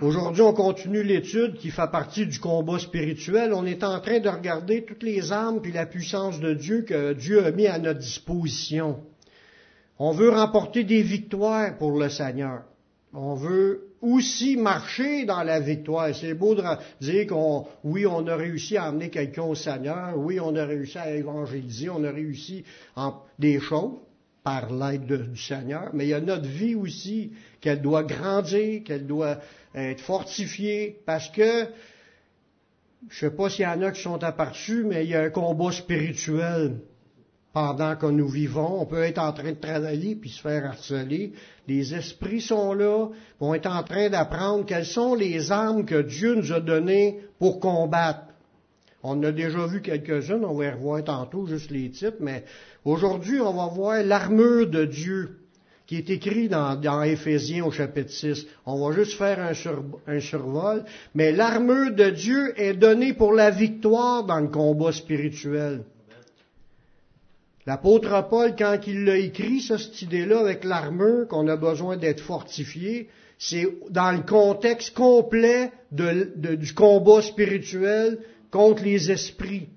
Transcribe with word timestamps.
Aujourd'hui, 0.00 0.42
on 0.42 0.52
continue 0.52 1.02
l'étude 1.02 1.54
qui 1.54 1.70
fait 1.70 1.90
partie 1.90 2.24
du 2.24 2.38
combat 2.38 2.78
spirituel. 2.78 3.52
On 3.52 3.66
est 3.66 3.82
en 3.82 3.98
train 3.98 4.20
de 4.20 4.28
regarder 4.28 4.84
toutes 4.84 5.02
les 5.02 5.32
armes 5.32 5.60
puis 5.60 5.72
la 5.72 5.86
puissance 5.86 6.38
de 6.38 6.54
Dieu 6.54 6.82
que 6.82 7.14
Dieu 7.14 7.44
a 7.44 7.50
mis 7.50 7.66
à 7.66 7.80
notre 7.80 7.98
disposition. 7.98 9.00
On 9.98 10.12
veut 10.12 10.30
remporter 10.30 10.84
des 10.84 11.02
victoires 11.02 11.76
pour 11.78 11.98
le 11.98 12.08
Seigneur. 12.08 12.62
On 13.12 13.34
veut 13.34 13.88
aussi 14.00 14.56
marcher 14.56 15.24
dans 15.24 15.42
la 15.42 15.58
victoire. 15.58 16.14
C'est 16.14 16.34
beau 16.34 16.54
de 16.54 16.62
dire 17.00 17.26
qu'on, 17.26 17.66
oui, 17.82 18.06
on 18.06 18.24
a 18.28 18.36
réussi 18.36 18.76
à 18.76 18.84
amener 18.84 19.10
quelqu'un 19.10 19.42
au 19.42 19.56
Seigneur, 19.56 20.16
oui, 20.16 20.38
on 20.38 20.54
a 20.54 20.64
réussi 20.64 20.98
à 20.98 21.10
évangéliser, 21.10 21.90
on 21.90 22.04
a 22.04 22.12
réussi 22.12 22.62
en 22.94 23.14
des 23.36 23.58
choses 23.58 23.94
par 24.44 24.72
l'aide 24.72 25.30
du 25.32 25.36
Seigneur, 25.36 25.90
mais 25.92 26.06
il 26.06 26.08
y 26.08 26.14
a 26.14 26.20
notre 26.20 26.46
vie 26.46 26.74
aussi 26.74 27.32
qu'elle 27.60 27.82
doit 27.82 28.04
grandir, 28.04 28.82
qu'elle 28.84 29.06
doit 29.06 29.38
être 29.82 30.00
fortifiée, 30.00 31.00
parce 31.06 31.28
que 31.30 31.66
je 33.08 33.18
sais 33.18 33.30
pas 33.30 33.48
s'il 33.48 33.64
y 33.64 33.66
en 33.66 33.82
a 33.82 33.92
qui 33.92 34.02
sont 34.02 34.22
aperçus, 34.24 34.84
mais 34.84 35.04
il 35.04 35.10
y 35.10 35.14
a 35.14 35.22
un 35.22 35.30
combat 35.30 35.70
spirituel 35.70 36.80
pendant 37.52 37.96
que 37.96 38.06
nous 38.06 38.28
vivons. 38.28 38.80
On 38.80 38.86
peut 38.86 39.02
être 39.02 39.18
en 39.18 39.32
train 39.32 39.52
de 39.52 39.58
travailler 39.58 40.16
puis 40.16 40.30
se 40.30 40.40
faire 40.40 40.66
harceler. 40.66 41.32
Les 41.66 41.94
esprits 41.94 42.40
sont 42.40 42.72
là, 42.72 43.08
vont 43.40 43.54
être 43.54 43.70
en 43.70 43.82
train 43.82 44.08
d'apprendre 44.10 44.66
quelles 44.66 44.86
sont 44.86 45.14
les 45.14 45.52
armes 45.52 45.84
que 45.84 46.02
Dieu 46.02 46.34
nous 46.34 46.52
a 46.52 46.60
données 46.60 47.20
pour 47.38 47.60
combattre. 47.60 48.24
On 49.02 49.22
a 49.22 49.30
déjà 49.30 49.64
vu 49.66 49.80
quelques-unes, 49.80 50.44
on 50.44 50.54
va 50.54 50.64
y 50.66 50.70
revoir 50.70 51.04
tantôt 51.04 51.46
juste 51.46 51.70
les 51.70 51.90
titres, 51.90 52.16
mais 52.20 52.44
aujourd'hui, 52.84 53.40
on 53.40 53.52
va 53.52 53.66
voir 53.68 54.02
l'armure 54.02 54.68
de 54.68 54.84
Dieu 54.84 55.37
qui 55.88 55.96
est 55.96 56.10
écrit 56.10 56.50
dans, 56.50 56.76
dans 56.76 57.02
Éphésiens 57.02 57.64
au 57.64 57.70
chapitre 57.70 58.10
6. 58.10 58.46
On 58.66 58.86
va 58.86 58.94
juste 58.94 59.14
faire 59.14 59.40
un, 59.40 60.20
survol, 60.20 60.84
mais 61.14 61.32
l'armure 61.32 61.94
de 61.94 62.10
Dieu 62.10 62.52
est 62.60 62.74
donnée 62.74 63.14
pour 63.14 63.32
la 63.32 63.50
victoire 63.50 64.24
dans 64.24 64.38
le 64.38 64.48
combat 64.48 64.92
spirituel. 64.92 65.84
L'apôtre 67.64 68.28
Paul, 68.28 68.54
quand 68.54 68.78
il 68.86 69.04
l'a 69.04 69.16
écrit, 69.16 69.62
ça, 69.62 69.78
cette 69.78 70.02
idée-là, 70.02 70.40
avec 70.40 70.62
l'armure, 70.64 71.26
qu'on 71.26 71.48
a 71.48 71.56
besoin 71.56 71.96
d'être 71.96 72.20
fortifié, 72.20 73.08
c'est 73.38 73.66
dans 73.88 74.12
le 74.12 74.20
contexte 74.20 74.94
complet 74.94 75.72
du 75.90 76.74
combat 76.74 77.22
spirituel 77.22 78.18
contre 78.50 78.82
les 78.84 79.10
esprits. 79.10 79.68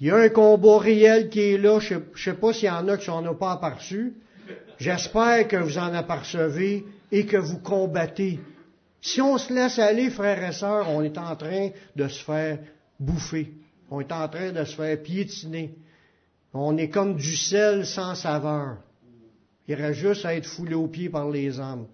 Il 0.00 0.06
y 0.06 0.10
a 0.10 0.16
un 0.16 0.30
combat 0.30 0.78
réel 0.78 1.28
qui 1.28 1.40
est 1.40 1.58
là. 1.58 1.78
Je 1.78 1.96
ne 1.96 2.00
sais 2.16 2.32
pas 2.32 2.54
s'il 2.54 2.68
y 2.68 2.70
en 2.70 2.88
a 2.88 2.96
qui 2.96 3.04
s'en 3.04 3.26
ont 3.26 3.34
pas 3.34 3.52
aperçu. 3.52 4.14
J'espère 4.80 5.46
que 5.46 5.56
vous 5.58 5.76
en 5.76 5.92
apercevez 5.92 6.86
et 7.12 7.26
que 7.26 7.36
vous 7.36 7.58
combattez. 7.58 8.40
Si 9.02 9.20
on 9.20 9.36
se 9.36 9.52
laisse 9.52 9.78
aller, 9.78 10.08
frères 10.08 10.42
et 10.42 10.52
sœurs, 10.52 10.88
on 10.88 11.02
est 11.02 11.18
en 11.18 11.36
train 11.36 11.68
de 11.94 12.08
se 12.08 12.24
faire 12.24 12.58
bouffer. 12.98 13.52
On 13.90 14.00
est 14.00 14.10
en 14.10 14.26
train 14.28 14.52
de 14.52 14.64
se 14.64 14.74
faire 14.76 15.02
piétiner. 15.02 15.74
On 16.54 16.78
est 16.78 16.88
comme 16.88 17.16
du 17.16 17.36
sel 17.36 17.84
sans 17.84 18.14
saveur. 18.14 18.78
Il 19.68 19.74
reste 19.74 20.00
juste 20.00 20.24
à 20.24 20.34
être 20.34 20.46
foulé 20.46 20.74
aux 20.74 20.88
pieds 20.88 21.10
par 21.10 21.28
les 21.30 21.60
hommes. 21.60 21.86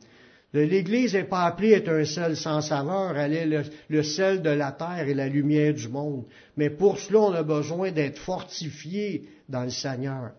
L'Église 0.53 1.15
n'est 1.15 1.25
pas 1.25 1.43
appelée 1.43 1.75
à 1.75 1.79
être 1.79 1.91
un 1.91 2.05
sel 2.05 2.37
sans 2.37 2.61
saveur, 2.61 3.17
elle 3.19 3.35
est 3.35 3.65
le, 3.89 4.03
sel 4.05 4.43
de 4.43 4.51
la 4.51 4.71
terre 4.71 5.09
et 5.09 5.13
la 5.13 5.29
lumière 5.29 5.75
du 5.75 5.89
monde. 5.89 6.25
Mais 6.57 6.71
pour 6.71 6.99
cela, 6.99 7.19
on 7.19 7.33
a 7.33 7.43
besoin 7.43 7.91
d'être 7.91 8.19
fortifié 8.19 9.29
dans 9.49 9.65
le 9.65 9.71
Seigneur. 9.71 10.31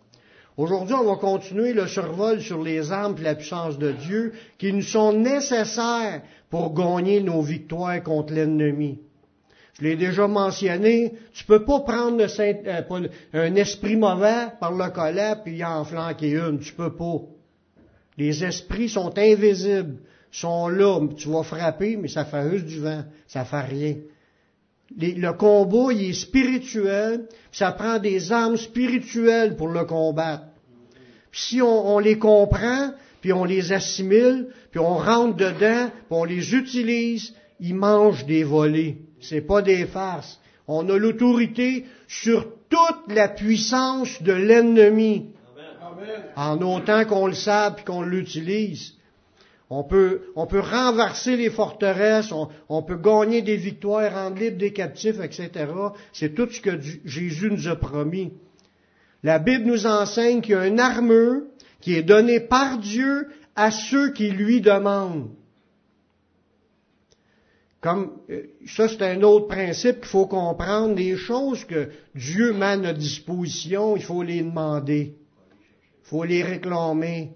Aujourd'hui, 0.57 0.95
on 0.95 1.05
va 1.05 1.17
continuer 1.17 1.71
le 1.73 1.85
survol 1.85 2.41
sur 2.41 2.63
les 2.63 2.91
armes 2.91 3.15
et 3.19 3.23
la 3.23 3.35
puissance 3.35 3.77
de 3.77 3.91
Dieu 3.91 4.33
qui 4.57 4.73
nous 4.73 4.81
sont 4.81 5.13
nécessaires 5.13 6.23
pour 6.49 6.73
gagner 6.73 7.21
nos 7.21 7.43
victoires 7.43 8.01
contre 8.01 8.33
l'ennemi. 8.33 8.99
Je 9.77 9.83
l'ai 9.83 9.95
déjà 9.95 10.27
mentionné, 10.27 11.13
tu 11.31 11.45
peux 11.45 11.63
pas 11.63 11.81
prendre 11.81 12.19
euh, 12.19 13.07
un 13.33 13.55
esprit 13.55 13.95
mauvais 13.95 14.47
par 14.59 14.71
le 14.71 14.89
collet 14.89 15.35
puis 15.45 15.63
en 15.63 15.85
flanquer 15.85 16.31
une, 16.31 16.57
tu 16.57 16.73
peux 16.73 16.95
pas. 16.95 17.19
Les 18.17 18.43
esprits 18.43 18.89
sont 18.89 19.15
invisibles, 19.15 19.97
sont 20.31 20.69
là, 20.69 20.99
tu 21.15 21.29
vas 21.29 21.43
frapper, 21.43 21.97
mais 21.97 22.07
ça 22.07 22.25
fait 22.25 22.49
juste 22.49 22.65
du 22.65 22.79
vent, 22.79 23.03
ça 23.27 23.45
fait 23.45 23.61
rien. 23.61 23.95
le 24.97 25.31
combat, 25.33 25.93
il 25.93 26.09
est 26.09 26.13
spirituel, 26.13 27.27
ça 27.51 27.71
prend 27.71 27.99
des 27.99 28.31
armes 28.31 28.57
spirituelles 28.57 29.55
pour 29.55 29.67
le 29.67 29.85
combattre. 29.85 30.46
Si 31.31 31.61
on, 31.61 31.99
les 31.99 32.17
comprend, 32.17 32.91
puis 33.21 33.33
on 33.33 33.43
les 33.43 33.73
assimile, 33.73 34.47
puis 34.71 34.79
on 34.79 34.97
rentre 34.97 35.35
dedans, 35.35 35.89
puis 35.89 36.11
on 36.11 36.23
les 36.23 36.55
utilise, 36.55 37.33
ils 37.59 37.75
mangent 37.75 38.25
des 38.25 38.43
volets. 38.43 38.97
C'est 39.19 39.41
pas 39.41 39.61
des 39.61 39.85
farces. 39.85 40.39
On 40.67 40.87
a 40.89 40.97
l'autorité 40.97 41.85
sur 42.07 42.47
toute 42.69 43.13
la 43.13 43.27
puissance 43.29 44.21
de 44.21 44.33
l'ennemi. 44.33 45.31
En 46.35 46.61
autant 46.61 47.05
qu'on 47.05 47.27
le 47.27 47.33
sache 47.33 47.81
et 47.81 47.83
qu'on 47.83 48.01
l'utilise. 48.01 48.93
On 49.69 49.83
peut 49.83 50.21
renverser 50.35 51.35
les 51.35 51.49
forteresses, 51.49 52.31
on, 52.69 52.83
peut 52.83 52.95
gagner 52.95 53.41
des 53.41 53.57
victoires, 53.57 54.13
rendre 54.13 54.37
libres 54.37 54.57
des 54.57 54.71
captifs, 54.71 55.19
etc. 55.21 55.65
C'est 56.13 56.33
tout 56.33 56.49
ce 56.49 56.61
que 56.61 56.79
Jésus 57.03 57.51
nous 57.51 57.67
a 57.67 57.75
promis. 57.75 58.31
La 59.23 59.39
Bible 59.39 59.65
nous 59.65 59.85
enseigne 59.85 60.41
qu'il 60.41 60.53
y 60.53 60.55
a 60.55 60.67
une 60.67 60.79
armure 60.79 61.43
qui 61.81 61.95
est 61.95 62.03
donnée 62.03 62.39
par 62.39 62.77
Dieu 62.77 63.27
à 63.55 63.71
ceux 63.71 64.11
qui 64.11 64.29
lui 64.29 64.61
demandent. 64.61 65.29
Comme 67.81 68.17
euh, 68.29 68.43
ça, 68.67 68.87
c'est 68.87 69.03
un 69.03 69.21
autre 69.21 69.47
principe 69.47 69.99
qu'il 69.99 70.09
faut 70.09 70.25
comprendre. 70.25 70.95
Les 70.95 71.15
choses 71.15 71.63
que 71.63 71.89
Dieu 72.15 72.53
met 72.53 72.65
à 72.65 72.77
notre 72.77 72.97
disposition, 72.99 73.95
il 73.95 74.03
faut 74.03 74.23
les 74.23 74.41
demander. 74.41 75.15
Il 76.03 76.07
faut 76.09 76.23
les 76.23 76.43
réclamer. 76.43 77.33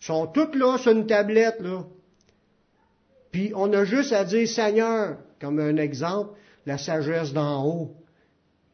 Ils 0.00 0.04
sont 0.04 0.26
toutes 0.26 0.56
là 0.56 0.78
sur 0.78 0.92
une 0.92 1.06
tablette, 1.06 1.60
là. 1.60 1.84
Puis 3.30 3.52
on 3.56 3.72
a 3.72 3.84
juste 3.84 4.12
à 4.12 4.24
dire 4.24 4.46
Seigneur, 4.48 5.18
comme 5.40 5.58
un 5.58 5.76
exemple, 5.76 6.38
la 6.66 6.78
sagesse 6.78 7.32
d'en 7.32 7.64
haut. 7.64 7.96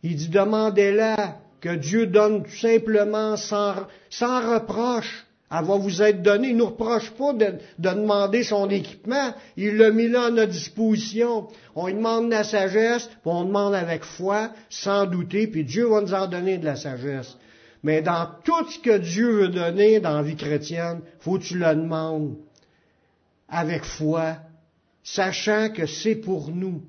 Il 0.02 0.16
dit 0.16 0.28
demandez-la, 0.28 1.40
que 1.60 1.74
Dieu 1.76 2.06
donne 2.06 2.44
tout 2.44 2.56
simplement 2.56 3.36
sans, 3.36 3.74
sans 4.08 4.54
reproche. 4.54 5.26
Elle 5.52 5.64
va 5.64 5.76
vous 5.76 6.00
être 6.00 6.22
donnée. 6.22 6.48
Il 6.48 6.54
ne 6.54 6.60
nous 6.60 6.66
reproche 6.66 7.10
pas 7.10 7.32
de, 7.32 7.54
demander 7.78 8.44
son 8.44 8.70
équipement. 8.70 9.34
Il 9.56 9.76
l'a 9.76 9.90
mis 9.90 10.08
là 10.08 10.26
à 10.26 10.30
notre 10.30 10.52
disposition. 10.52 11.48
On 11.74 11.88
lui 11.88 11.94
demande 11.94 12.30
la 12.30 12.44
sagesse, 12.44 13.06
puis 13.06 13.18
on 13.24 13.44
demande 13.44 13.74
avec 13.74 14.04
foi, 14.04 14.50
sans 14.68 15.06
douter, 15.06 15.48
puis 15.48 15.64
Dieu 15.64 15.86
va 15.86 16.02
nous 16.02 16.14
en 16.14 16.28
donner 16.28 16.58
de 16.58 16.64
la 16.64 16.76
sagesse. 16.76 17.36
Mais 17.82 18.00
dans 18.00 18.28
tout 18.44 18.70
ce 18.70 18.78
que 18.78 18.98
Dieu 18.98 19.30
veut 19.30 19.48
donner 19.48 20.00
dans 20.00 20.16
la 20.16 20.22
vie 20.22 20.36
chrétienne, 20.36 21.00
faut 21.18 21.38
que 21.38 21.44
tu 21.44 21.58
le 21.58 21.74
demandes 21.74 22.36
avec 23.48 23.84
foi, 23.84 24.36
sachant 25.02 25.70
que 25.70 25.86
c'est 25.86 26.14
pour 26.14 26.50
nous, 26.50 26.82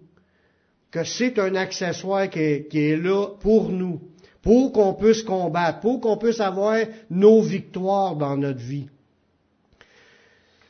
que 0.92 1.04
c'est 1.04 1.40
un 1.40 1.56
accessoire 1.56 2.30
qui 2.30 2.40
est 2.40 3.02
là 3.02 3.28
pour 3.40 3.70
nous 3.70 4.11
pour 4.42 4.72
qu'on 4.72 4.94
puisse 4.94 5.24
combattre, 5.24 5.80
pour 5.80 6.02
qu'on 6.02 6.18
puisse 6.18 6.40
avoir 6.40 6.78
nos 7.10 7.42
victoires 7.42 8.16
dans 8.16 8.38
notre 8.38 8.60
vie. 8.60 8.88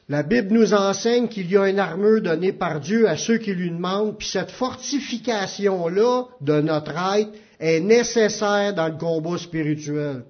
La 0.09 0.23
Bible 0.23 0.53
nous 0.53 0.73
enseigne 0.73 1.29
qu'il 1.29 1.49
y 1.49 1.55
a 1.55 1.69
une 1.69 1.79
armure 1.79 2.21
donnée 2.21 2.51
par 2.51 2.81
Dieu 2.81 3.07
à 3.07 3.15
ceux 3.15 3.37
qui 3.37 3.53
lui 3.53 3.69
demandent, 3.69 4.17
puis 4.17 4.27
cette 4.27 4.51
fortification-là 4.51 6.25
de 6.41 6.59
notre 6.59 6.91
être 7.17 7.31
est 7.61 7.79
nécessaire 7.79 8.73
dans 8.73 8.89
le 8.89 8.97
combat 8.97 9.37
spirituel. 9.37 10.25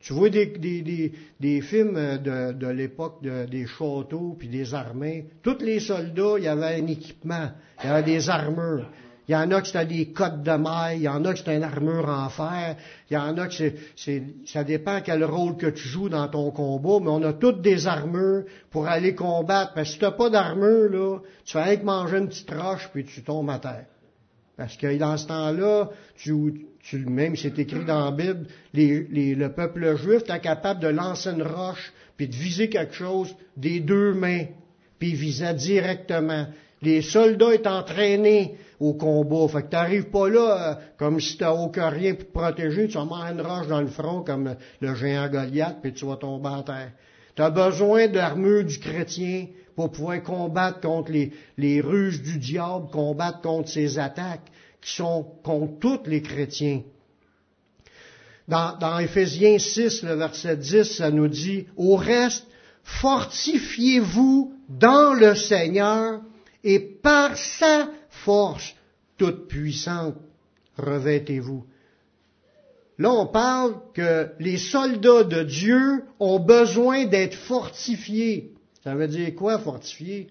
Tu 0.00 0.12
vois 0.12 0.28
des, 0.28 0.44
des, 0.44 1.12
des, 1.40 1.60
films 1.62 1.94
de, 1.94 2.52
de 2.52 2.66
l'époque 2.66 3.22
des 3.22 3.66
châteaux 3.66 4.36
puis 4.38 4.48
des 4.48 4.74
armées. 4.74 5.28
Tous 5.42 5.60
les 5.60 5.80
soldats, 5.80 6.34
il 6.36 6.44
y 6.44 6.48
avait 6.48 6.82
un 6.82 6.86
équipement, 6.86 7.52
il 7.82 7.86
y 7.86 7.90
avait 7.90 8.02
des 8.02 8.28
armures. 8.28 8.90
Il 9.28 9.32
y 9.32 9.36
en 9.36 9.50
a 9.52 9.62
qui 9.62 9.70
c'était 9.70 9.86
des 9.86 10.06
cottes 10.12 10.42
de 10.42 10.52
mailles, 10.52 10.98
il 10.98 11.02
y 11.02 11.08
en 11.08 11.24
a 11.24 11.32
qui 11.32 11.42
c'est 11.44 11.56
une 11.56 11.62
armure 11.62 12.08
en 12.08 12.28
fer, 12.28 12.76
il 13.10 13.14
y 13.14 13.16
en 13.16 13.38
a 13.38 13.46
qui 13.48 13.72
c'est, 13.96 14.22
ça 14.46 14.64
dépend 14.64 15.00
quel 15.02 15.24
rôle 15.24 15.56
que 15.56 15.68
tu 15.68 15.88
joues 15.88 16.10
dans 16.10 16.28
ton 16.28 16.50
combat, 16.50 16.98
mais 17.00 17.08
on 17.08 17.22
a 17.22 17.32
toutes 17.32 17.62
des 17.62 17.86
armures 17.86 18.44
pour 18.70 18.86
aller 18.86 19.14
combattre. 19.14 19.72
Parce 19.74 19.88
que 19.88 19.92
si 19.94 19.98
tu 19.98 20.04
n'as 20.04 20.10
pas 20.10 20.28
d'armure, 20.28 20.90
là, 20.90 21.18
tu 21.44 21.52
fais 21.52 21.62
rien 21.62 21.76
que 21.76 21.84
manger 21.84 22.18
une 22.18 22.28
petite 22.28 22.50
roche 22.50 22.90
puis 22.92 23.04
tu 23.04 23.22
tombes 23.22 23.48
à 23.48 23.58
terre. 23.58 23.86
Parce 24.56 24.76
que 24.76 24.96
dans 24.98 25.16
ce 25.16 25.26
temps-là, 25.26 25.90
tu, 26.16 26.66
tu, 26.82 26.98
même 27.06 27.34
c'est 27.36 27.58
écrit 27.58 27.84
dans 27.84 28.04
la 28.04 28.10
Bible, 28.10 28.46
les, 28.72 29.34
le 29.34 29.52
peuple 29.52 29.96
juif 29.96 30.20
était 30.20 30.38
capable 30.40 30.80
de 30.80 30.88
lancer 30.88 31.30
une 31.30 31.42
roche 31.42 31.92
puis 32.16 32.28
de 32.28 32.34
viser 32.34 32.68
quelque 32.68 32.94
chose 32.94 33.34
des 33.56 33.80
deux 33.80 34.14
mains, 34.14 34.44
puis 34.98 35.10
il 35.10 35.16
visait 35.16 35.54
directement. 35.54 36.46
Les 36.82 37.02
soldats 37.02 37.54
étaient 37.54 37.68
entraînés 37.68 38.56
au 38.88 38.94
combat. 38.94 39.48
Fait 39.48 39.62
que 39.62 39.68
t'arrives 39.68 40.10
pas 40.10 40.28
là 40.28 40.70
euh, 40.70 40.74
comme 40.98 41.20
si 41.20 41.36
t'as 41.36 41.52
aucun 41.52 41.88
rien 41.88 42.14
pour 42.14 42.26
te 42.26 42.32
protéger, 42.32 42.88
tu 42.88 42.94
vas 42.94 43.04
mettre 43.04 43.32
une 43.32 43.40
roche 43.40 43.66
dans 43.66 43.80
le 43.80 43.88
front 43.88 44.22
comme 44.22 44.54
le 44.80 44.94
géant 44.94 45.28
Goliath, 45.28 45.78
puis 45.82 45.92
tu 45.92 46.06
vas 46.06 46.16
tomber 46.16 46.50
à 46.50 46.62
terre. 46.62 46.92
Tu 47.36 47.42
besoin 47.50 48.08
d'armure 48.08 48.64
du 48.64 48.78
chrétien 48.78 49.46
pour 49.74 49.90
pouvoir 49.90 50.22
combattre 50.22 50.80
contre 50.80 51.10
les, 51.10 51.32
les 51.58 51.80
ruses 51.80 52.22
du 52.22 52.38
diable, 52.38 52.86
combattre 52.92 53.40
contre 53.40 53.68
ses 53.68 53.98
attaques 53.98 54.50
qui 54.80 54.94
sont 54.94 55.26
contre 55.42 55.78
tous 55.80 56.00
les 56.06 56.22
chrétiens. 56.22 56.82
Dans, 58.46 58.76
dans 58.78 58.98
Éphésiens 58.98 59.58
6, 59.58 60.02
le 60.02 60.14
verset 60.14 60.56
10, 60.58 60.84
ça 60.98 61.10
nous 61.10 61.28
dit, 61.28 61.66
au 61.76 61.96
reste, 61.96 62.46
fortifiez-vous 62.84 64.52
dans 64.68 65.14
le 65.14 65.34
Seigneur 65.34 66.20
et 66.62 66.78
par 66.78 67.36
sa 67.36 67.88
force 68.24 68.74
toute 69.16 69.48
puissante, 69.48 70.16
revêtez-vous. 70.76 71.64
Là, 72.98 73.10
on 73.12 73.26
parle 73.26 73.74
que 73.92 74.28
les 74.38 74.56
soldats 74.56 75.24
de 75.24 75.42
Dieu 75.42 76.04
ont 76.20 76.38
besoin 76.38 77.06
d'être 77.06 77.34
fortifiés. 77.34 78.52
Ça 78.82 78.94
veut 78.94 79.08
dire 79.08 79.34
quoi, 79.34 79.58
fortifier? 79.58 80.28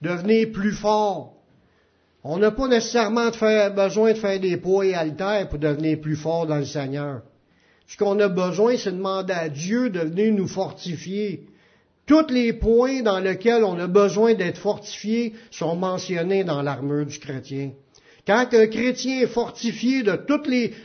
Devenir 0.00 0.50
plus 0.52 0.72
fort. 0.72 1.34
On 2.22 2.38
n'a 2.38 2.50
pas 2.50 2.68
nécessairement 2.68 3.30
besoin 3.74 4.12
de 4.12 4.18
faire 4.18 4.40
des 4.40 4.56
poids 4.56 4.86
et 4.86 4.94
haltères 4.94 5.48
pour 5.48 5.58
devenir 5.58 6.00
plus 6.00 6.16
fort 6.16 6.46
dans 6.46 6.58
le 6.58 6.64
Seigneur. 6.64 7.22
Ce 7.86 7.96
qu'on 7.96 8.18
a 8.20 8.28
besoin, 8.28 8.76
c'est 8.76 8.92
de 8.92 8.96
demander 8.96 9.32
à 9.32 9.48
Dieu 9.48 9.90
de 9.90 10.00
venir 10.00 10.32
nous 10.32 10.46
fortifier. 10.46 11.46
Tous 12.10 12.26
les 12.28 12.52
points 12.52 13.02
dans 13.02 13.20
lesquels 13.20 13.62
on 13.62 13.78
a 13.78 13.86
besoin 13.86 14.34
d'être 14.34 14.58
fortifié 14.58 15.32
sont 15.52 15.76
mentionnés 15.76 16.42
dans 16.42 16.60
l'armure 16.60 17.06
du 17.06 17.20
chrétien. 17.20 17.70
Quand 18.26 18.48
un 18.52 18.66
chrétien 18.66 19.20
est 19.20 19.28
fortifié 19.28 20.02
de 20.02 20.16
tous 20.16 20.42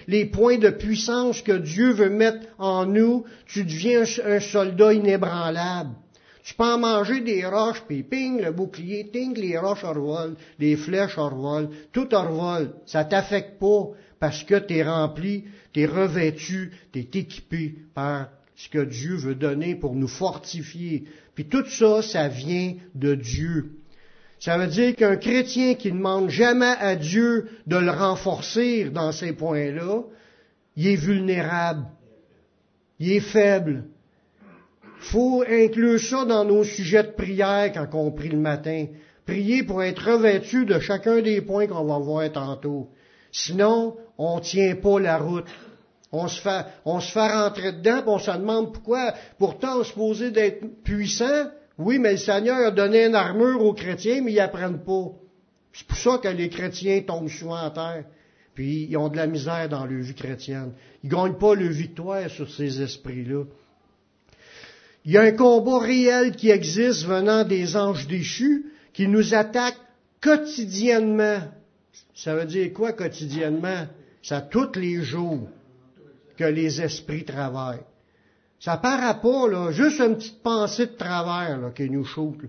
les, 0.08 0.26
points 0.26 0.60
de 0.60 0.70
puissance 0.70 1.42
que 1.42 1.54
Dieu 1.54 1.94
veut 1.94 2.12
mettre 2.12 2.46
en 2.60 2.86
nous, 2.86 3.24
tu 3.48 3.64
deviens 3.64 4.04
un, 4.24 4.40
soldat 4.40 4.94
inébranlable. 4.94 5.96
Tu 6.44 6.54
peux 6.54 6.64
en 6.64 6.78
manger 6.78 7.22
des 7.22 7.44
roches, 7.44 7.82
puis 7.88 8.04
ping, 8.04 8.40
le 8.40 8.52
bouclier, 8.52 9.10
ting, 9.12 9.36
les 9.36 9.58
roches 9.58 9.84
revolent, 9.84 10.36
les 10.60 10.76
flèches 10.76 11.16
revolent, 11.16 11.72
tout 11.92 12.08
revole. 12.12 12.76
Ça 12.86 13.04
t'affecte 13.04 13.60
pas 13.60 13.88
parce 14.20 14.44
que 14.44 14.60
tu 14.60 14.76
es 14.76 14.84
rempli, 14.84 15.46
tu 15.74 15.82
es 15.82 15.86
revêtu, 15.88 16.72
tu 16.94 17.00
es 17.00 17.20
équipé 17.20 17.74
par 17.96 18.28
ce 18.56 18.70
que 18.70 18.84
Dieu 18.84 19.16
veut 19.16 19.36
donner 19.36 19.76
pour 19.76 19.96
nous 19.96 20.08
fortifier. 20.08 21.06
Puis 21.34 21.46
tout 21.46 21.66
ça, 21.66 22.02
ça 22.02 22.28
vient 22.28 22.76
de 22.96 23.16
Dieu. 23.16 23.72
Ça 24.40 24.58
veut 24.58 24.68
dire 24.68 24.96
qu'un 24.96 25.18
chrétien 25.18 25.76
qui 25.76 25.92
ne 25.92 25.98
demande 25.98 26.30
jamais 26.30 26.76
à 26.80 26.96
Dieu 26.96 27.48
de 27.68 27.78
le 27.78 27.92
renforcer 27.92 28.90
dans 28.90 29.12
ces 29.12 29.34
points-là, 29.34 30.04
il 30.76 30.88
est 30.88 30.96
vulnérable, 30.96 31.86
il 33.00 33.14
est 33.14 33.22
faible. 33.22 33.86
faut 35.00 35.44
inclure 35.48 36.00
ça 36.00 36.26
dans 36.26 36.46
nos 36.46 36.64
sujets 36.64 37.04
de 37.04 37.12
prière 37.12 37.72
quand 37.74 37.88
on 37.94 38.12
prie 38.12 38.30
le 38.30 38.38
matin. 38.38 38.88
Prier 39.26 39.64
pour 39.64 39.82
être 39.82 40.12
revêtu 40.12 40.66
de 40.66 40.80
chacun 40.80 41.22
des 41.22 41.42
points 41.42 41.68
qu'on 41.68 41.86
va 41.86 41.98
voir 41.98 42.32
tantôt. 42.32 42.90
Sinon, 43.32 43.98
on 44.18 44.40
tient 44.40 44.76
pas 44.76 45.00
la 45.00 45.18
route. 45.18 45.48
On 46.16 46.28
se 46.28 46.40
fait, 46.40 46.66
on 46.86 47.00
se 47.00 47.12
fait 47.12 47.28
rentrer 47.28 47.74
dedans, 47.74 48.02
puis 48.02 48.10
on 48.10 48.20
se 48.20 48.32
demande 48.32 48.74
pourquoi. 48.74 49.14
Pourtant, 49.38 49.80
on 49.80 49.84
se 49.84 49.90
supposé 49.90 50.32
d'être 50.32 50.84
puissant, 50.84 51.50
oui, 51.78 52.00
mais 52.00 52.14
le 52.14 52.18
Seigneur 52.18 52.68
a 52.68 52.72
donné 52.72 53.06
une 53.06 53.16
armure 53.16 53.62
aux 53.64 53.74
chrétiens, 53.74 54.22
mais 54.22 54.32
ils 54.32 54.40
apprennent 54.40 54.84
pas. 54.84 55.12
C'est 55.74 55.88
pour 55.88 55.98
ça 55.98 56.18
que 56.20 56.30
les 56.30 56.50
chrétiens 56.50 57.02
tombent 57.02 57.30
souvent 57.30 57.58
à 57.58 57.70
terre. 57.70 58.06
Puis 58.54 58.88
ils 58.90 58.96
ont 58.96 59.10
de 59.10 59.18
la 59.18 59.28
misère 59.28 59.68
dans 59.68 59.86
leur 59.86 60.02
vie 60.02 60.16
chrétienne. 60.16 60.72
Ils 61.04 61.10
gagnent 61.10 61.38
pas 61.38 61.56
le 61.56 61.68
victoire 61.68 62.30
sur 62.30 62.50
ces 62.50 62.82
esprits-là. 62.82 63.44
Il 65.04 65.12
y 65.12 65.18
a 65.18 65.22
un 65.22 65.34
combat 65.34 65.80
réel 65.80 66.36
qui 66.36 66.50
existe 66.50 67.06
venant 67.06 67.44
des 67.44 67.76
anges 67.76 68.08
déchus 68.08 68.72
qui 68.94 69.10
nous 69.10 69.34
attaquent 69.34 69.76
quotidiennement. 70.22 71.40
Ça 72.16 72.36
veut 72.36 72.46
dire 72.46 72.72
quoi 72.74 72.94
quotidiennement? 72.94 73.88
Ça 74.24 74.40
tous 74.42 74.80
les 74.80 75.04
jours 75.04 75.50
que 76.38 76.44
les 76.44 76.82
esprits 76.82 77.24
travaillent. 77.24 77.84
Ça 78.60 78.78
paraît 78.78 79.20
pas, 79.22 79.48
là, 79.48 79.72
juste 79.72 80.00
une 80.00 80.16
petite 80.16 80.42
pensée 80.42 80.88
de 80.88 80.94
travers 80.94 81.58
là, 81.58 81.72
qui 81.72 81.90
nous 81.90 82.06
choque. 82.06 82.46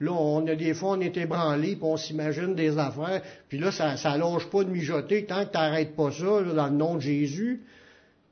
Là, 0.00 0.12
on 0.12 0.46
a 0.46 0.54
des 0.54 0.74
fois, 0.74 0.90
on 0.90 1.00
est 1.00 1.16
ébranlé, 1.16 1.76
puis 1.76 1.84
on 1.84 1.96
s'imagine 1.96 2.54
des 2.54 2.76
affaires, 2.76 3.22
puis 3.48 3.58
là, 3.58 3.72
ça, 3.72 3.96
ça 3.96 4.16
longe 4.18 4.46
pas 4.50 4.62
de 4.62 4.70
mijoter 4.70 5.24
tant 5.24 5.44
que 5.46 5.52
t'arrêtes 5.52 5.96
pas 5.96 6.10
ça, 6.10 6.42
dans 6.42 6.66
le 6.66 6.76
nom 6.76 6.96
de 6.96 7.00
Jésus. 7.00 7.62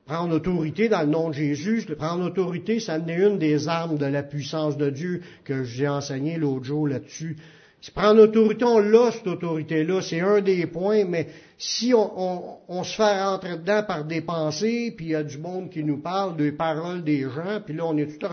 Prendre 0.04 0.34
autorité 0.34 0.90
dans 0.90 1.00
le 1.00 1.06
nom 1.06 1.30
de 1.30 1.34
Jésus, 1.34 1.86
prendre 1.96 2.26
autorité, 2.26 2.78
ça 2.78 2.98
en 2.98 3.08
est 3.08 3.16
une 3.16 3.38
des 3.38 3.68
armes 3.68 3.96
de 3.96 4.04
la 4.04 4.22
puissance 4.22 4.76
de 4.76 4.90
Dieu 4.90 5.22
que 5.44 5.64
j'ai 5.64 5.88
enseigné 5.88 6.36
l'autre 6.36 6.64
jour 6.64 6.86
là-dessus. 6.86 7.38
Si 7.84 7.90
prendre 7.90 8.22
autorité, 8.22 8.64
on 8.64 8.78
l'a, 8.78 9.12
cette 9.12 9.26
autorité-là, 9.26 10.00
c'est 10.00 10.20
un 10.20 10.40
des 10.40 10.66
points, 10.66 11.04
mais 11.04 11.28
si 11.58 11.92
on, 11.92 12.82
se 12.82 12.96
fait 12.96 13.22
rentrer 13.22 13.58
dedans 13.58 13.82
par 13.86 14.06
des 14.06 14.22
pensées, 14.22 14.94
puis 14.96 15.04
il 15.04 15.10
y 15.10 15.14
a 15.14 15.22
du 15.22 15.36
monde 15.36 15.68
qui 15.68 15.84
nous 15.84 16.00
parle, 16.00 16.34
des 16.38 16.52
paroles 16.52 17.04
des 17.04 17.20
gens, 17.24 17.60
puis 17.62 17.74
là, 17.74 17.84
on 17.84 17.94
est 17.98 18.18
tout 18.18 18.26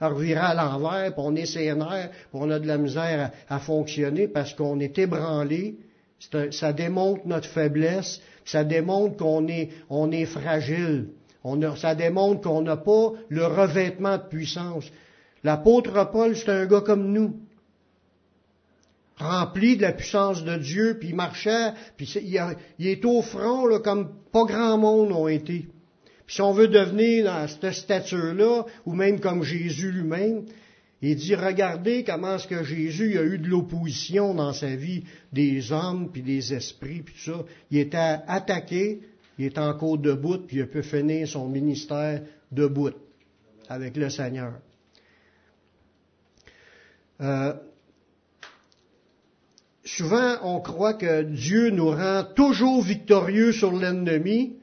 reviré 0.00 0.38
à 0.38 0.54
l'envers, 0.54 1.12
puis 1.12 1.20
on 1.26 1.34
est 1.34 1.46
sénère, 1.46 2.10
puis 2.10 2.28
on 2.34 2.48
a 2.48 2.60
de 2.60 2.66
la 2.68 2.78
misère 2.78 3.32
à, 3.48 3.58
fonctionner 3.58 4.28
parce 4.28 4.54
qu'on 4.54 4.78
est 4.78 4.96
ébranlé. 4.96 5.78
ça 6.52 6.72
démontre 6.72 7.22
notre 7.26 7.48
faiblesse, 7.48 8.20
ça 8.44 8.62
démontre 8.62 9.16
qu'on 9.16 9.48
est, 9.48 9.70
on 9.90 10.12
est 10.12 10.26
fragile. 10.26 11.08
ça 11.74 11.96
démontre 11.96 12.42
qu'on 12.42 12.62
n'a 12.62 12.76
pas 12.76 13.14
le 13.30 13.46
revêtement 13.46 14.16
de 14.16 14.28
puissance. 14.28 14.84
L'apôtre 15.42 16.08
Paul, 16.12 16.36
c'est 16.36 16.50
un 16.50 16.66
gars 16.66 16.82
comme 16.82 17.12
nous 17.12 17.34
rempli 19.16 19.76
de 19.76 19.82
la 19.82 19.92
puissance 19.92 20.44
de 20.44 20.56
Dieu, 20.56 20.96
puis 20.98 21.10
il 21.10 21.14
marchait, 21.14 21.72
puis 21.96 22.06
il, 22.78 22.86
est 22.86 23.04
au 23.04 23.22
front 23.22 23.66
là, 23.66 23.78
comme 23.78 24.12
pas 24.32 24.44
grand 24.44 24.78
monde 24.78 25.12
ont 25.12 25.28
été. 25.28 25.68
Puis 26.26 26.36
si 26.36 26.40
on 26.40 26.52
veut 26.52 26.68
devenir 26.68 27.24
dans 27.24 27.46
cette 27.48 27.72
stature-là, 27.72 28.64
ou 28.86 28.94
même 28.94 29.20
comme 29.20 29.42
Jésus 29.42 29.92
lui-même, 29.92 30.44
il 31.04 31.16
dit, 31.16 31.34
regardez 31.34 32.04
comment 32.04 32.36
est-ce 32.36 32.46
que 32.46 32.62
Jésus 32.62 33.18
a 33.18 33.24
eu 33.24 33.38
de 33.38 33.48
l'opposition 33.48 34.34
dans 34.34 34.52
sa 34.52 34.76
vie, 34.76 35.02
des 35.32 35.72
hommes, 35.72 36.10
puis 36.12 36.22
des 36.22 36.54
esprits, 36.54 37.02
puis 37.02 37.14
tout 37.14 37.32
ça. 37.32 37.44
Il 37.72 37.78
était 37.78 37.98
attaqué, 37.98 39.00
il 39.36 39.46
est 39.46 39.58
encore 39.58 39.98
debout, 39.98 40.38
puis 40.38 40.58
il 40.58 40.68
peut 40.68 40.82
finir 40.82 41.26
son 41.26 41.48
ministère 41.48 42.22
debout 42.52 42.92
avec 43.68 43.96
le 43.96 44.10
Seigneur. 44.10 44.54
Euh, 47.20 47.54
souvent 49.84 50.36
on 50.42 50.60
croit 50.60 50.94
que 50.94 51.22
Dieu 51.22 51.70
nous 51.70 51.90
rend 51.90 52.24
toujours 52.34 52.82
victorieux 52.82 53.52
sur 53.52 53.72
l'ennemi, 53.72 54.56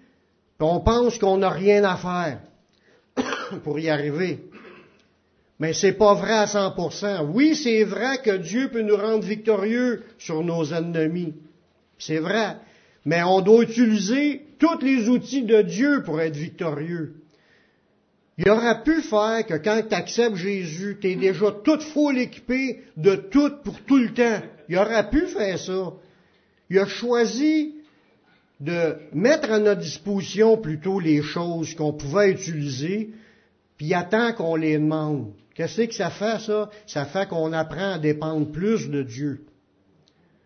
puis 0.57 0.67
on 0.67 0.79
pense 0.79 1.17
qu'on 1.17 1.37
n'a 1.37 1.49
rien 1.49 1.83
à 1.83 1.95
faire 1.95 2.39
pour 3.63 3.79
y 3.79 3.89
arriver. 3.89 4.49
Mais 5.59 5.73
c'est 5.73 5.93
pas 5.93 6.13
vrai 6.13 6.33
à 6.33 6.45
100%. 6.45 7.31
Oui, 7.33 7.53
c'est 7.53 7.83
vrai 7.83 8.19
que 8.23 8.37
Dieu 8.37 8.69
peut 8.69 8.81
nous 8.81 8.95
rendre 8.95 9.23
victorieux 9.23 10.03
sur 10.17 10.41
nos 10.41 10.73
ennemis. 10.73 11.33
C'est 11.97 12.19
vrai. 12.19 12.55
Mais 13.03 13.23
on 13.23 13.41
doit 13.41 13.63
utiliser 13.63 14.45
tous 14.57 14.79
les 14.81 15.09
outils 15.09 15.43
de 15.43 15.61
Dieu 15.61 16.03
pour 16.03 16.21
être 16.21 16.37
victorieux. 16.37 17.15
Il 18.41 18.49
aurait 18.49 18.83
pu 18.83 19.01
faire 19.01 19.45
que 19.45 19.55
quand 19.55 19.81
tu 19.89 19.93
acceptes 19.93 20.37
Jésus, 20.37 20.97
tu 21.01 21.09
es 21.11 21.15
déjà 21.15 21.51
tout 21.51 21.81
full 21.81 22.17
équipé 22.17 22.79
de 22.95 23.15
tout 23.15 23.51
pour 23.65 23.81
tout 23.81 23.97
le 23.97 24.13
temps. 24.13 24.41
Il 24.69 24.77
aurait 24.77 25.09
pu 25.09 25.27
faire 25.27 25.59
ça. 25.59 25.91
Il 26.69 26.79
a 26.79 26.85
choisi 26.85 27.75
de 28.61 28.95
mettre 29.11 29.51
à 29.51 29.59
notre 29.59 29.81
disposition 29.81 30.55
plutôt 30.55 31.01
les 31.01 31.21
choses 31.21 31.75
qu'on 31.75 31.91
pouvait 31.91 32.31
utiliser, 32.31 33.09
puis 33.75 33.87
il 33.87 33.93
attend 33.93 34.31
qu'on 34.31 34.55
les 34.55 34.77
demande. 34.77 35.33
Qu'est-ce 35.53 35.81
que 35.81 35.93
ça 35.93 36.09
fait, 36.09 36.39
ça? 36.39 36.69
Ça 36.87 37.03
fait 37.03 37.27
qu'on 37.27 37.51
apprend 37.51 37.95
à 37.95 37.99
dépendre 37.99 38.49
plus 38.49 38.89
de 38.89 39.03
Dieu. 39.03 39.41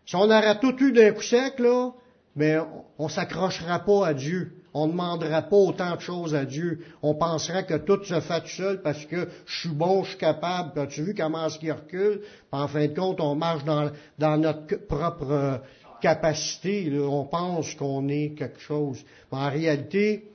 Si 0.07 0.15
on 0.15 0.23
aurait 0.23 0.59
tout 0.59 0.75
eu 0.83 0.93
d'un 0.93 1.11
coup 1.11 1.21
sec, 1.21 1.59
là, 1.59 1.91
mais 2.35 2.57
on 2.97 3.07
s'accrochera 3.07 3.85
pas 3.85 4.07
à 4.07 4.13
Dieu. 4.15 4.62
On 4.73 4.87
ne 4.87 4.91
demandera 4.91 5.43
pas 5.43 5.55
autant 5.55 5.95
de 5.95 6.01
choses 6.01 6.33
à 6.33 6.45
Dieu. 6.45 6.79
On 7.03 7.13
pensera 7.13 7.63
que 7.63 7.75
tout 7.75 8.03
se 8.03 8.19
fait 8.19 8.41
tout 8.41 8.47
seul 8.47 8.81
parce 8.81 9.05
que 9.05 9.27
je 9.45 9.59
suis 9.59 9.69
bon, 9.69 10.03
je 10.03 10.09
suis 10.09 10.17
capable. 10.17 10.71
Puis 10.73 10.81
as-tu 10.81 11.03
vu 11.03 11.13
comment 11.15 11.45
est-ce 11.45 11.59
qu'il 11.59 11.71
recule? 11.71 12.21
Puis 12.21 12.29
en 12.51 12.67
fin 12.67 12.87
de 12.87 12.95
compte, 12.95 13.21
on 13.21 13.35
marche 13.35 13.63
dans, 13.65 13.91
dans 14.17 14.37
notre 14.37 14.75
propre 14.87 15.31
euh, 15.31 15.57
capacité. 16.01 16.91
On 16.99 17.25
pense 17.25 17.75
qu'on 17.75 18.07
est 18.09 18.33
quelque 18.35 18.59
chose. 18.59 19.03
Mais 19.31 19.37
en 19.37 19.49
réalité, 19.49 20.25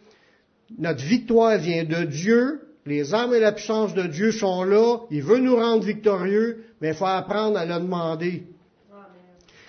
notre 0.78 1.02
victoire 1.02 1.59
vient 1.59 1.85
de 1.85 2.04
Dieu. 2.04 2.61
Les 2.87 3.14
âmes 3.14 3.35
et 3.35 3.40
la 3.40 3.52
puissance 3.52 3.92
de 3.92 4.04
Dieu 4.04 4.30
sont 4.30 4.62
là. 4.62 5.00
Il 5.11 5.23
veut 5.23 5.38
nous 5.38 5.57
rendre 5.57 5.83
victorieux, 5.85 6.64
mais 6.80 6.88
il 6.88 6.95
faut 6.95 7.07
apprendre 7.07 7.59
à 7.59 7.66
le 7.66 7.75
demander. 7.75 8.45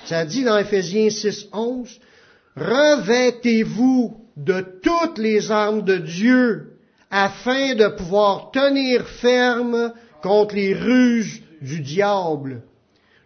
Ça 0.06 0.26
dit 0.26 0.44
dans 0.44 0.58
Ephésiens 0.58 1.10
6, 1.10 1.48
11, 1.52 2.00
Revêtez-vous 2.56 4.19
de 4.40 4.66
toutes 4.82 5.18
les 5.18 5.52
armes 5.52 5.84
de 5.84 5.98
Dieu 5.98 6.74
afin 7.12 7.76
de 7.76 7.88
pouvoir 7.88 8.52
tenir 8.52 9.06
ferme 9.06 9.94
contre 10.22 10.56
les 10.56 10.74
ruses 10.74 11.42
du 11.62 11.82
diable. 11.82 12.62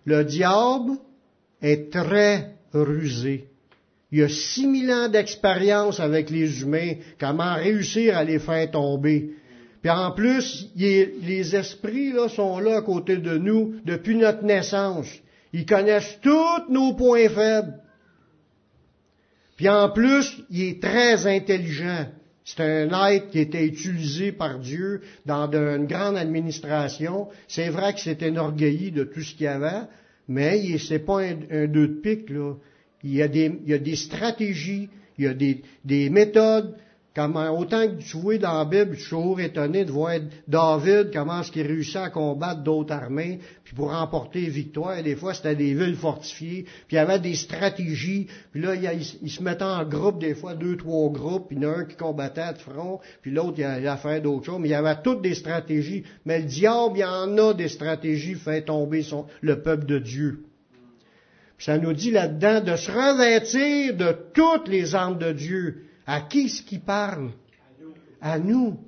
Le 0.06 0.24
diable 0.24 0.94
est 1.62 1.92
très 1.92 2.56
rusé. 2.74 3.48
Il 4.12 4.24
a 4.24 4.30
6000 4.30 4.92
ans 4.92 5.10
d'expérience 5.10 6.00
avec 6.00 6.30
les 6.30 6.62
humains, 6.62 6.94
comment 7.20 7.56
réussir 7.56 8.18
à 8.18 8.24
les 8.24 8.40
faire 8.40 8.70
tomber. 8.72 9.32
Puis 9.82 9.92
en 9.92 10.12
plus, 10.12 10.70
les 10.76 11.56
esprits 11.56 12.12
là, 12.14 12.30
sont 12.30 12.60
là 12.60 12.78
à 12.78 12.82
côté 12.82 13.18
de 13.18 13.38
nous 13.38 13.76
depuis 13.86 14.16
notre 14.16 14.44
naissance. 14.44 15.08
Ils 15.52 15.66
connaissent 15.66 16.18
tous 16.22 16.72
nos 16.72 16.94
points 16.94 17.30
faibles. 17.30 17.83
Puis 19.64 19.70
en 19.70 19.88
plus, 19.92 20.44
il 20.50 20.62
est 20.64 20.82
très 20.84 21.26
intelligent. 21.26 22.08
C'est 22.44 22.60
un 22.60 23.08
être 23.08 23.30
qui 23.30 23.40
était 23.40 23.66
utilisé 23.66 24.34
par 24.34 24.60
Dieu 24.60 25.00
dans 25.26 25.50
une 25.50 25.86
grande 25.86 26.18
administration. 26.18 27.30
C'est 27.48 27.70
vrai 27.70 27.94
que 27.94 28.02
c'est 28.02 28.22
enorgueilli 28.24 28.92
de 28.92 29.06
tout 29.06 29.22
ce 29.22 29.34
qu'il 29.34 29.46
y 29.46 29.48
avait, 29.48 29.88
mais 30.28 30.78
c'est 30.80 31.00
pas 31.00 31.22
un, 31.22 31.38
un, 31.50 31.68
deux 31.68 31.88
de 31.88 32.02
pique. 32.02 32.28
Il 33.06 33.16
y, 33.16 33.22
a 33.22 33.30
des, 33.30 33.96
stratégies, 33.96 34.90
il 35.18 35.24
y 35.24 35.28
a 35.30 35.34
des 35.34 36.10
méthodes, 36.10 36.76
autant 37.16 37.88
que 37.88 38.02
tu 38.02 38.18
vois 38.18 38.38
dans 38.38 38.58
la 38.58 38.66
Bible, 38.66 38.96
je 38.96 39.02
suis 39.02 39.10
toujours 39.10 39.40
étonné 39.40 39.86
de 39.86 39.92
voir 39.92 40.16
David, 40.48 41.12
comment 41.14 41.42
est-ce 41.42 41.52
qu'il 41.52 41.68
réussit 41.68 41.98
à 41.98 42.10
combattre 42.10 42.64
d'autres 42.64 42.94
armées, 42.94 43.40
puis 43.64 43.76
pour 43.76 43.92
remporter 43.92 44.42
victoire. 44.48 45.02
Des 45.04 45.16
fois, 45.16 45.34
c'était 45.34 45.56
des 45.56 45.76
villes 45.76 45.96
fortifiées, 45.96 46.64
puis 46.64 46.94
il 46.94 46.96
y 46.96 47.00
avait 47.00 47.20
des 47.20 47.36
stratégies, 47.36 48.28
puis 48.52 48.62
là, 48.62 48.74
il, 48.76 49.30
se 49.30 49.44
mettait 49.44 49.64
en 49.64 49.86
groupe, 49.86 50.20
des 50.20 50.34
fois 50.34 50.56
deux, 50.56 50.76
trois 50.76 51.12
groupes, 51.12 51.50
puis 51.50 51.58
il 51.58 51.64
y 51.64 51.66
en 51.66 51.74
a 51.74 51.78
un 51.78 51.86
qui 51.86 51.96
combattait 51.96 52.54
de 52.54 52.58
front, 52.58 53.00
puis 53.22 53.32
l'autre, 53.32 53.60
il, 53.60 53.64
a 53.64 53.98
fait 53.98 54.20
d'autres 54.20 54.46
choses, 54.46 54.60
mais 54.60 54.70
il 54.70 54.72
y 54.72 54.76
avait 54.76 55.02
toutes 55.04 55.22
des 55.22 55.36
stratégies. 55.36 56.04
Mais 56.26 56.40
le 56.40 56.46
diable, 56.46 56.96
il 56.96 57.02
y 57.02 57.06
en 57.06 57.38
a 57.38 57.54
des 57.54 57.68
stratégies, 57.70 58.36
fait 58.36 58.64
tomber 58.64 59.06
le 59.42 59.62
peuple 59.62 59.86
de 59.86 60.00
Dieu. 60.00 60.46
ça 61.60 61.78
nous 61.78 61.94
dit 61.94 62.10
là-dedans 62.10 62.62
de 62.62 62.76
se 62.76 62.92
revêtir 62.92 63.96
de 63.96 64.16
toutes 64.34 64.68
les 64.68 64.96
armes 64.96 65.20
de 65.20 65.32
Dieu 65.32 65.84
à 66.06 66.22
qui 66.22 66.46
est-ce 66.46 66.62
qui 66.62 66.80
parle? 66.80 67.32
À 68.22 68.40
nous. 68.40 68.80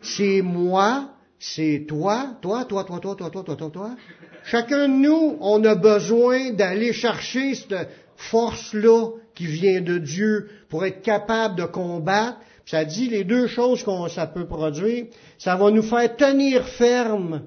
C'est 0.00 0.42
moi, 0.42 1.10
c'est 1.38 1.84
toi, 1.88 2.36
toi, 2.40 2.64
toi, 2.64 2.84
toi, 2.84 3.00
toi, 3.00 3.14
toi, 3.16 3.30
toi, 3.30 3.42
toi, 3.44 3.56
toi, 3.56 3.70
toi. 3.70 3.96
Chacun 4.44 4.88
de 4.88 4.94
nous, 4.94 5.36
on 5.40 5.62
a 5.64 5.74
besoin 5.74 6.52
d'aller 6.52 6.92
chercher 6.92 7.54
cette 7.54 7.88
force-là 8.16 9.10
qui 9.34 9.46
vient 9.46 9.80
de 9.80 9.98
Dieu 9.98 10.48
pour 10.68 10.84
être 10.84 11.02
capable 11.02 11.56
de 11.56 11.64
combattre. 11.64 12.38
Ça 12.64 12.84
dit 12.84 13.08
les 13.08 13.24
deux 13.24 13.46
choses 13.46 13.84
qu'on 13.84 14.08
ça 14.08 14.26
peut 14.26 14.46
produire. 14.46 15.06
Ça 15.38 15.56
va 15.56 15.70
nous 15.70 15.82
faire 15.82 16.16
tenir 16.16 16.66
ferme. 16.66 17.42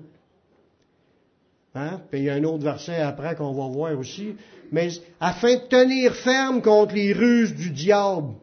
Hein? 1.75 2.01
Puis 2.09 2.21
il 2.21 2.25
y 2.25 2.29
a 2.29 2.35
un 2.35 2.43
autre 2.43 2.63
verset 2.63 2.97
après 2.97 3.35
qu'on 3.35 3.53
va 3.53 3.67
voir 3.67 3.97
aussi. 3.97 4.35
Mais 4.71 4.89
afin 5.19 5.55
de 5.55 5.67
tenir 5.67 6.13
ferme 6.15 6.61
contre 6.61 6.95
les 6.95 7.11
ruses 7.11 7.55
du 7.55 7.71
diable. 7.71 8.33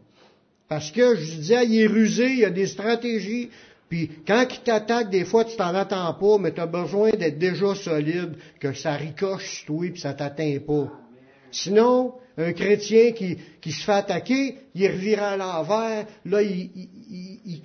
Parce 0.69 0.91
que 0.91 1.15
je 1.15 1.37
disais, 1.37 1.67
il 1.67 1.81
est 1.81 1.87
rusé, 1.87 2.33
il 2.33 2.45
a 2.45 2.51
des 2.51 2.67
stratégies. 2.67 3.51
Puis 3.89 4.11
quand 4.27 4.47
il 4.51 4.61
t'attaque, 4.61 5.11
des 5.11 5.25
fois, 5.25 5.45
tu 5.45 5.57
t'en 5.57 5.75
attends 5.75 6.13
pas, 6.15 6.39
mais 6.39 6.53
tu 6.53 6.61
as 6.61 6.67
besoin 6.67 7.11
d'être 7.11 7.39
déjà 7.39 7.75
solide, 7.75 8.35
que 8.59 8.73
ça 8.73 8.95
ricoche 8.95 9.59
sur 9.59 9.67
toi, 9.67 9.87
puis 9.93 10.01
ça 10.01 10.13
t'atteint 10.13 10.59
pas. 10.67 10.91
Sinon, 11.53 12.15
un 12.37 12.53
chrétien 12.53 13.13
qui, 13.13 13.39
qui 13.61 13.73
se 13.73 13.85
fait 13.85 13.93
attaquer, 13.93 14.59
il 14.75 14.87
revire 14.89 15.23
à 15.23 15.37
l'envers, 15.37 16.07
là, 16.25 16.43
il, 16.43 16.71
il, 17.09 17.63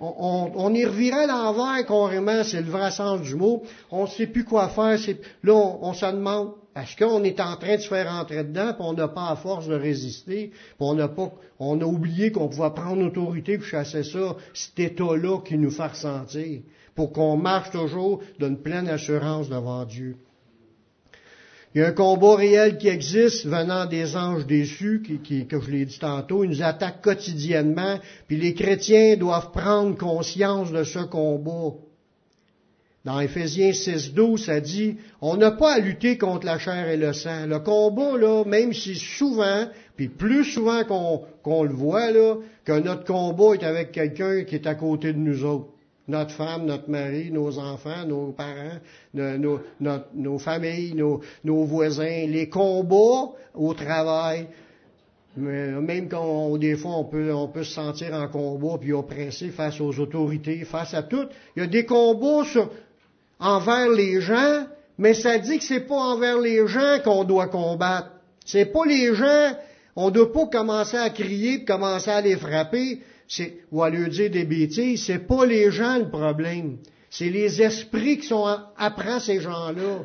on, 0.00 0.52
on, 0.54 0.72
y 0.72 0.84
revire 0.84 1.16
à 1.16 1.26
l'envers 1.26 1.84
carrément, 1.84 2.44
c'est 2.44 2.60
le 2.60 2.70
vrai 2.70 2.90
sens 2.90 3.20
du 3.22 3.34
mot. 3.34 3.62
On 3.90 4.04
ne 4.04 4.08
sait 4.08 4.26
plus 4.26 4.44
quoi 4.44 4.68
faire. 4.68 4.98
Là, 5.42 5.52
on, 5.52 5.78
on 5.82 5.92
se 5.92 6.06
demande, 6.06 6.52
parce 6.76 6.94
qu'on 6.94 7.24
est 7.24 7.40
en 7.40 7.56
train 7.56 7.76
de 7.76 7.80
se 7.80 7.88
faire 7.88 8.06
entrer 8.12 8.44
dedans, 8.44 8.74
puis 8.74 8.84
on 8.86 8.92
n'a 8.92 9.08
pas 9.08 9.30
à 9.30 9.36
force 9.36 9.66
de 9.66 9.74
résister, 9.74 10.50
puis 10.50 10.76
on 10.78 10.92
n'a 10.92 11.08
pas, 11.08 11.32
on 11.58 11.80
a 11.80 11.86
oublié 11.86 12.32
qu'on 12.32 12.48
pouvait 12.48 12.68
prendre 12.68 13.02
autorité 13.02 13.54
et 13.54 13.60
chasser 13.62 14.02
ça, 14.02 14.36
cet 14.52 14.78
état-là 14.78 15.38
qui 15.40 15.56
nous 15.56 15.70
fait 15.70 15.86
ressentir, 15.86 16.60
pour 16.94 17.14
qu'on 17.14 17.38
marche 17.38 17.70
toujours 17.70 18.20
d'une 18.38 18.58
pleine 18.58 18.88
assurance 18.88 19.48
devant 19.48 19.86
Dieu. 19.86 20.16
Il 21.74 21.80
y 21.80 21.82
a 21.82 21.86
un 21.86 21.92
combat 21.92 22.36
réel 22.36 22.76
qui 22.76 22.88
existe 22.88 23.46
venant 23.46 23.86
des 23.86 24.14
anges 24.14 24.44
déçus, 24.44 25.02
qui, 25.02 25.20
qui, 25.20 25.46
je 25.50 25.70
l'ai 25.70 25.86
dit 25.86 25.98
tantôt, 25.98 26.44
ils 26.44 26.50
nous 26.50 26.62
attaquent 26.62 27.00
quotidiennement, 27.00 27.98
puis 28.28 28.36
les 28.36 28.52
chrétiens 28.52 29.16
doivent 29.16 29.50
prendre 29.50 29.96
conscience 29.96 30.70
de 30.70 30.84
ce 30.84 30.98
combat. 30.98 31.74
Dans 33.06 33.20
Éphésiens 33.20 33.70
6.12, 33.70 34.46
ça 34.46 34.58
dit, 34.58 34.96
on 35.20 35.36
n'a 35.36 35.52
pas 35.52 35.74
à 35.74 35.78
lutter 35.78 36.18
contre 36.18 36.44
la 36.44 36.58
chair 36.58 36.88
et 36.88 36.96
le 36.96 37.12
sang. 37.12 37.46
Le 37.46 37.60
combat, 37.60 38.18
là, 38.18 38.42
même 38.44 38.72
si 38.72 38.96
souvent, 38.96 39.66
puis 39.94 40.08
plus 40.08 40.42
souvent 40.42 40.82
qu'on 41.44 41.62
le 41.62 41.72
voit, 41.72 42.10
là, 42.10 42.34
que 42.64 42.72
notre 42.80 43.04
combat 43.04 43.54
est 43.54 43.62
avec 43.62 43.92
quelqu'un 43.92 44.42
qui 44.42 44.56
est 44.56 44.66
à 44.66 44.74
côté 44.74 45.12
de 45.12 45.18
nous 45.18 45.44
autres. 45.44 45.68
Notre 46.08 46.32
femme, 46.32 46.66
notre 46.66 46.90
mari, 46.90 47.30
nos 47.30 47.60
enfants, 47.60 48.04
nos 48.08 48.32
parents, 48.32 48.80
nos, 49.14 49.60
nos 49.80 50.38
familles, 50.38 50.94
nos, 50.94 51.20
nos, 51.44 51.62
voisins, 51.62 52.26
les 52.26 52.48
combats 52.48 53.30
au 53.54 53.72
travail. 53.72 54.48
Même 55.36 56.08
quand 56.08 56.56
des 56.56 56.76
fois 56.76 56.92
on 56.96 57.04
peut, 57.04 57.32
on 57.32 57.48
peut 57.48 57.62
se 57.62 57.74
sentir 57.74 58.14
en 58.14 58.26
combat 58.26 58.78
puis 58.80 58.94
oppressé 58.94 59.50
face 59.50 59.80
aux 59.80 59.98
autorités, 60.00 60.64
face 60.64 60.94
à 60.94 61.02
tout. 61.02 61.26
Il 61.54 61.60
y 61.60 61.62
a 61.62 61.68
des 61.68 61.84
combats 61.84 62.44
sur, 62.44 62.70
envers 63.38 63.88
les 63.90 64.20
gens, 64.20 64.66
mais 64.98 65.14
ça 65.14 65.38
dit 65.38 65.58
que 65.58 65.64
c'est 65.64 65.80
pas 65.80 65.94
envers 65.94 66.38
les 66.38 66.66
gens 66.66 66.98
qu'on 67.04 67.24
doit 67.24 67.48
combattre. 67.48 68.10
C'est 68.44 68.66
pas 68.66 68.84
les 68.86 69.14
gens, 69.14 69.56
on 69.94 70.10
doit 70.10 70.32
pas 70.32 70.46
commencer 70.46 70.96
à 70.96 71.10
crier 71.10 71.64
commencer 71.64 72.10
à 72.10 72.20
les 72.20 72.36
frapper, 72.36 73.00
ou 73.72 73.82
à 73.82 73.90
leur 73.90 74.08
dire 74.08 74.30
des 74.30 74.44
bêtises. 74.44 75.04
C'est 75.04 75.26
pas 75.26 75.44
les 75.44 75.70
gens 75.70 75.98
le 75.98 76.08
problème. 76.08 76.78
C'est 77.10 77.30
les 77.30 77.62
esprits 77.62 78.18
qui 78.18 78.26
sont 78.26 78.46
après 78.76 79.20
ces 79.20 79.40
gens-là. 79.40 80.04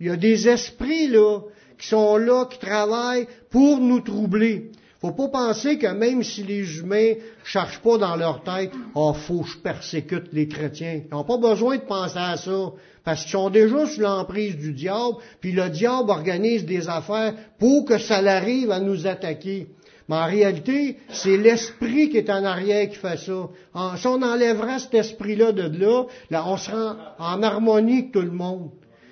Il 0.00 0.06
y 0.06 0.10
a 0.10 0.16
des 0.16 0.48
esprits 0.48 1.08
là 1.08 1.40
qui 1.78 1.88
sont 1.88 2.16
là, 2.16 2.46
qui 2.46 2.58
travaillent 2.58 3.26
pour 3.50 3.78
nous 3.78 4.00
troubler. 4.00 4.70
Faut 5.02 5.10
pas 5.10 5.26
penser 5.26 5.78
que 5.78 5.88
même 5.88 6.22
si 6.22 6.44
les 6.44 6.78
humains 6.78 7.14
cherchent 7.42 7.80
pas 7.80 7.98
dans 7.98 8.14
leur 8.14 8.44
tête, 8.44 8.70
oh, 8.94 9.12
faut 9.12 9.40
que 9.40 9.48
je 9.48 9.58
persécute 9.58 10.32
les 10.32 10.46
chrétiens. 10.46 11.00
Ils 11.04 11.12
n'ont 11.12 11.24
pas 11.24 11.38
besoin 11.38 11.76
de 11.76 11.82
penser 11.82 12.18
à 12.18 12.36
ça. 12.36 12.70
Parce 13.02 13.22
qu'ils 13.22 13.32
sont 13.32 13.50
déjà 13.50 13.84
sous 13.86 14.00
l'emprise 14.00 14.56
du 14.56 14.72
diable, 14.72 15.16
puis 15.40 15.50
le 15.50 15.70
diable 15.70 16.08
organise 16.08 16.64
des 16.64 16.88
affaires 16.88 17.34
pour 17.58 17.84
que 17.84 17.98
ça 17.98 18.22
l'arrive 18.22 18.70
à 18.70 18.78
nous 18.78 19.08
attaquer. 19.08 19.66
Mais 20.08 20.14
en 20.14 20.26
réalité, 20.26 20.98
c'est 21.08 21.36
l'esprit 21.36 22.08
qui 22.08 22.18
est 22.18 22.30
en 22.30 22.44
arrière 22.44 22.88
qui 22.88 22.96
fait 22.96 23.18
ça. 23.18 23.48
si 23.96 24.06
on 24.06 24.22
enlèvera 24.22 24.78
cet 24.78 24.94
esprit-là 24.94 25.50
de 25.50 25.62
là, 25.80 26.04
là, 26.30 26.44
on 26.46 26.56
sera 26.56 27.16
en 27.18 27.42
harmonie 27.42 27.98
avec 27.98 28.12
tout 28.12 28.20
le 28.20 28.30
monde. 28.30 28.70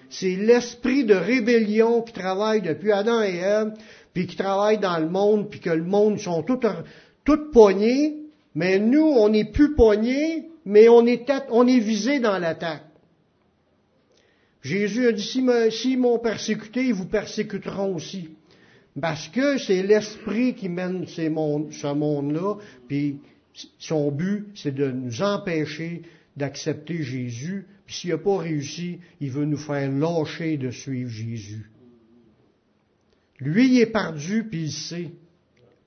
C'est 0.08 0.34
l'esprit 0.34 1.04
de 1.04 1.14
rébellion 1.14 2.02
qui 2.02 2.12
travaille 2.12 2.62
depuis 2.62 2.90
Adam 2.90 3.22
et 3.22 3.36
Ève 3.36 3.72
puis 4.12 4.26
qui 4.26 4.36
travaillent 4.36 4.78
dans 4.78 4.98
le 4.98 5.08
monde, 5.08 5.50
puis 5.50 5.60
que 5.60 5.70
le 5.70 5.84
monde 5.84 6.18
sont 6.18 6.42
tous 6.42 6.60
tout 7.24 7.50
poignés, 7.52 8.16
mais 8.54 8.78
nous, 8.78 9.02
on 9.04 9.28
n'est 9.28 9.50
plus 9.50 9.74
poignés, 9.74 10.48
mais 10.64 10.88
on 10.88 11.06
est, 11.06 11.30
on 11.50 11.66
est 11.66 11.78
visé 11.78 12.18
dans 12.18 12.38
l'attaque. 12.38 12.84
Jésus 14.62 15.06
a 15.06 15.12
dit, 15.12 15.22
si 15.22 15.96
m'ont 15.96 16.18
persécuté, 16.18 16.84
ils 16.84 16.94
vous 16.94 17.06
persécuteront 17.06 17.94
aussi. 17.94 18.30
Parce 19.00 19.28
que 19.28 19.56
c'est 19.58 19.82
l'esprit 19.82 20.54
qui 20.54 20.68
mène 20.68 21.06
ces 21.06 21.28
ce 21.28 21.94
monde-là, 21.94 22.56
puis 22.88 23.18
son 23.78 24.10
but, 24.10 24.48
c'est 24.54 24.74
de 24.74 24.90
nous 24.90 25.22
empêcher 25.22 26.02
d'accepter 26.36 27.02
Jésus, 27.02 27.66
puis 27.86 27.94
s'il 27.94 28.10
n'a 28.10 28.18
pas 28.18 28.38
réussi, 28.38 28.98
il 29.20 29.30
veut 29.30 29.44
nous 29.44 29.56
faire 29.56 29.90
lâcher 29.90 30.56
de 30.56 30.70
suivre 30.70 31.10
Jésus. 31.10 31.70
Lui, 33.40 33.80
est 33.80 33.86
perdu, 33.86 34.44
puis 34.44 34.64
il 34.64 34.72
sait. 34.72 35.10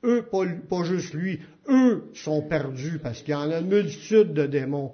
Eux, 0.04 0.28
pas, 0.30 0.84
juste 0.84 1.14
lui, 1.14 1.40
eux 1.70 2.04
sont 2.14 2.42
perdus, 2.42 3.00
parce 3.02 3.22
qu'il 3.22 3.32
y 3.32 3.36
en 3.36 3.50
a 3.52 3.60
une 3.60 3.68
multitude 3.68 4.34
de 4.34 4.46
démons. 4.46 4.92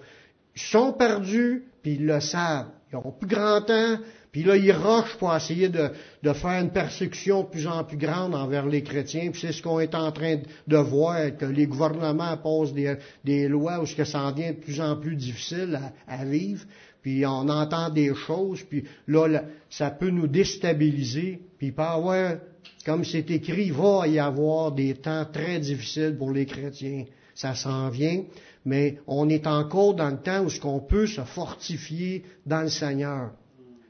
Ils 0.55 0.61
sont 0.61 0.93
perdus, 0.93 1.63
puis 1.81 1.93
ils 1.93 2.05
le 2.05 2.19
savent. 2.19 2.67
Ils 2.91 2.97
ont 2.97 3.11
plus 3.11 3.27
grand 3.27 3.61
temps, 3.61 3.97
puis 4.31 4.43
là, 4.43 4.55
ils 4.55 4.71
rushent 4.71 5.15
pour 5.17 5.35
essayer 5.35 5.69
de, 5.69 5.89
faire 6.33 6.61
une 6.61 6.69
persécution 6.69 7.41
de 7.41 7.47
plus 7.47 7.65
en 7.65 7.83
plus 7.83 7.97
grande 7.97 8.35
envers 8.35 8.67
les 8.67 8.83
chrétiens. 8.83 9.31
Puis 9.31 9.41
c'est 9.41 9.51
ce 9.51 9.63
qu'on 9.63 9.79
est 9.79 9.95
en 9.95 10.11
train 10.11 10.37
de 10.67 10.77
voir, 10.77 11.35
que 11.35 11.45
les 11.45 11.65
gouvernements 11.65 12.37
posent 12.37 12.73
des, 13.23 13.47
lois 13.47 13.79
où 13.79 13.87
ce 13.87 13.95
que 13.95 14.03
ça 14.03 14.21
en 14.21 14.31
devient 14.31 14.53
de 14.53 14.61
plus 14.61 14.81
en 14.81 14.95
plus 14.97 15.15
difficile 15.15 15.79
à 16.07 16.25
vivre 16.25 16.65
puis 17.01 17.25
on 17.25 17.47
entend 17.47 17.89
des 17.89 18.13
choses, 18.13 18.61
puis 18.63 18.83
là, 19.07 19.43
ça 19.69 19.89
peut 19.89 20.09
nous 20.09 20.27
déstabiliser, 20.27 21.39
puis 21.57 21.71
peut 21.71 21.81
avoir, 21.81 22.35
comme 22.85 23.05
c'est 23.05 23.31
écrit, 23.31 23.67
il 23.67 23.73
va 23.73 24.05
y 24.07 24.19
avoir 24.19 24.73
des 24.73 24.95
temps 24.95 25.25
très 25.25 25.59
difficiles 25.59 26.17
pour 26.17 26.31
les 26.31 26.45
chrétiens. 26.45 27.05
ça 27.33 27.55
s'en 27.55 27.89
vient, 27.89 28.23
mais 28.65 28.97
on 29.07 29.29
est 29.29 29.47
encore 29.47 29.93
dans 29.93 30.09
le 30.09 30.17
temps 30.17 30.43
où 30.43 30.49
ce 30.49 30.59
qu'on 30.59 30.81
peut 30.81 31.07
se 31.07 31.21
fortifier 31.21 32.25
dans 32.45 32.63
le 32.63 32.69
Seigneur 32.69 33.31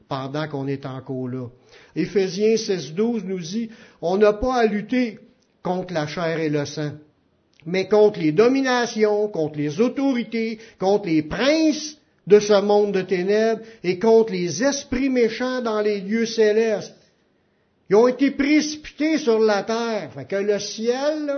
pendant 0.10 0.48
qu'on 0.48 0.68
est 0.68 0.86
encore 0.86 1.30
là. 1.30 1.48
Éphésiens 1.96 2.56
16.12 2.56 3.24
nous 3.26 3.40
dit, 3.40 3.70
on 4.02 4.18
n'a 4.18 4.34
pas 4.34 4.56
à 4.56 4.66
lutter 4.66 5.20
contre 5.62 5.94
la 5.94 6.08
chair 6.08 6.40
et 6.40 6.50
le 6.50 6.66
sang, 6.66 6.92
mais 7.66 7.88
contre 7.88 8.20
les 8.20 8.32
dominations, 8.32 9.30
contre 9.30 9.58
les 9.58 9.80
autorités, 9.80 10.60
contre 10.80 11.06
les 11.08 11.22
princes 11.22 11.98
de 12.26 12.40
ce 12.40 12.60
monde 12.62 12.92
de 12.92 13.02
ténèbres 13.02 13.62
et 13.84 14.00
contre 14.00 14.34
les 14.34 14.64
esprits 14.64 15.10
méchants 15.10 15.62
dans 15.62 15.82
les 15.82 16.02
lieux 16.02 16.26
célestes. 16.26 16.96
Ils 17.90 17.96
ont 17.96 18.08
été 18.08 18.32
précipités 18.32 19.18
sur 19.18 19.40
la 19.40 19.64
terre. 19.64 20.12
Fait 20.14 20.26
que 20.26 20.36
le 20.36 20.60
ciel, 20.60 21.32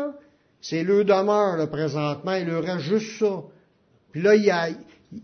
c'est 0.61 0.83
le 0.83 1.03
demeure 1.03 1.57
là, 1.57 1.67
présentement, 1.67 2.33
il 2.33 2.47
leur 2.47 2.63
reste 2.63 2.85
juste 2.85 3.19
ça. 3.19 3.43
Puis 4.11 4.21
là, 4.21 4.35
il, 4.35 4.75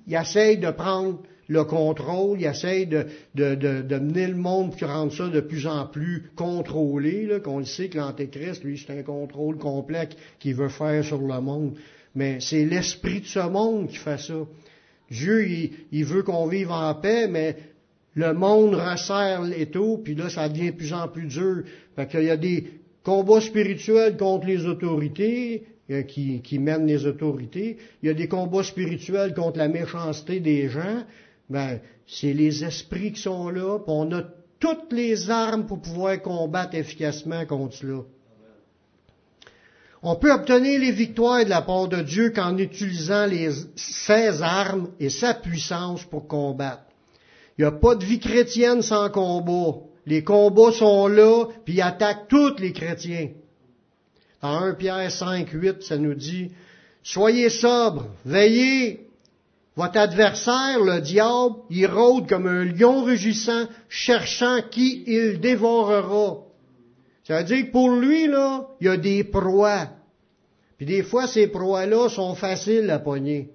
il 0.07 0.15
essaye 0.15 0.57
de 0.57 0.71
prendre 0.71 1.19
le 1.47 1.63
contrôle, 1.63 2.39
il 2.41 2.45
essaye 2.45 2.87
de, 2.87 3.05
de, 3.35 3.55
de, 3.55 3.99
mener 3.99 4.27
le 4.27 4.35
monde 4.35 4.75
puis 4.75 4.85
rendre 4.85 5.13
ça 5.13 5.27
de 5.27 5.39
plus 5.39 5.65
en 5.67 5.85
plus 5.85 6.29
contrôlé, 6.35 7.29
qu'on 7.43 7.59
le 7.59 7.65
sait 7.65 7.89
que 7.89 7.97
l'Antéchrist, 7.97 8.63
lui, 8.63 8.77
c'est 8.77 8.97
un 8.97 9.03
contrôle 9.03 9.57
complet 9.57 10.09
qu'il 10.39 10.55
veut 10.55 10.69
faire 10.69 11.03
sur 11.03 11.21
le 11.21 11.41
monde. 11.41 11.75
Mais 12.15 12.39
c'est 12.39 12.65
l'esprit 12.65 13.21
de 13.21 13.25
ce 13.25 13.47
monde 13.47 13.87
qui 13.87 13.97
fait 13.97 14.19
ça. 14.19 14.45
Dieu, 15.09 15.47
il, 15.47 15.71
il 15.91 16.05
veut 16.05 16.23
qu'on 16.23 16.47
vive 16.47 16.71
en 16.71 16.93
paix, 16.95 17.27
mais 17.27 17.55
le 18.15 18.33
monde 18.33 18.75
resserre 18.75 19.43
l'étau, 19.43 19.99
puis 20.03 20.15
là, 20.15 20.29
ça 20.29 20.49
devient 20.49 20.71
de 20.71 20.75
plus 20.75 20.93
en 20.93 21.07
plus 21.07 21.27
dur. 21.27 21.63
Fait 21.95 22.07
qu'il 22.07 22.23
y 22.23 22.29
a 22.29 22.37
des 22.37 22.67
combats 23.03 23.39
spirituels 23.39 24.17
contre 24.17 24.47
les 24.47 24.65
autorités, 24.65 25.63
euh, 25.89 26.01
qui, 26.01 26.41
qui 26.41 26.59
mènent 26.59 26.85
les 26.85 27.05
autorités. 27.05 27.77
Il 28.03 28.07
y 28.07 28.09
a 28.09 28.13
des 28.13 28.27
combats 28.27 28.63
spirituels 28.63 29.33
contre 29.33 29.57
la 29.57 29.69
méchanceté 29.69 30.41
des 30.41 30.67
gens. 30.67 31.05
Ben, 31.49 31.79
c'est 32.05 32.33
les 32.33 32.63
esprits 32.63 33.13
qui 33.13 33.21
sont 33.21 33.49
là, 33.49 33.79
puis 33.79 33.93
on 33.95 34.11
a 34.11 34.23
toutes 34.59 34.91
les 34.91 35.29
armes 35.29 35.65
pour 35.65 35.81
pouvoir 35.81 36.21
combattre 36.21 36.75
efficacement 36.75 37.45
contre 37.45 37.75
cela. 37.75 38.01
On 40.03 40.15
peut 40.15 40.31
obtenir 40.31 40.79
les 40.79 40.91
victoires 40.91 41.43
de 41.43 41.49
la 41.49 41.61
part 41.61 41.87
de 41.87 42.01
Dieu 42.01 42.29
qu'en 42.29 42.57
utilisant 42.57 43.25
les, 43.25 43.49
ses 43.75 44.41
armes 44.41 44.91
et 44.99 45.09
sa 45.09 45.33
puissance 45.33 46.03
pour 46.05 46.27
combattre. 46.27 46.83
Il 47.57 47.61
n'y 47.61 47.67
a 47.67 47.71
pas 47.71 47.95
de 47.95 48.05
vie 48.05 48.19
chrétienne 48.19 48.81
sans 48.81 49.09
combat. 49.09 49.79
Les 50.05 50.23
combats 50.23 50.71
sont 50.71 51.07
là, 51.07 51.45
puis 51.65 51.75
ils 51.75 51.81
attaquent 51.81 52.27
tous 52.27 52.57
les 52.59 52.71
chrétiens. 52.71 53.29
Dans 54.41 54.59
1 54.59 54.75
Pierre 54.75 55.11
5, 55.11 55.49
8, 55.49 55.81
ça 55.81 55.97
nous 55.97 56.13
dit, 56.13 56.51
Soyez 57.01 57.49
sobres, 57.49 58.05
veillez. 58.23 59.06
Votre 59.77 59.99
adversaire, 59.99 60.79
le 60.83 61.01
diable, 61.01 61.57
il 61.69 61.85
rôde 61.85 62.27
comme 62.27 62.47
un 62.47 62.65
lion 62.65 63.03
rugissant, 63.03 63.67
cherchant 63.89 64.61
qui 64.71 65.03
il 65.05 65.39
dévorera. 65.39 66.39
Ça 67.23 67.37
veut 67.37 67.43
dire 67.43 67.67
que 67.67 67.71
pour 67.71 67.91
lui, 67.91 68.27
là, 68.27 68.69
il 68.81 68.87
y 68.87 68.89
a 68.89 68.97
des 68.97 69.23
proies. 69.23 69.87
Puis 70.77 70.87
des 70.87 71.03
fois, 71.03 71.27
ces 71.27 71.47
proies-là 71.47 72.09
sont 72.09 72.33
faciles 72.33 72.89
à 72.89 72.97
pogner 72.97 73.51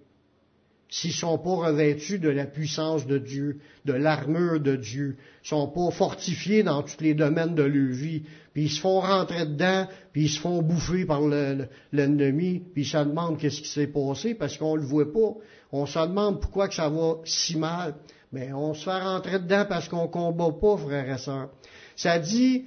s'ils 0.93 1.15
sont 1.15 1.39
pas 1.39 1.55
revêtus 1.55 2.19
de 2.19 2.29
la 2.29 2.45
puissance 2.45 3.07
de 3.07 3.17
Dieu, 3.17 3.61
de 3.87 3.95
l'armure 3.95 4.61
de 4.61 4.77
Dieu, 4.77 5.17
sont 5.43 5.67
pas 5.67 5.91
fortifiés 5.91 6.63
dans 6.63 6.83
tous 6.83 7.01
les 7.01 7.15
domaines 7.15 7.55
de 7.55 7.63
leur 7.63 7.95
vie, 7.95 8.25
puis 8.53 8.65
ils 8.65 8.71
se 8.71 8.79
font 8.79 9.01
rentrer 9.01 9.47
dedans, 9.47 9.89
puis 10.13 10.25
ils 10.25 10.29
se 10.29 10.39
font 10.39 10.61
bouffer 10.61 11.07
par 11.07 11.23
l'ennemi, 11.23 12.63
puis 12.75 12.83
ils 12.83 12.87
se 12.87 12.99
demandent 12.99 13.39
qu'est-ce 13.39 13.63
qui 13.63 13.69
s'est 13.69 13.87
passé 13.87 14.35
parce 14.35 14.59
qu'on 14.59 14.77
le 14.77 14.83
voit 14.83 15.11
pas. 15.11 15.35
On 15.73 15.87
se 15.87 15.99
demande 15.99 16.41
pourquoi 16.41 16.69
que 16.69 16.75
ça 16.75 16.89
va 16.89 17.17
si 17.25 17.57
mal. 17.57 17.95
Mais 18.31 18.53
on 18.53 18.75
se 18.75 18.85
fait 18.85 19.01
rentrer 19.01 19.39
dedans 19.39 19.65
parce 19.69 19.89
qu'on 19.89 20.09
combat 20.09 20.53
pas, 20.53 20.77
frères 20.77 21.11
et 21.15 21.19
sœurs. 21.19 21.49
Ça 21.97 22.19
dit 22.19 22.67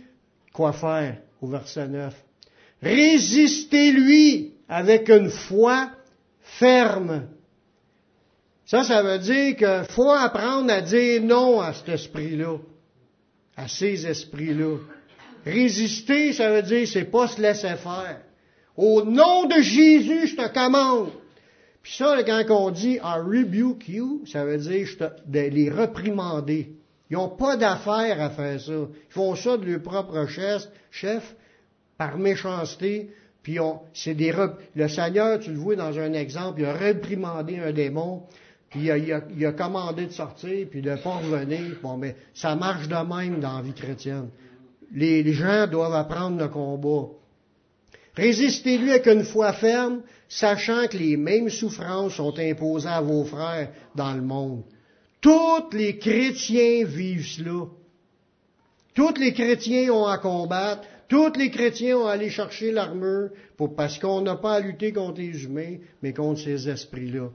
quoi 0.54 0.74
faire 0.74 1.18
au 1.42 1.48
verset 1.48 1.88
9. 1.88 2.14
Résistez-lui 2.82 4.54
avec 4.68 5.10
une 5.10 5.30
foi 5.30 5.92
ferme 6.42 7.28
ça, 8.66 8.84
ça 8.84 9.04
veut 9.04 9.20
dire 9.20 9.56
qu'il 9.56 9.86
faut 9.90 10.12
apprendre 10.12 10.72
à 10.74 10.82
dire 10.82 11.22
non 11.22 11.62
à 11.62 11.74
cet 11.74 11.90
esprit-là, 11.90 12.58
à 13.56 13.68
ces 13.68 14.08
esprits-là. 14.08 14.78
Résister, 15.46 16.34
ça 16.34 16.50
veut 16.50 16.64
dire 16.64 16.88
c'est 16.88 17.06
pas 17.06 17.28
se 17.28 17.40
laisser 17.40 17.76
faire. 17.76 18.22
Au 18.76 19.04
nom 19.04 19.46
de 19.46 19.62
Jésus, 19.62 20.28
je 20.28 20.36
te 20.36 20.52
commande. 20.52 21.12
Puis 21.86 21.94
ça, 21.98 22.24
quand 22.24 22.44
on 22.50 22.72
dit 22.72 22.96
I 22.96 23.20
rebuke 23.20 23.88
you, 23.88 24.24
ça 24.26 24.44
veut 24.44 24.58
dire 24.58 24.88
de 25.28 25.40
les 25.40 25.70
reprimander. 25.70 26.72
Ils 27.12 27.14
n'ont 27.14 27.30
pas 27.30 27.58
d'affaire 27.58 28.20
à 28.20 28.32
faire 28.32 28.60
ça. 28.60 28.74
Ils 28.74 29.14
font 29.14 29.36
ça 29.36 29.56
de 29.56 29.66
leur 29.66 29.84
propre 29.84 30.26
chef, 30.90 31.36
par 31.96 32.18
méchanceté. 32.18 33.12
Puis 33.44 33.60
c'est 33.94 34.16
des 34.16 34.34
le 34.76 34.88
Seigneur, 34.88 35.38
tu 35.40 35.52
le 35.52 35.58
vois 35.58 35.76
dans 35.76 36.00
un 36.00 36.14
exemple, 36.14 36.62
il 36.62 36.66
a 36.66 36.74
reprimandé 36.74 37.60
un 37.60 37.72
démon 37.72 38.24
il 38.74 39.46
a, 39.46 39.52
commandé 39.52 40.08
de 40.08 40.12
sortir, 40.12 40.68
puis 40.72 40.82
de 40.82 40.90
ne 40.90 40.96
pas 40.96 41.18
revenir. 41.18 41.78
Bon, 41.84 41.98
mais 41.98 42.16
ça 42.34 42.56
marche 42.56 42.88
de 42.88 42.96
même 42.96 43.40
dans 43.40 43.58
la 43.58 43.62
vie 43.62 43.74
chrétienne. 43.74 44.30
Les, 44.92 45.32
gens 45.34 45.68
doivent 45.68 45.94
apprendre 45.94 46.40
le 46.40 46.48
combat. 46.48 47.10
Résistez-lui 48.16 48.90
avec 48.90 49.06
une 49.06 49.24
foi 49.24 49.54
ferme, 49.54 50.02
sachant 50.28 50.88
que 50.88 50.98
les 50.98 51.18
mêmes 51.18 51.50
souffrances 51.50 52.16
sont 52.16 52.38
imposées 52.40 52.90
à 52.90 53.02
vos 53.02 53.24
frères 53.24 53.70
dans 53.96 54.14
le 54.14 54.22
monde. 54.22 54.64
Tous 55.22 55.70
les 55.72 55.98
chrétiens 55.98 56.86
vivent 56.86 57.26
cela. 57.26 57.66
Tous 58.94 59.14
les 59.20 59.34
chrétiens 59.34 59.92
ont 59.92 60.06
à 60.06 60.18
combattre. 60.18 60.84
Tous 61.08 61.34
les 61.38 61.52
chrétiens 61.52 61.98
ont 61.98 62.08
à 62.08 62.14
aller 62.14 62.30
chercher 62.30 62.72
l'armure 62.72 63.30
parce 63.76 64.00
qu'on 64.00 64.22
n'a 64.22 64.36
pas 64.36 64.56
à 64.56 64.60
lutter 64.60 64.92
contre 64.92 65.20
les 65.20 65.44
humains, 65.44 65.78
mais 66.02 66.14
contre 66.14 66.42
ces 66.42 66.68
esprits-là. 66.68 67.30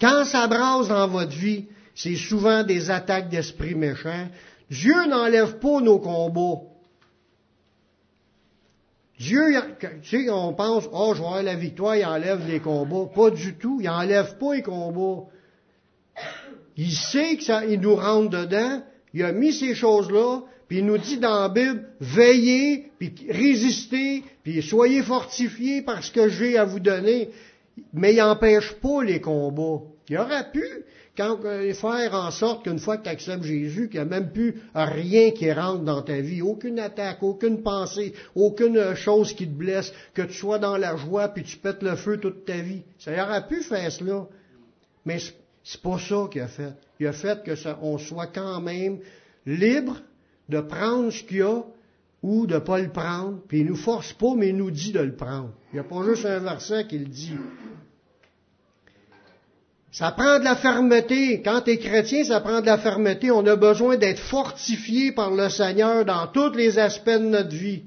Quand 0.00 0.24
ça 0.24 0.46
brasse 0.46 0.88
dans 0.88 1.08
votre 1.08 1.36
vie, 1.36 1.66
c'est 1.94 2.16
souvent 2.16 2.64
des 2.64 2.90
attaques 2.90 3.28
d'esprits 3.28 3.74
méchants. 3.74 4.28
Dieu 4.70 5.06
n'enlève 5.08 5.58
pas 5.58 5.80
nos 5.80 5.98
combats. 5.98 6.62
Dieu, 9.18 9.42
tu 9.80 9.88
sais, 10.02 10.30
on 10.30 10.54
pense, 10.54 10.84
oh, 10.92 11.14
je 11.14 11.22
vais 11.22 11.42
la 11.42 11.54
victoire, 11.54 11.96
il 11.96 12.04
enlève 12.04 12.46
les 12.48 12.60
combats. 12.60 13.10
Pas 13.14 13.30
du 13.30 13.54
tout, 13.54 13.78
il 13.80 13.88
enlève 13.88 14.36
pas 14.38 14.54
les 14.54 14.62
combats. 14.62 15.28
Il 16.76 16.92
sait 16.92 17.36
que 17.36 17.44
ça, 17.44 17.64
il 17.64 17.80
nous 17.80 17.94
rentre 17.94 18.30
dedans, 18.30 18.82
il 19.12 19.22
a 19.22 19.32
mis 19.32 19.52
ces 19.52 19.74
choses-là, 19.74 20.40
puis 20.66 20.78
il 20.78 20.86
nous 20.86 20.98
dit 20.98 21.18
dans 21.18 21.42
la 21.42 21.48
Bible, 21.48 21.88
veillez, 22.00 22.90
puis 22.98 23.14
résistez, 23.30 24.24
puis 24.42 24.62
soyez 24.62 25.02
fortifiés 25.02 25.82
par 25.82 26.02
ce 26.02 26.10
que 26.10 26.28
j'ai 26.28 26.58
à 26.58 26.64
vous 26.64 26.80
donner 26.80 27.30
mais 27.92 28.14
il 28.14 28.18
n'empêche 28.18 28.72
pas 28.72 29.02
les 29.02 29.20
combats. 29.20 29.84
Il 30.08 30.18
aurait 30.18 30.50
pu 30.50 30.64
euh, 31.20 31.74
faire 31.74 32.14
en 32.14 32.30
sorte 32.30 32.64
qu'une 32.64 32.78
fois 32.78 32.96
que 32.96 33.04
tu 33.04 33.08
acceptes 33.08 33.44
Jésus, 33.44 33.88
qu'il 33.88 34.00
n'y 34.00 34.06
a 34.06 34.08
même 34.08 34.32
plus 34.32 34.62
rien 34.74 35.30
qui 35.30 35.50
rentre 35.52 35.82
dans 35.84 36.02
ta 36.02 36.20
vie, 36.20 36.42
aucune 36.42 36.78
attaque, 36.78 37.22
aucune 37.22 37.62
pensée, 37.62 38.14
aucune 38.34 38.94
chose 38.94 39.32
qui 39.32 39.46
te 39.46 39.54
blesse, 39.54 39.92
que 40.12 40.22
tu 40.22 40.34
sois 40.34 40.58
dans 40.58 40.76
la 40.76 40.96
joie 40.96 41.28
puis 41.28 41.44
tu 41.44 41.56
pètes 41.56 41.82
le 41.82 41.96
feu 41.96 42.18
toute 42.18 42.44
ta 42.44 42.60
vie. 42.60 42.82
Ça 42.98 43.12
aurait 43.12 43.46
pu 43.46 43.62
faire 43.62 43.90
cela. 43.92 44.26
Mais 45.04 45.18
c'est 45.62 45.80
pas 45.80 45.98
ça 45.98 46.28
qu'il 46.30 46.42
a 46.42 46.48
fait. 46.48 46.74
Il 46.98 47.06
a 47.06 47.12
fait 47.12 47.42
que 47.44 47.52
on 47.82 47.98
soit 47.98 48.28
quand 48.28 48.60
même 48.60 48.98
libre 49.46 50.00
de 50.48 50.60
prendre 50.60 51.10
ce 51.10 51.22
qu'il 51.22 51.38
y 51.38 51.42
a 51.42 51.62
ou 52.22 52.46
de 52.46 52.54
ne 52.54 52.58
pas 52.58 52.78
le 52.78 52.88
prendre, 52.88 53.40
puis 53.46 53.60
il 53.60 53.66
nous 53.66 53.76
force 53.76 54.14
pas, 54.14 54.34
mais 54.34 54.48
il 54.48 54.56
nous 54.56 54.70
dit 54.70 54.92
de 54.92 55.00
le 55.00 55.14
prendre. 55.14 55.50
Il 55.72 55.74
n'y 55.74 55.80
a 55.80 55.84
pas 55.84 56.02
juste 56.04 56.24
un 56.24 56.38
verset 56.38 56.86
qui 56.86 56.98
le 56.98 57.04
dit. 57.04 57.36
Ça 59.94 60.10
prend 60.10 60.40
de 60.40 60.44
la 60.44 60.56
fermeté. 60.56 61.40
Quand 61.40 61.60
tu 61.60 61.70
es 61.70 61.78
chrétien, 61.78 62.24
ça 62.24 62.40
prend 62.40 62.60
de 62.60 62.66
la 62.66 62.78
fermeté. 62.78 63.30
On 63.30 63.46
a 63.46 63.54
besoin 63.54 63.96
d'être 63.96 64.18
fortifié 64.18 65.12
par 65.12 65.30
le 65.30 65.48
Seigneur 65.48 66.04
dans 66.04 66.26
tous 66.26 66.52
les 66.52 66.80
aspects 66.80 67.10
de 67.10 67.28
notre 67.28 67.54
vie. 67.54 67.84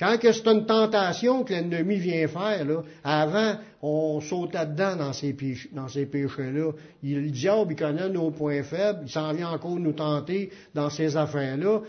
Quand 0.00 0.16
c'est 0.20 0.48
une 0.48 0.66
tentation 0.66 1.44
que 1.44 1.52
l'ennemi 1.52 1.94
vient 1.98 2.26
faire, 2.26 2.64
là, 2.64 2.82
avant, 3.04 3.54
on 3.82 4.20
sautait 4.20 4.66
dedans 4.66 4.96
dans 4.96 5.12
ces, 5.12 5.32
péchés-là. 5.32 6.72
le 7.04 7.30
diable, 7.30 7.72
il 7.72 7.76
connaît 7.76 8.08
nos 8.08 8.32
points 8.32 8.64
faibles, 8.64 9.02
il 9.04 9.08
s'en 9.08 9.32
vient 9.32 9.50
encore 9.50 9.76
nous 9.76 9.92
tenter 9.92 10.50
dans 10.74 10.90
ces 10.90 11.16
affaires-là. 11.16 11.82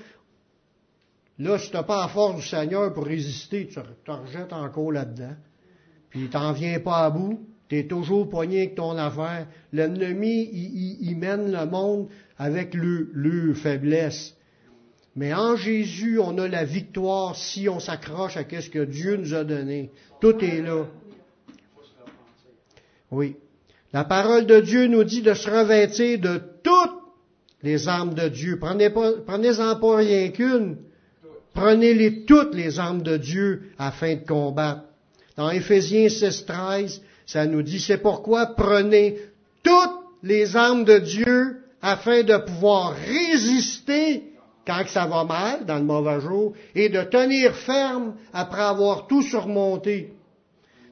Là, 1.39 1.57
si 1.57 1.71
tu 1.71 1.77
pas 1.83 2.01
la 2.01 2.07
force 2.07 2.35
du 2.35 2.47
Seigneur 2.47 2.93
pour 2.93 3.05
résister, 3.05 3.67
tu 3.67 3.79
te 4.05 4.11
rejettes 4.11 4.53
encore 4.53 4.91
là-dedans. 4.91 5.35
Puis 6.11 6.29
t'en 6.29 6.51
viens 6.51 6.79
pas 6.79 7.05
à 7.05 7.09
bout. 7.09 7.39
Tu 7.69 7.79
es 7.79 7.87
toujours 7.87 8.29
poigné 8.29 8.59
avec 8.59 8.75
ton 8.75 8.97
affaire. 8.97 9.47
L'ennemi, 9.73 10.49
il, 11.01 11.15
mène 11.17 11.51
le 11.51 11.65
monde 11.65 12.07
avec 12.37 12.73
le, 12.73 13.09
le 13.13 13.53
faiblesse. 13.53 14.35
Mais 15.15 15.33
en 15.33 15.55
Jésus, 15.55 16.19
on 16.19 16.37
a 16.37 16.47
la 16.47 16.63
victoire 16.63 17.35
si 17.35 17.67
on 17.67 17.79
s'accroche 17.79 18.37
à 18.37 18.43
ce 18.43 18.69
que 18.69 18.85
Dieu 18.85 19.17
nous 19.17 19.33
a 19.33 19.43
donné. 19.43 19.89
Tout 20.21 20.37
est 20.43 20.61
là. 20.61 20.85
Oui. 23.11 23.35
La 23.93 24.03
parole 24.03 24.45
de 24.45 24.59
Dieu 24.59 24.87
nous 24.87 25.03
dit 25.03 25.21
de 25.21 25.33
se 25.33 25.49
revêtir 25.49 26.19
de 26.19 26.41
toutes 26.63 27.01
les 27.63 27.87
armes 27.87 28.13
de 28.13 28.27
Dieu. 28.27 28.59
Prenez 28.59 28.89
pas, 28.89 29.13
prenez-en 29.25 29.75
pas 29.77 29.97
rien 29.97 30.29
qu'une. 30.29 30.77
Prenez-les 31.53 32.25
toutes 32.25 32.53
les 32.53 32.77
armes 32.77 33.01
de 33.01 33.17
Dieu 33.17 33.71
afin 33.79 34.15
de 34.15 34.25
combattre. 34.25 34.83
Dans 35.35 35.49
Éphésiens 35.49 36.09
6, 36.09 36.45
13, 36.45 37.01
ça 37.27 37.45
nous 37.45 37.61
dit, 37.61 37.79
c'est 37.79 37.97
pourquoi 37.97 38.55
prenez 38.55 39.17
toutes 39.61 39.99
les 40.23 40.55
armes 40.55 40.85
de 40.85 40.97
Dieu 40.97 41.57
afin 41.81 42.23
de 42.23 42.37
pouvoir 42.37 42.95
résister 42.95 44.23
quand 44.65 44.83
ça 44.87 45.05
va 45.05 45.23
mal, 45.23 45.65
dans 45.65 45.77
le 45.77 45.83
mauvais 45.83 46.19
jour, 46.21 46.53
et 46.73 46.89
de 46.89 47.01
tenir 47.03 47.53
ferme 47.55 48.15
après 48.33 48.61
avoir 48.61 49.07
tout 49.07 49.21
surmonté. 49.21 50.13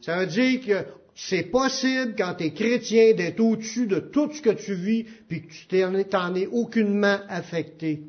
Ça 0.01 0.17
veut 0.17 0.27
dire 0.27 0.61
que 0.61 0.85
c'est 1.15 1.43
possible, 1.43 2.15
quand 2.17 2.35
tu 2.37 2.45
es 2.45 2.53
chrétien, 2.53 3.13
d'être 3.13 3.39
au-dessus 3.39 3.87
de 3.87 3.99
tout 3.99 4.29
ce 4.31 4.41
que 4.41 4.51
tu 4.51 4.75
vis, 4.75 5.05
puis 5.27 5.41
que 5.41 5.51
tu 5.51 6.05
t'en 6.09 6.35
es 6.35 6.47
aucunement 6.47 7.19
affecté. 7.29 8.01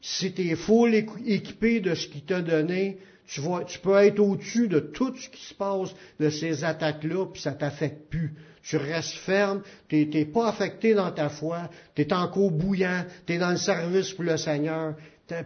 Si 0.00 0.32
tu 0.32 0.50
es 0.50 1.06
équipé 1.26 1.80
de 1.80 1.94
ce 1.94 2.08
qu'il 2.08 2.24
t'a 2.24 2.40
donné, 2.40 2.98
tu, 3.26 3.40
vois, 3.40 3.64
tu 3.64 3.78
peux 3.78 3.96
être 3.96 4.20
au-dessus 4.20 4.68
de 4.68 4.80
tout 4.80 5.14
ce 5.16 5.28
qui 5.28 5.44
se 5.44 5.54
passe 5.54 5.94
de 6.20 6.30
ces 6.30 6.64
attaques-là, 6.64 7.26
puis 7.26 7.40
ça 7.40 7.52
t'affecte 7.52 8.08
plus. 8.10 8.34
Tu 8.62 8.76
restes 8.76 9.14
ferme, 9.14 9.62
tu 9.88 10.06
n'es 10.06 10.24
pas 10.24 10.48
affecté 10.48 10.94
dans 10.94 11.10
ta 11.10 11.28
foi, 11.28 11.68
tu 11.94 12.02
es 12.02 12.12
encore 12.12 12.50
bouillant, 12.50 13.04
tu 13.26 13.34
es 13.34 13.38
dans 13.38 13.50
le 13.50 13.56
service 13.56 14.12
pour 14.12 14.24
le 14.24 14.36
Seigneur, 14.36 14.94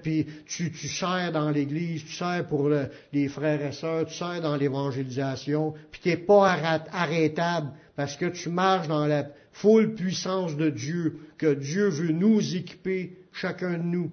puis 0.03 0.27
tu, 0.47 0.73
tu 0.73 0.89
sers 0.89 1.33
dans 1.33 1.51
l'Église, 1.51 2.05
tu 2.05 2.13
sers 2.13 2.47
pour 2.47 2.71
les 3.13 3.29
frères 3.29 3.65
et 3.65 3.73
sœurs, 3.73 4.07
tu 4.07 4.15
sers 4.15 4.41
dans 4.41 4.57
l'évangélisation, 4.57 5.75
puis 5.91 6.01
tu 6.03 6.09
n'es 6.09 6.17
pas 6.17 6.59
arrêtable 6.93 7.73
parce 7.95 8.17
que 8.17 8.27
tu 8.27 8.49
marches 8.51 8.89
dans 8.89 9.07
la 9.07 9.29
full 9.53 9.95
puissance 9.95 10.57
de 10.57 10.71
Dieu, 10.71 11.19
que 11.39 11.55
Dieu 11.55 11.89
veut 11.89 12.13
nous 12.13 12.55
équiper, 12.55 13.17
chacun 13.33 13.79
de 13.79 13.85
nous. 13.85 14.11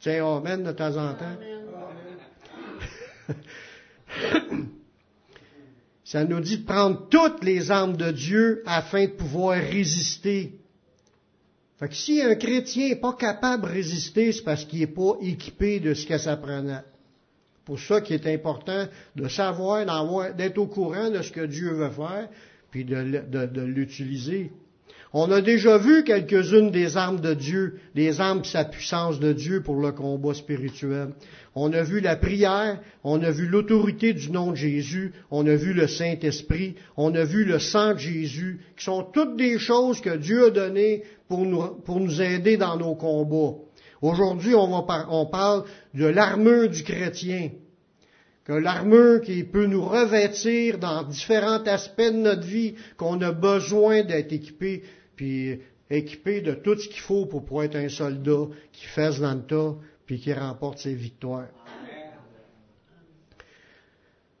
Tiens, 0.00 0.26
Amen 0.26 0.64
de 0.64 0.72
temps 0.72 0.96
en 0.96 1.14
temps. 1.14 1.36
Ça 6.04 6.24
nous 6.24 6.40
dit 6.40 6.58
de 6.58 6.64
prendre 6.64 7.08
toutes 7.08 7.42
les 7.42 7.70
armes 7.70 7.96
de 7.96 8.10
Dieu 8.10 8.62
afin 8.66 9.06
de 9.06 9.10
pouvoir 9.12 9.56
résister 9.58 10.58
fait 11.78 11.92
si 11.92 12.22
un 12.22 12.34
chrétien 12.36 12.88
n'est 12.88 12.96
pas 12.96 13.14
capable 13.14 13.64
de 13.64 13.72
résister, 13.72 14.32
c'est 14.32 14.44
parce 14.44 14.64
qu'il 14.64 14.80
n'est 14.80 14.86
pas 14.86 15.16
équipé 15.20 15.80
de 15.80 15.94
ce 15.94 16.06
que 16.06 16.18
ça 16.18 16.36
prenait. 16.36 16.82
Pour 17.64 17.80
ça 17.80 18.00
qu'il 18.00 18.16
est 18.16 18.32
important 18.32 18.86
de 19.16 19.28
savoir, 19.28 19.84
d'être 20.34 20.58
au 20.58 20.66
courant 20.66 21.10
de 21.10 21.22
ce 21.22 21.32
que 21.32 21.46
Dieu 21.46 21.72
veut 21.72 21.90
faire, 21.90 22.28
puis 22.70 22.84
de, 22.84 23.60
l'utiliser. 23.62 24.52
On 25.16 25.30
a 25.30 25.40
déjà 25.40 25.78
vu 25.78 26.02
quelques-unes 26.02 26.72
des 26.72 26.96
armes 26.96 27.20
de 27.20 27.34
Dieu, 27.34 27.78
des 27.94 28.20
armes 28.20 28.40
de 28.40 28.46
sa 28.46 28.64
puissance 28.64 29.20
de 29.20 29.32
Dieu 29.32 29.62
pour 29.62 29.76
le 29.76 29.92
combat 29.92 30.34
spirituel. 30.34 31.10
On 31.54 31.72
a 31.72 31.84
vu 31.84 32.00
la 32.00 32.16
prière, 32.16 32.80
on 33.04 33.22
a 33.22 33.30
vu 33.30 33.46
l'autorité 33.46 34.12
du 34.12 34.32
nom 34.32 34.50
de 34.50 34.56
Jésus, 34.56 35.12
on 35.30 35.46
a 35.46 35.54
vu 35.54 35.72
le 35.72 35.86
Saint-Esprit, 35.86 36.74
on 36.96 37.14
a 37.14 37.22
vu 37.22 37.44
le 37.44 37.60
sang 37.60 37.94
de 37.94 38.00
Jésus, 38.00 38.58
qui 38.76 38.84
sont 38.84 39.04
toutes 39.04 39.36
des 39.36 39.56
choses 39.60 40.00
que 40.00 40.16
Dieu 40.16 40.46
a 40.46 40.50
données 40.50 41.04
pour 41.28 41.46
nous, 41.46 42.20
aider 42.20 42.56
dans 42.56 42.76
nos 42.76 42.96
combats. 42.96 43.56
Aujourd'hui, 44.02 44.56
on, 44.56 44.84
on 45.10 45.26
parle 45.26 45.62
de 45.94 46.06
l'armure 46.06 46.68
du 46.68 46.82
chrétien, 46.82 47.50
que 48.44 48.52
l'armure 48.52 49.20
qui 49.20 49.44
peut 49.44 49.66
nous 49.66 49.84
revêtir 49.84 50.78
dans 50.78 51.04
différents 51.04 51.62
aspects 51.62 52.02
de 52.02 52.18
notre 52.18 52.42
vie, 52.42 52.74
qu'on 52.96 53.22
a 53.22 53.30
besoin 53.30 54.02
d'être 54.02 54.32
équipé, 54.32 54.82
puis 55.16 55.60
équipé 55.90 56.40
de 56.40 56.54
tout 56.54 56.76
ce 56.76 56.88
qu'il 56.88 57.00
faut 57.00 57.26
pour 57.26 57.44
pouvoir 57.44 57.64
être 57.64 57.76
un 57.76 57.88
soldat 57.88 58.46
qui 58.72 58.86
fasse 58.86 59.20
dans 59.20 59.34
le 59.34 59.42
tas, 59.42 59.74
puis 60.06 60.18
qui 60.18 60.32
remporte 60.32 60.78
ses 60.78 60.94
victoires. 60.94 61.48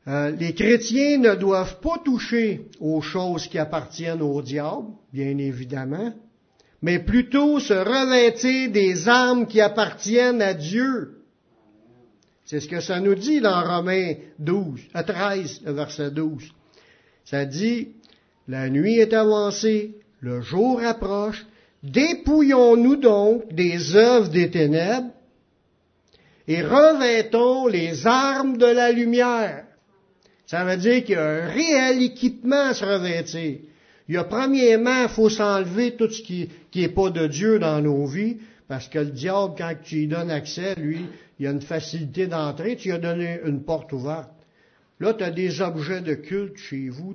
Euh, 0.06 0.30
les 0.32 0.54
chrétiens 0.54 1.18
ne 1.18 1.34
doivent 1.34 1.80
pas 1.80 1.98
toucher 2.04 2.66
aux 2.78 3.00
choses 3.00 3.46
qui 3.46 3.58
appartiennent 3.58 4.20
au 4.20 4.42
diable, 4.42 4.88
bien 5.12 5.38
évidemment, 5.38 6.12
mais 6.82 6.98
plutôt 6.98 7.58
se 7.58 7.72
revêtir 7.72 8.70
des 8.70 9.08
armes 9.08 9.46
qui 9.46 9.62
appartiennent 9.62 10.42
à 10.42 10.52
Dieu. 10.52 11.22
C'est 12.44 12.60
ce 12.60 12.68
que 12.68 12.80
ça 12.80 13.00
nous 13.00 13.14
dit 13.14 13.40
dans 13.40 13.64
Romains 13.64 14.12
12, 14.38 14.88
13, 14.92 15.62
verset 15.64 16.10
12. 16.10 16.52
Ça 17.24 17.46
dit, 17.46 17.88
la 18.46 18.68
nuit 18.68 18.98
est 18.98 19.14
avancée, 19.14 19.94
le 20.20 20.40
jour 20.40 20.80
approche, 20.82 21.44
dépouillons-nous 21.82 22.96
donc 22.96 23.52
des 23.52 23.94
œuvres 23.94 24.28
des 24.28 24.50
ténèbres 24.50 25.10
et 26.46 26.62
revêtons 26.62 27.66
les 27.66 28.06
armes 28.06 28.56
de 28.56 28.66
la 28.66 28.92
lumière. 28.92 29.64
Ça 30.46 30.64
veut 30.64 30.76
dire 30.76 31.04
qu'il 31.04 31.14
y 31.14 31.18
a 31.18 31.26
un 31.26 31.48
réel 31.48 32.02
équipement 32.02 32.68
à 32.68 32.74
se 32.74 32.84
revêtir. 32.84 33.58
Il 34.08 34.14
y 34.14 34.18
a 34.18 34.24
premièrement, 34.24 35.04
il 35.04 35.08
faut 35.08 35.30
s'enlever 35.30 35.96
tout 35.96 36.10
ce 36.10 36.22
qui 36.22 36.50
n'est 36.74 36.88
pas 36.88 37.10
de 37.10 37.26
Dieu 37.26 37.58
dans 37.58 37.80
nos 37.80 38.04
vies, 38.04 38.36
parce 38.68 38.88
que 38.88 38.98
le 38.98 39.06
diable, 39.06 39.54
quand 39.56 39.74
tu 39.82 39.96
lui 39.96 40.06
donnes 40.08 40.30
accès, 40.30 40.74
lui, 40.76 41.06
il 41.38 41.46
a 41.46 41.50
une 41.50 41.62
facilité 41.62 42.26
d'entrée, 42.26 42.76
tu 42.76 42.88
lui 42.88 42.94
as 42.94 42.98
donné 42.98 43.40
une 43.44 43.62
porte 43.62 43.92
ouverte. 43.92 44.30
Là, 45.00 45.12
tu 45.14 45.24
as 45.24 45.30
des 45.30 45.60
objets 45.60 46.00
de 46.00 46.14
culte 46.14 46.56
chez 46.56 46.88
vous, 46.88 47.14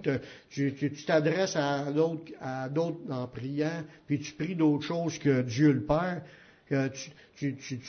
tu 0.49 0.91
t'adresses 1.05 1.55
à 1.55 1.91
d'autres, 1.91 2.97
en 3.09 3.27
priant, 3.27 3.83
puis 4.05 4.19
tu 4.19 4.33
pries 4.33 4.55
d'autres 4.55 4.85
choses 4.85 5.17
que 5.17 5.41
Dieu 5.41 5.71
le 5.71 5.83
Père 5.83 6.21
tu, 7.35 7.55
tu, 7.55 7.79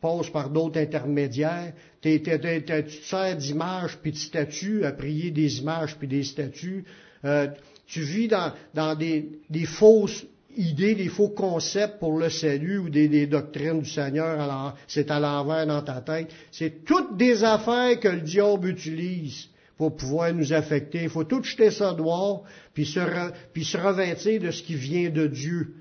passes 0.00 0.30
par 0.30 0.50
d'autres 0.50 0.80
intermédiaires, 0.80 1.72
tu 2.00 2.22
te 2.22 2.88
sers 3.04 3.36
d'images 3.36 3.98
puis 3.98 4.12
de 4.12 4.16
statues, 4.16 4.84
à 4.84 4.92
prier 4.92 5.30
des 5.30 5.58
images 5.58 5.96
puis 5.96 6.08
des 6.08 6.22
statues. 6.22 6.84
Euh, 7.24 7.48
tu 7.86 8.00
vis 8.02 8.28
dans, 8.28 8.94
des, 8.94 9.66
fausses 9.66 10.24
idées, 10.56 10.94
des 10.94 11.08
faux 11.08 11.28
concepts 11.28 11.98
pour 11.98 12.18
le 12.18 12.30
salut 12.30 12.78
ou 12.78 12.90
des, 12.90 13.26
doctrines 13.26 13.80
du 13.80 13.90
Seigneur, 13.90 14.40
alors 14.40 14.74
c'est 14.86 15.10
à 15.10 15.20
l'envers 15.20 15.66
dans 15.66 15.82
ta 15.82 16.00
tête. 16.00 16.30
C'est 16.50 16.84
toutes 16.84 17.16
des 17.16 17.44
affaires 17.44 17.98
que 18.00 18.08
le 18.08 18.20
diable 18.20 18.68
utilise 18.68 19.48
pour 19.76 19.96
pouvoir 19.96 20.32
nous 20.32 20.52
affecter. 20.52 21.04
Il 21.04 21.08
faut 21.08 21.24
tout 21.24 21.42
jeter 21.42 21.70
ça 21.70 21.94
dehors, 21.94 22.44
puis 22.74 22.84
se, 22.84 23.00
se 23.00 23.78
revêtir 23.78 24.40
de 24.40 24.50
ce 24.50 24.62
qui 24.62 24.74
vient 24.74 25.10
de 25.10 25.26
Dieu 25.26 25.74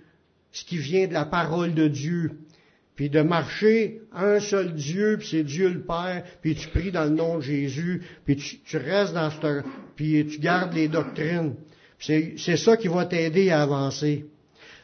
ce 0.52 0.66
qui 0.66 0.78
vient 0.78 1.08
de 1.08 1.14
la 1.14 1.26
parole 1.26 1.74
de 1.74 1.88
Dieu, 1.88 2.32
puis 2.96 3.10
de 3.10 3.22
marcher 3.22 4.02
un 4.12 4.40
seul 4.40 4.74
Dieu, 4.74 5.18
puis 5.18 5.28
c'est 5.32 5.44
Dieu 5.44 5.70
le 5.70 5.82
Père, 5.82 6.24
puis 6.42 6.56
tu 6.56 6.68
pries 6.68 6.92
dans 6.92 7.06
le 7.06 7.12
nom 7.12 7.38
de 7.38 7.42
Jésus, 7.42 8.02
puis 8.26 8.36
tu, 8.36 8.78
restes 8.78 9.14
dans 9.14 9.32
ce... 9.32 9.62
puis 9.96 10.26
tu 10.28 10.40
gardes 10.40 10.74
les 10.74 10.88
doctrines. 10.88 11.56
C'est 12.00 12.58
ça 12.58 12.78
qui 12.78 12.88
va 12.88 13.06
t'aider 13.06 13.52
à 13.52 13.62
avancer. 13.62 14.26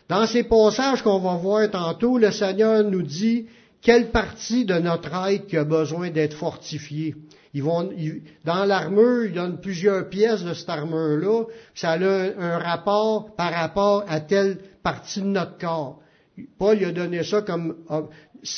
Dans 0.10 0.26
ces 0.26 0.44
passages 0.44 1.02
qu'on 1.02 1.20
va 1.20 1.36
voir 1.36 1.70
tantôt, 1.70 2.18
le 2.18 2.32
Seigneur 2.32 2.84
nous 2.84 3.04
dit 3.04 3.48
quelle 3.82 4.10
partie 4.12 4.66
de 4.66 4.76
notre 4.76 5.14
être 5.28 5.48
qui 5.48 5.58
a 5.58 5.64
besoin 5.64 6.10
d'être 6.10 6.36
fortifiée. 6.36 7.16
Ils 7.54 7.64
vont, 7.64 7.90
dans 8.46 8.66
l'armure, 8.66 9.26
ils 9.26 9.34
donnent 9.34 9.60
plusieurs 9.60 10.10
pièces 10.10 10.44
de 10.44 10.54
cette 10.54 10.70
armure-là. 10.70 11.46
Ça 11.76 11.92
a 11.92 11.98
un, 11.98 12.58
rapport 12.58 13.36
par 13.36 13.52
rapport 13.52 14.06
à 14.08 14.20
telle 14.20 14.60
partie 14.84 15.22
de 15.22 15.28
notre 15.28 15.58
corps. 15.58 16.00
Paul 16.58 16.84
a 16.84 16.92
donné 16.92 17.24
ça 17.24 17.42
comme, 17.42 17.78
euh, 17.90 18.02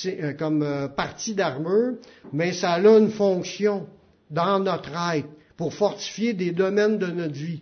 euh, 0.05 0.33
comme 0.33 0.63
euh, 0.63 0.87
partie 0.87 1.33
d'armure, 1.33 1.93
mais 2.33 2.51
ça 2.51 2.73
a 2.73 2.79
une 2.79 3.09
fonction 3.09 3.87
dans 4.29 4.59
notre 4.59 4.91
être 5.13 5.29
pour 5.55 5.73
fortifier 5.73 6.33
des 6.33 6.51
domaines 6.51 6.97
de 6.97 7.07
notre 7.07 7.33
vie. 7.33 7.61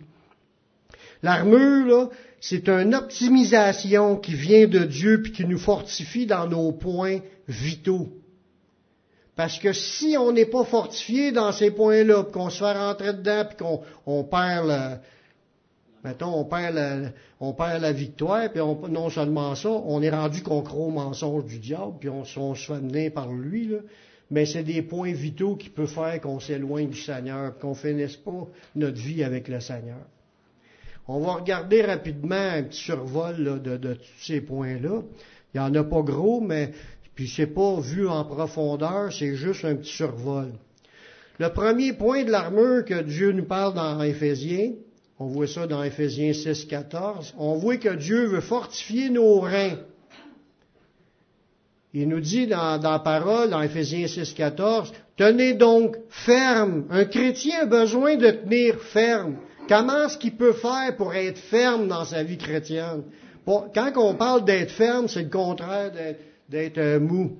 L'armure, 1.22 2.10
c'est 2.40 2.68
une 2.68 2.94
optimisation 2.94 4.16
qui 4.16 4.34
vient 4.34 4.66
de 4.66 4.80
Dieu 4.80 5.22
puis 5.22 5.32
qui 5.32 5.44
nous 5.44 5.58
fortifie 5.58 6.26
dans 6.26 6.46
nos 6.46 6.72
points 6.72 7.18
vitaux. 7.48 8.08
Parce 9.36 9.58
que 9.58 9.72
si 9.72 10.16
on 10.18 10.32
n'est 10.32 10.46
pas 10.46 10.64
fortifié 10.64 11.32
dans 11.32 11.52
ces 11.52 11.70
points-là, 11.70 12.24
qu'on 12.24 12.50
se 12.50 12.58
fait 12.58 12.72
rentrer 12.72 13.12
dedans, 13.12 13.44
puis 13.46 13.56
qu'on 13.56 13.82
on 14.06 14.24
perd 14.24 14.66
le, 14.66 14.98
Mettons, 16.04 16.32
on 16.34 16.44
perd 16.44 16.74
la, 16.74 17.10
on 17.40 17.52
perd 17.52 17.82
la 17.82 17.92
victoire, 17.92 18.50
puis 18.50 18.60
on, 18.60 18.88
non 18.88 19.10
seulement 19.10 19.54
ça, 19.54 19.68
on 19.68 20.00
est 20.00 20.10
rendu 20.10 20.42
qu'on 20.42 20.62
croit 20.62 20.86
au 20.86 20.90
mensonge 20.90 21.44
du 21.44 21.58
diable, 21.58 21.94
puis 21.98 22.08
on, 22.08 22.24
se 22.24 22.54
fait 22.54 22.80
mener 22.80 23.10
par 23.10 23.32
lui, 23.32 23.66
là. 23.66 23.78
mais 24.30 24.46
c'est 24.46 24.62
des 24.62 24.82
points 24.82 25.12
vitaux 25.12 25.56
qui 25.56 25.68
peuvent 25.70 25.86
faire 25.86 26.20
qu'on 26.20 26.38
s'éloigne 26.38 26.88
du 26.88 27.00
Seigneur, 27.00 27.58
qu'on 27.58 27.74
finisse 27.74 28.16
pas 28.16 28.46
notre 28.76 28.98
vie 28.98 29.24
avec 29.24 29.48
le 29.48 29.60
Seigneur. 29.60 29.98
On 31.10 31.20
va 31.20 31.36
regarder 31.36 31.80
rapidement 31.82 32.36
un 32.36 32.64
petit 32.64 32.82
survol 32.82 33.62
de, 33.62 33.94
tous 33.94 34.02
ces 34.20 34.42
points-là. 34.42 35.00
Il 35.54 35.60
n'y 35.60 35.66
en 35.66 35.74
a 35.74 35.82
pas 35.82 36.02
gros, 36.02 36.42
mais 36.42 36.72
puis 37.14 37.26
c'est 37.26 37.46
pas 37.46 37.80
vu 37.80 38.06
en 38.06 38.24
profondeur, 38.26 39.10
c'est 39.10 39.34
juste 39.34 39.64
un 39.64 39.76
petit 39.76 39.92
survol. 39.92 40.52
Le 41.38 41.48
premier 41.48 41.94
point 41.94 42.24
de 42.24 42.30
l'armure 42.30 42.84
que 42.84 43.02
Dieu 43.02 43.32
nous 43.32 43.46
parle 43.46 43.74
dans 43.74 44.02
Éphésiens, 44.02 44.72
On 45.18 45.26
voit 45.26 45.48
ça 45.48 45.66
dans 45.66 45.82
Ephésiens 45.82 46.32
6, 46.32 46.66
14. 46.66 47.34
On 47.38 47.54
voit 47.54 47.78
que 47.78 47.94
Dieu 47.96 48.26
veut 48.26 48.40
fortifier 48.40 49.10
nos 49.10 49.40
reins. 49.40 49.78
Il 51.94 52.08
nous 52.08 52.20
dit 52.20 52.46
dans, 52.46 52.80
la 52.80 52.98
parole, 52.98 53.50
dans 53.50 53.62
Ephésiens 53.62 54.06
6, 54.06 54.34
14, 54.34 54.92
tenez 55.16 55.54
donc 55.54 55.96
ferme. 56.08 56.84
Un 56.90 57.06
chrétien 57.06 57.62
a 57.62 57.66
besoin 57.66 58.16
de 58.16 58.30
tenir 58.30 58.78
ferme. 58.80 59.38
Comment 59.68 60.06
est-ce 60.06 60.16
qu'il 60.16 60.36
peut 60.36 60.54
faire 60.54 60.96
pour 60.96 61.14
être 61.14 61.38
ferme 61.38 61.88
dans 61.88 62.04
sa 62.04 62.22
vie 62.22 62.38
chrétienne? 62.38 63.02
quand 63.46 63.92
on 63.96 64.14
parle 64.14 64.44
d'être 64.44 64.70
ferme, 64.72 65.08
c'est 65.08 65.22
le 65.22 65.30
contraire 65.30 65.90
d'être 66.48 66.78
euh, 66.78 67.00
mou. 67.00 67.38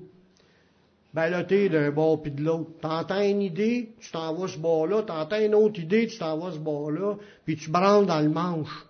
Baloté 1.13 1.69
d'un 1.69 1.91
bord 1.91 2.21
puis 2.21 2.31
de 2.31 2.41
l'autre. 2.41 2.71
T'entends 2.81 3.21
une 3.21 3.41
idée, 3.41 3.93
tu 3.99 4.11
t'en 4.11 4.33
vas 4.33 4.47
ce 4.47 4.57
bord-là. 4.57 5.03
T'entends 5.03 5.39
une 5.39 5.55
autre 5.55 5.79
idée, 5.79 6.07
tu 6.07 6.17
t'en 6.17 6.37
vas 6.37 6.51
ce 6.51 6.59
bord-là. 6.59 7.15
Puis 7.45 7.57
tu 7.57 7.69
branles 7.69 8.05
dans 8.05 8.21
le 8.21 8.29
manche. 8.29 8.85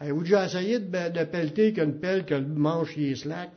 Avez-vous 0.00 0.22
déjà 0.22 0.46
essayé 0.46 0.78
de, 0.78 1.24
pelleter 1.24 1.72
qu'une 1.72 1.98
pelle 1.98 2.24
que 2.24 2.34
le 2.34 2.46
manche 2.46 2.96
y 2.96 3.12
est 3.12 3.16
slack? 3.16 3.50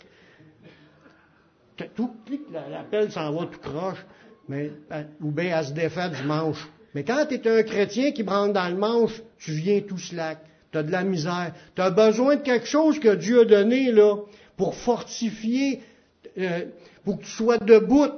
Tout 1.96 2.12
la, 2.52 2.70
la 2.70 2.84
pelle 2.84 3.12
s'en 3.12 3.32
va 3.32 3.48
tout 3.48 3.60
croche. 3.60 4.06
Mais, 4.48 4.72
euh, 4.92 5.04
ou 5.22 5.32
bien 5.32 5.58
elle 5.58 5.66
se 5.66 5.72
défait 5.72 6.10
du 6.10 6.24
manche. 6.24 6.70
Mais 6.94 7.04
quand 7.04 7.26
tu 7.28 7.36
es 7.36 7.48
un 7.48 7.64
chrétien 7.64 8.12
qui 8.12 8.24
branle 8.24 8.54
dans 8.54 8.70
le 8.70 8.76
manche, 8.76 9.22
tu 9.40 9.52
viens 9.52 9.82
tout 9.82 9.98
slack. 9.98 10.40
Tu 10.72 10.78
as 10.78 10.84
de 10.84 10.92
la 10.92 11.04
misère. 11.04 11.54
Tu 11.76 11.82
as 11.82 11.90
besoin 11.90 12.36
de 12.36 12.42
quelque 12.42 12.68
chose 12.68 13.00
que 13.00 13.16
Dieu 13.16 13.42
a 13.42 13.46
donné 13.46 13.92
là 13.92 14.16
pour 14.58 14.76
fortifier, 14.76 15.82
euh, 16.38 16.66
pour 17.04 17.20
que 17.20 17.24
tu 17.24 17.32
sois 17.32 17.58
debout. 17.58 18.12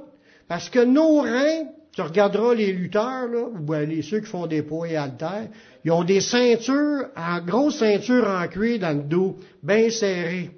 Parce 0.47 0.69
que 0.69 0.83
nos 0.83 1.21
reins, 1.21 1.67
tu 1.91 2.01
regarderas 2.01 2.53
les 2.53 2.71
lutteurs, 2.73 3.27
là, 3.27 3.47
ou 3.47 4.01
ceux 4.01 4.19
qui 4.19 4.25
font 4.25 4.47
des 4.47 4.61
poids 4.61 4.88
et 4.88 4.97
haltères, 4.97 5.47
ils 5.85 5.91
ont 5.91 6.03
des 6.03 6.19
ceintures, 6.19 7.07
en 7.15 7.39
grosse 7.39 7.79
ceinture 7.79 8.27
en 8.27 8.47
cuir 8.47 8.79
dans 8.79 8.97
le 8.97 9.03
dos, 9.03 9.38
bien 9.63 9.89
serrées. 9.89 10.51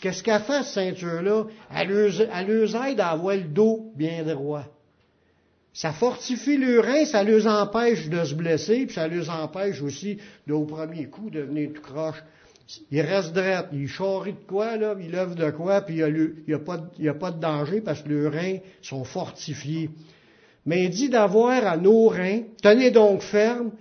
Qu'est-ce 0.00 0.22
qu'elle 0.22 0.40
fait, 0.40 0.62
cette 0.64 0.96
ceinture-là? 0.96 1.44
Elle 1.74 1.88
leur, 1.88 2.86
aide 2.86 3.00
à 3.00 3.10
avoir 3.10 3.36
le 3.36 3.42
dos 3.42 3.92
bien 3.94 4.22
droit. 4.24 4.64
Ça 5.74 5.92
fortifie 5.92 6.58
le 6.58 6.80
rein, 6.80 7.06
ça 7.06 7.22
les 7.22 7.46
empêche 7.46 8.08
de 8.08 8.24
se 8.24 8.34
blesser, 8.34 8.84
puis 8.86 8.94
ça 8.94 9.08
les 9.08 9.30
empêche 9.30 9.80
aussi, 9.80 10.18
de, 10.46 10.52
au 10.52 10.64
premier 10.64 11.06
coup, 11.06 11.30
de 11.30 11.40
venir 11.40 11.70
tout 11.72 11.80
croche. 11.80 12.22
Ils 12.90 13.00
restent 13.00 13.32
droits, 13.32 13.66
ils 13.72 13.88
charrient 13.88 14.34
de 14.34 14.46
quoi, 14.46 14.76
là, 14.76 14.94
ils 15.00 15.10
lèvent 15.10 15.34
de 15.34 15.50
quoi, 15.50 15.80
puis 15.80 15.96
il 15.96 16.34
n'y 16.46 16.54
a, 16.54 17.10
a, 17.10 17.14
pas 17.14 17.30
de 17.30 17.40
danger 17.40 17.80
parce 17.80 18.02
que 18.02 18.08
leurs 18.10 18.32
reins 18.32 18.58
sont 18.82 19.04
fortifiés. 19.04 19.90
Mais 20.66 20.84
il 20.84 20.90
dit 20.90 21.08
d'avoir 21.08 21.66
à 21.66 21.76
nos 21.76 22.08
reins, 22.08 22.42
tenez 22.62 22.90
donc 22.90 23.22
ferme, 23.22 23.72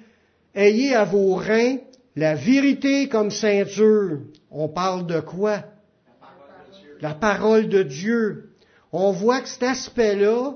ayez 0.55 0.95
à 0.95 1.03
vos 1.03 1.35
reins 1.35 1.77
la 2.15 2.35
vérité 2.35 3.07
comme 3.07 3.31
ceinture. 3.31 4.19
On 4.49 4.67
parle 4.67 5.05
de 5.07 5.19
quoi? 5.19 5.63
La 7.01 7.13
parole 7.13 7.69
de 7.69 7.83
Dieu. 7.83 8.49
On 8.91 9.11
voit 9.11 9.41
que 9.41 9.47
cet 9.47 9.63
aspect-là, 9.63 10.55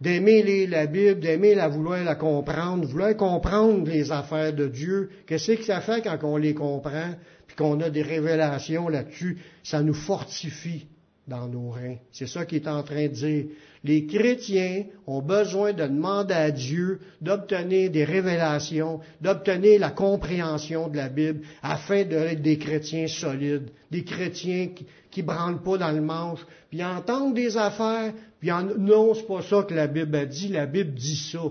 d'aimer 0.00 0.66
la 0.66 0.86
Bible, 0.86 1.20
d'aimer 1.20 1.54
la 1.54 1.68
vouloir 1.68 2.04
la 2.04 2.14
comprendre, 2.14 2.86
vouloir 2.86 3.16
comprendre 3.16 3.88
les 3.88 4.12
affaires 4.12 4.52
de 4.52 4.66
Dieu. 4.66 5.10
Qu'est-ce 5.26 5.52
que 5.52 5.64
ça 5.64 5.80
fait 5.80 6.02
quand 6.02 6.18
on 6.22 6.36
les 6.36 6.54
comprend, 6.54 7.14
puis 7.46 7.56
qu'on 7.56 7.80
a 7.80 7.90
des 7.90 8.02
révélations 8.02 8.88
là-dessus? 8.88 9.38
Ça 9.62 9.82
nous 9.82 9.94
fortifie 9.94 10.86
dans 11.26 11.48
nos 11.48 11.70
reins. 11.70 11.96
C'est 12.12 12.28
ça 12.28 12.44
qu'il 12.44 12.62
est 12.62 12.68
en 12.68 12.82
train 12.82 13.08
de 13.08 13.12
dire. 13.12 13.44
Les 13.82 14.06
chrétiens 14.06 14.84
ont 15.06 15.22
besoin 15.22 15.72
de 15.72 15.82
demander 15.82 16.34
à 16.34 16.50
Dieu 16.50 17.00
d'obtenir 17.20 17.90
des 17.90 18.04
révélations, 18.04 19.00
d'obtenir 19.20 19.80
la 19.80 19.90
compréhension 19.90 20.88
de 20.88 20.96
la 20.96 21.08
Bible, 21.08 21.40
afin 21.62 22.04
d'être 22.04 22.42
des 22.42 22.58
chrétiens 22.58 23.06
solides, 23.08 23.70
des 23.90 24.04
chrétiens 24.04 24.68
qui, 24.74 24.86
qui 25.10 25.22
branlent 25.22 25.62
pas 25.62 25.78
dans 25.78 25.92
le 25.92 26.00
manche, 26.00 26.40
puis 26.70 26.82
entendent 26.84 27.34
des 27.34 27.56
affaires, 27.56 28.12
puis 28.40 28.52
en, 28.52 28.62
non, 28.62 29.14
c'est 29.14 29.26
pas 29.26 29.42
ça 29.42 29.62
que 29.62 29.74
la 29.74 29.86
Bible 29.86 30.14
a 30.16 30.26
dit, 30.26 30.48
la 30.48 30.66
Bible 30.66 30.94
dit 30.94 31.16
ça. 31.16 31.42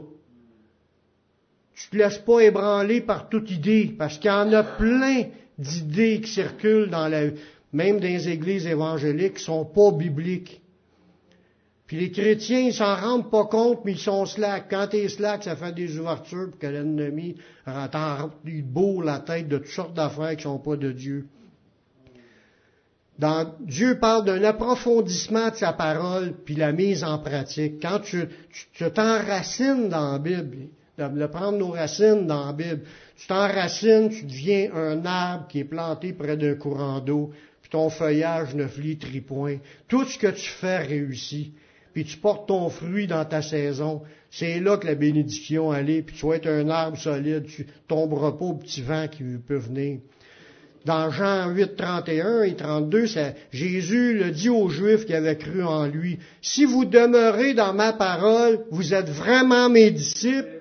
Tu 1.73 1.89
te 1.89 1.97
laisses 1.97 2.19
pas 2.19 2.39
ébranler 2.39 3.01
par 3.01 3.27
toute 3.27 3.51
idée, 3.51 3.93
parce 3.97 4.17
qu'il 4.17 4.29
y 4.29 4.33
en 4.33 4.51
a 4.53 4.63
plein 4.63 5.25
d'idées 5.57 6.21
qui 6.21 6.31
circulent 6.31 6.89
dans 6.89 7.07
la, 7.07 7.27
même 7.75 7.99
dans 7.99 8.07
les 8.07 8.29
églises 8.29 8.65
évangéliques, 8.65 9.37
sont 9.37 9.65
pas 9.65 9.91
bibliques. 9.91 10.61
Puis 11.87 11.97
les 11.97 12.11
chrétiens, 12.11 12.61
ils 12.61 12.73
s'en 12.73 12.95
rendent 12.95 13.29
pas 13.29 13.45
compte, 13.45 13.81
mais 13.83 13.91
ils 13.91 13.99
sont 13.99 14.25
slack. 14.25 14.67
Quand 14.69 14.87
t'es 14.87 15.09
slack, 15.09 15.43
ça 15.43 15.57
fait 15.57 15.73
des 15.73 15.99
ouvertures 15.99 16.49
pour 16.49 16.59
que 16.59 16.67
l'ennemi 16.67 17.35
bourre 18.63 19.03
la 19.03 19.19
tête 19.19 19.49
de 19.49 19.57
toutes 19.57 19.67
sortes 19.67 19.93
d'affaires 19.93 20.35
qui 20.37 20.43
sont 20.43 20.57
pas 20.57 20.77
de 20.77 20.91
Dieu. 20.93 21.27
Dieu 23.59 23.99
parle 23.99 24.25
d'un 24.25 24.43
approfondissement 24.43 25.49
de 25.49 25.55
sa 25.55 25.73
parole, 25.73 26.33
puis 26.45 26.55
la 26.55 26.71
mise 26.71 27.03
en 27.03 27.19
pratique. 27.19 27.81
Quand 27.81 27.99
tu, 27.99 28.25
t'enracines 28.93 29.89
dans 29.89 30.13
la 30.13 30.19
Bible, 30.19 30.67
de, 30.97 31.25
prendre 31.27 31.57
nos 31.57 31.71
racines 31.71 32.25
dans 32.25 32.47
la 32.47 32.53
Bible, 32.53 32.81
tu 33.17 33.27
t'enracines, 33.27 34.09
tu 34.09 34.23
deviens 34.23 34.73
un 34.73 35.05
arbre 35.05 35.47
qui 35.47 35.59
est 35.59 35.65
planté 35.65 36.13
près 36.13 36.37
d'un 36.37 36.55
courant 36.55 36.99
d'eau, 36.99 37.31
ton 37.75 37.89
feuillage 37.89 38.55
ne 38.55 38.67
flit 38.67 38.97
tripoint. 38.97 39.57
Tout 39.89 40.05
ce 40.05 40.17
que 40.17 40.27
tu 40.27 40.49
fais 40.49 40.77
réussit, 40.77 41.51
puis 41.91 42.05
tu 42.05 42.15
portes 42.15 42.47
ton 42.47 42.69
fruit 42.69 43.05
dans 43.05 43.25
ta 43.25 43.41
saison. 43.41 44.01
C'est 44.31 44.61
là 44.61 44.77
que 44.77 44.87
la 44.87 44.95
bénédiction 44.95 45.71
allait, 45.71 46.01
puis 46.01 46.15
tu 46.15 46.25
vas 46.25 46.37
un 46.45 46.69
arbre 46.69 46.97
solide, 46.97 47.47
tu 47.47 47.67
tomberas 47.89 48.31
pas 48.31 48.45
au 48.45 48.53
petit 48.53 48.81
vent 48.81 49.09
qui 49.09 49.23
peut 49.45 49.57
venir. 49.57 49.99
Dans 50.85 51.11
Jean 51.11 51.49
8, 51.49 51.75
31 51.75 52.43
et 52.43 52.55
32, 52.55 53.07
Jésus 53.51 54.17
le 54.19 54.31
dit 54.31 54.49
aux 54.49 54.69
Juifs 54.69 55.05
qui 55.05 55.13
avaient 55.13 55.37
cru 55.37 55.61
en 55.61 55.85
lui, 55.85 56.19
si 56.41 56.63
vous 56.63 56.85
demeurez 56.85 57.55
dans 57.55 57.73
ma 57.73 57.91
parole, 57.91 58.59
vous 58.71 58.93
êtes 58.93 59.09
vraiment 59.09 59.69
mes 59.69 59.91
disciples, 59.91 60.54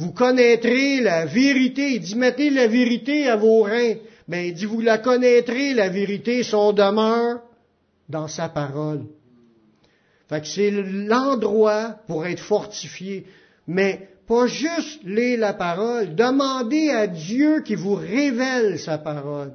vous 0.00 0.12
connaîtrez 0.12 1.02
la 1.02 1.26
vérité. 1.26 1.96
Il 1.96 2.00
dit, 2.00 2.16
mettez 2.16 2.48
la 2.48 2.66
vérité 2.66 3.28
à 3.28 3.36
vos 3.36 3.64
reins. 3.64 3.96
Mais 4.28 4.48
il 4.48 4.54
dit, 4.54 4.64
vous 4.64 4.80
la 4.80 4.96
connaîtrez, 4.96 5.74
la 5.74 5.90
vérité, 5.90 6.42
son 6.42 6.72
demeure 6.72 7.42
dans 8.08 8.26
sa 8.26 8.48
parole. 8.48 9.02
Fait 10.30 10.40
que 10.40 10.46
c'est 10.46 10.70
l'endroit 10.70 11.96
pour 12.06 12.24
être 12.24 12.40
fortifié. 12.40 13.26
Mais 13.66 14.08
pas 14.26 14.46
juste 14.46 15.02
lire 15.04 15.38
la 15.38 15.52
parole, 15.52 16.14
demandez 16.14 16.88
à 16.88 17.06
Dieu 17.06 17.60
qui 17.60 17.74
vous 17.74 17.94
révèle 17.94 18.78
sa 18.78 18.96
parole. 18.96 19.52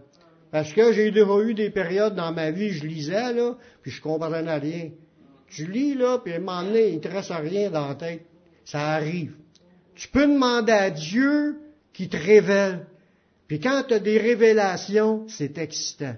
Parce 0.52 0.72
que 0.74 0.94
j'ai 0.94 1.10
déjà 1.10 1.40
eu 1.40 1.56
des 1.56 1.72
périodes 1.72 2.14
dans 2.14 2.32
ma 2.32 2.52
vie, 2.52 2.70
je 2.70 2.86
lisais, 2.86 3.34
là, 3.34 3.56
puis 3.82 3.90
je 3.90 4.00
comprenais 4.00 4.58
rien. 4.58 4.92
Tu 5.48 5.66
lis, 5.66 5.96
là, 5.96 6.20
puis 6.24 6.34
à 6.34 6.36
un 6.36 6.40
moment 6.40 6.62
donné, 6.62 6.90
il 6.90 6.96
ne 6.98 7.00
te 7.00 7.08
reste 7.08 7.34
rien 7.34 7.72
dans 7.72 7.88
la 7.88 7.96
tête. 7.96 8.22
Ça 8.64 8.92
arrive. 8.92 9.34
Tu 9.96 10.08
peux 10.10 10.28
demander 10.28 10.72
à 10.72 10.90
Dieu 10.90 11.58
qui 11.94 12.10
te 12.10 12.18
révèle. 12.18 12.86
Puis 13.48 13.60
quand 13.60 13.84
tu 13.88 13.94
as 13.94 14.00
des 14.00 14.18
révélations, 14.18 15.26
c'est 15.28 15.58
excitant. 15.58 16.16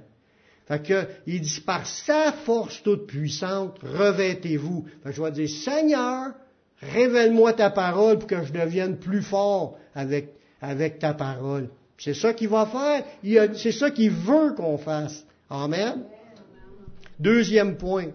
Fait 0.68 0.84
que, 0.84 1.08
il 1.26 1.42
dit, 1.42 1.62
par 1.62 1.86
sa 1.86 2.32
force 2.32 2.84
toute 2.84 3.08
puissante, 3.08 3.78
revêtez-vous. 3.82 4.86
Fait 5.04 5.10
que 5.10 5.16
je 5.16 5.22
vais 5.22 5.32
dire, 5.32 5.50
Seigneur, 5.50 6.34
révèle-moi 6.82 7.54
ta 7.54 7.70
parole 7.70 8.20
pour 8.20 8.28
que 8.28 8.44
je 8.44 8.52
devienne 8.52 8.98
plus 8.98 9.22
fort 9.22 9.78
avec, 9.96 10.34
avec 10.62 11.00
ta 11.00 11.14
parole. 11.14 11.70
C'est 11.98 12.14
ça 12.14 12.34
qu'il 12.34 12.50
va 12.50 12.66
faire. 12.66 13.56
C'est 13.56 13.72
ça 13.72 13.92
qu'il 13.92 14.12
veut 14.12 14.54
qu'on 14.56 14.78
fasse. 14.78 15.26
Amen. 15.50 16.04
Deuxième 17.20 17.78
point. 17.78 18.10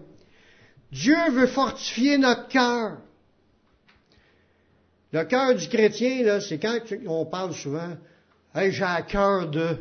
Dieu 0.91 1.17
veut 1.31 1.47
fortifier 1.47 2.17
notre 2.17 2.47
cœur. 2.47 2.97
Le 5.13 5.25
cœur 5.25 5.53
du 5.53 5.67
chrétien, 5.67 6.23
là, 6.23 6.41
c'est 6.41 6.57
quand 6.57 6.79
on 7.05 7.25
parle 7.27 7.53
souvent, 7.53 7.91
hey, 8.55 8.71
j'ai 8.71 8.83
un 8.83 9.03
cœur 9.03 9.47
de, 9.47 9.77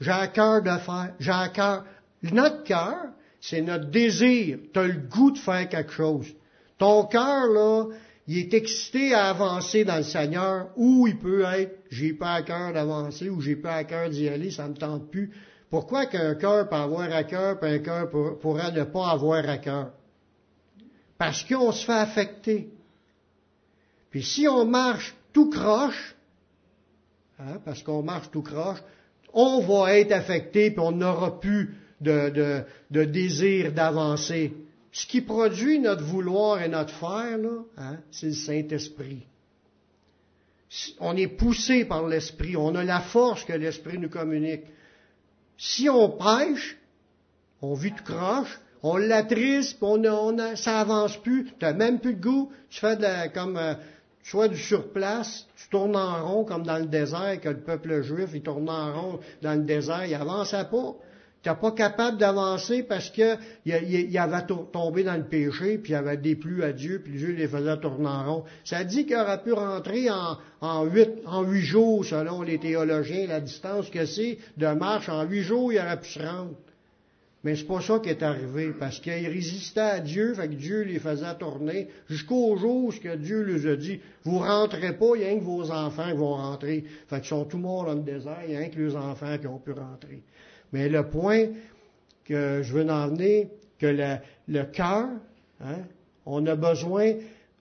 j'ai 0.00 0.10
un 0.10 0.26
cœur 0.26 0.60
de 0.60 0.76
faire, 0.78 1.12
j'ai 1.20 1.30
un 1.30 1.48
cœur. 1.48 1.84
Notre 2.24 2.64
cœur, 2.64 2.96
c'est 3.40 3.60
notre 3.60 3.86
désir. 3.86 4.58
Tu 4.74 4.80
as 4.80 4.88
le 4.88 4.98
goût 5.08 5.30
de 5.30 5.38
faire 5.38 5.68
quelque 5.68 5.92
chose. 5.92 6.26
Ton 6.78 7.04
cœur, 7.04 7.46
là, 7.46 7.84
il 8.26 8.38
est 8.38 8.54
excité 8.54 9.14
à 9.14 9.26
avancer 9.26 9.84
dans 9.84 9.98
le 9.98 10.02
Seigneur, 10.02 10.70
ou 10.74 11.06
il 11.06 11.16
peut 11.16 11.44
être, 11.44 11.78
j'ai 11.90 12.12
pas 12.12 12.32
à 12.32 12.42
cœur 12.42 12.72
d'avancer, 12.72 13.30
ou 13.30 13.40
j'ai 13.40 13.54
pas 13.54 13.74
à 13.74 13.84
cœur 13.84 14.10
d'y 14.10 14.28
aller, 14.28 14.50
ça 14.50 14.66
me 14.66 14.74
tente 14.74 15.12
plus. 15.12 15.30
Pourquoi 15.70 16.06
qu'un 16.06 16.34
cœur 16.34 16.68
peut 16.68 16.74
avoir 16.74 17.12
à 17.12 17.22
cœur, 17.22 17.60
puis 17.60 17.70
un 17.70 17.78
cœur 17.78 18.10
pourrait 18.40 18.72
ne 18.72 18.82
pas 18.82 19.10
avoir 19.10 19.48
à 19.48 19.58
cœur? 19.58 19.92
Parce 21.18 21.44
qu'on 21.44 21.70
se 21.70 21.86
fait 21.86 21.92
affecter. 21.92 22.75
Puis 24.16 24.24
si 24.24 24.48
on 24.48 24.64
marche 24.64 25.14
tout 25.34 25.50
croche, 25.50 26.16
hein, 27.38 27.60
parce 27.66 27.82
qu'on 27.82 28.02
marche 28.02 28.30
tout 28.30 28.40
croche, 28.40 28.78
on 29.34 29.60
va 29.60 29.98
être 29.98 30.12
affecté, 30.12 30.70
puis 30.70 30.80
on 30.80 30.92
n'aura 30.92 31.38
plus 31.38 31.76
de, 32.00 32.64
désir 32.88 33.72
d'avancer. 33.72 34.54
Ce 34.90 35.06
qui 35.06 35.20
produit 35.20 35.80
notre 35.80 36.02
vouloir 36.02 36.62
et 36.62 36.68
notre 36.68 36.94
faire, 36.94 37.38
hein, 37.76 37.98
c'est 38.10 38.28
le 38.28 38.32
Saint-Esprit. 38.32 39.26
On 40.98 41.14
est 41.14 41.28
poussé 41.28 41.84
par 41.84 42.08
l'Esprit. 42.08 42.56
On 42.56 42.74
a 42.74 42.84
la 42.84 43.00
force 43.00 43.44
que 43.44 43.52
l'Esprit 43.52 43.98
nous 43.98 44.08
communique. 44.08 44.64
Si 45.58 45.90
on 45.90 46.08
pêche, 46.08 46.78
on 47.60 47.74
vit 47.74 47.92
tout 47.92 48.04
croche, 48.04 48.58
on 48.82 48.96
l'attriste, 48.96 49.76
on, 49.82 50.56
ça 50.56 50.80
avance 50.80 51.16
plus, 51.18 51.48
tu 51.58 51.66
même 51.74 51.98
plus 51.98 52.14
de 52.14 52.22
goût, 52.22 52.52
tu 52.70 52.80
fais 52.80 52.96
de 52.96 53.02
la, 53.02 53.28
comme 53.28 53.56
euh, 53.56 53.74
soit 54.26 54.48
du 54.48 54.58
surplace, 54.58 55.46
tu 55.56 55.68
tournes 55.68 55.96
en 55.96 56.26
rond 56.26 56.44
comme 56.44 56.64
dans 56.64 56.78
le 56.78 56.86
désert, 56.86 57.40
que 57.40 57.48
le 57.48 57.60
peuple 57.60 58.02
juif, 58.02 58.30
il 58.34 58.42
tourne 58.42 58.68
en 58.68 58.92
rond 58.92 59.20
dans 59.40 59.54
le 59.54 59.62
désert, 59.64 60.04
il 60.04 60.14
avançait 60.14 60.64
pas. 60.64 60.96
Tu 61.42 61.50
pas 61.54 61.70
capable 61.70 62.18
d'avancer 62.18 62.82
parce 62.82 63.08
que 63.10 63.36
il, 63.64 64.18
avait 64.18 64.46
tombé 64.72 65.04
dans 65.04 65.14
le 65.14 65.28
péché, 65.28 65.78
puis 65.78 65.92
il 65.92 65.94
avait 65.94 66.16
déplu 66.16 66.64
à 66.64 66.72
Dieu, 66.72 67.00
puis 67.04 67.16
Dieu 67.16 67.34
les 67.34 67.46
faisait 67.46 67.76
tourner 67.76 68.08
en 68.08 68.24
rond. 68.24 68.44
Ça 68.64 68.82
dit 68.82 69.06
qu'il 69.06 69.14
aurait 69.14 69.40
pu 69.40 69.52
rentrer 69.52 70.08
en, 70.60 70.84
huit, 70.86 71.10
en 71.24 71.44
huit 71.44 71.62
jours, 71.62 72.04
selon 72.04 72.42
les 72.42 72.58
théologiens, 72.58 73.28
la 73.28 73.40
distance 73.40 73.90
que 73.90 74.06
c'est 74.06 74.38
de 74.56 74.66
marche. 74.66 75.08
En 75.08 75.22
huit 75.22 75.42
jours, 75.42 75.72
il 75.72 75.78
aurait 75.78 76.00
pu 76.00 76.08
se 76.08 76.18
rendre. 76.18 76.56
Mais 77.46 77.54
c'est 77.54 77.62
pas 77.68 77.80
ça 77.80 78.00
qui 78.00 78.08
est 78.08 78.24
arrivé, 78.24 78.72
parce 78.76 78.98
qu'ils 78.98 79.28
résistaient 79.28 79.78
à 79.80 80.00
Dieu, 80.00 80.34
fait 80.34 80.48
Dieu 80.48 80.82
les 80.82 80.98
faisait 80.98 81.32
tourner, 81.38 81.86
jusqu'au 82.08 82.56
jour 82.56 82.86
où 82.86 82.92
Dieu 83.18 83.42
leur 83.42 83.72
a 83.72 83.76
dit, 83.76 84.00
vous 84.24 84.40
rentrez 84.40 84.94
pas, 84.94 85.10
il 85.14 85.22
y 85.22 85.26
a 85.26 85.32
que 85.32 85.44
vos 85.44 85.70
enfants 85.70 86.10
qui 86.10 86.16
vont 86.16 86.34
rentrer. 86.34 86.82
Fait 87.06 87.20
qu'ils 87.20 87.28
sont 87.28 87.44
tous 87.44 87.58
morts 87.58 87.84
dans 87.84 87.94
le 87.94 88.00
désert, 88.00 88.40
il 88.48 88.54
y 88.54 88.56
a 88.56 88.68
que 88.68 88.80
les 88.80 88.96
enfants 88.96 89.38
qui 89.38 89.46
ont 89.46 89.60
pu 89.60 89.70
rentrer. 89.70 90.24
Mais 90.72 90.88
le 90.88 91.08
point 91.08 91.44
que 92.24 92.62
je 92.64 92.72
veux 92.72 92.90
en 92.90 93.10
venir, 93.10 93.46
que 93.78 94.18
le, 94.48 94.64
cœur, 94.64 95.06
hein, 95.60 95.82
on 96.24 96.44
a 96.46 96.56
besoin 96.56 97.12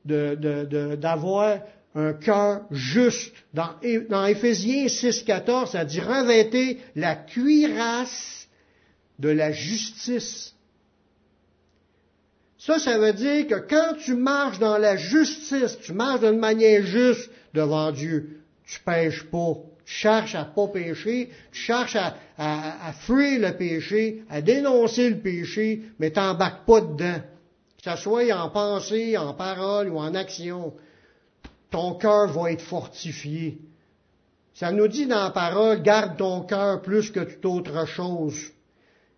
d'avoir 0.04 1.60
un 1.93 2.13
cœur 2.13 2.62
juste. 2.71 3.36
Dans, 3.54 3.69
dans 4.10 4.26
Éphésiens 4.26 4.88
6.14, 4.88 5.67
ça 5.74 5.86
dit 5.86 6.02
revêtez 6.02 6.80
la 6.95 7.15
cuirasse 7.15 8.44
de 9.19 9.30
la 9.30 9.51
justice. 9.51 10.54
Ça, 12.58 12.80
ça 12.80 12.97
veut 12.97 13.13
dire 13.13 13.47
que 13.47 13.56
quand 13.56 13.95
tu 13.99 14.15
marches 14.15 14.60
dans 14.60 14.78
la 14.78 14.97
justice, 14.97 15.78
tu 15.82 15.93
marches 15.93 16.21
d'une 16.21 16.39
manière 16.39 16.84
juste 16.84 17.30
devant 17.54 17.91
Dieu, 17.91 18.39
tu 18.65 18.80
pêches 18.80 19.23
pas, 19.23 19.54
tu 19.86 19.93
cherches 19.93 20.34
à 20.36 20.45
pas 20.45 20.67
pécher, 20.67 21.30
tu 21.51 21.60
cherches 21.60 21.95
à, 21.95 22.15
à, 22.38 22.91
fuir 22.93 23.39
le 23.39 23.56
péché, 23.56 24.23
à 24.30 24.41
dénoncer 24.41 25.10
le 25.12 25.19
péché, 25.19 25.84
mais 25.99 26.10
t'embarques 26.10 26.65
pas 26.65 26.82
dedans. 26.82 27.21
Que 27.84 27.91
ce 27.91 27.97
soit 27.97 28.34
en 28.34 28.49
pensée, 28.49 29.15
en 29.15 29.36
parole 29.36 29.89
ou 29.89 29.99
en 29.99 30.15
action, 30.15 30.73
ton 31.69 31.93
cœur 31.93 32.28
va 32.30 32.51
être 32.51 32.63
fortifié. 32.63 33.60
Ça 34.56 34.71
nous 34.71 34.88
dit 34.88 35.06
dans 35.06 35.25
la 35.25 35.30
parole, 35.30 35.84
garde 35.84 36.17
ton 36.17 36.41
cœur 36.41 36.82
plus 36.82 37.12
que 37.12 37.19
toute 37.19 37.45
autre 37.45 37.86
chose. 37.86 38.55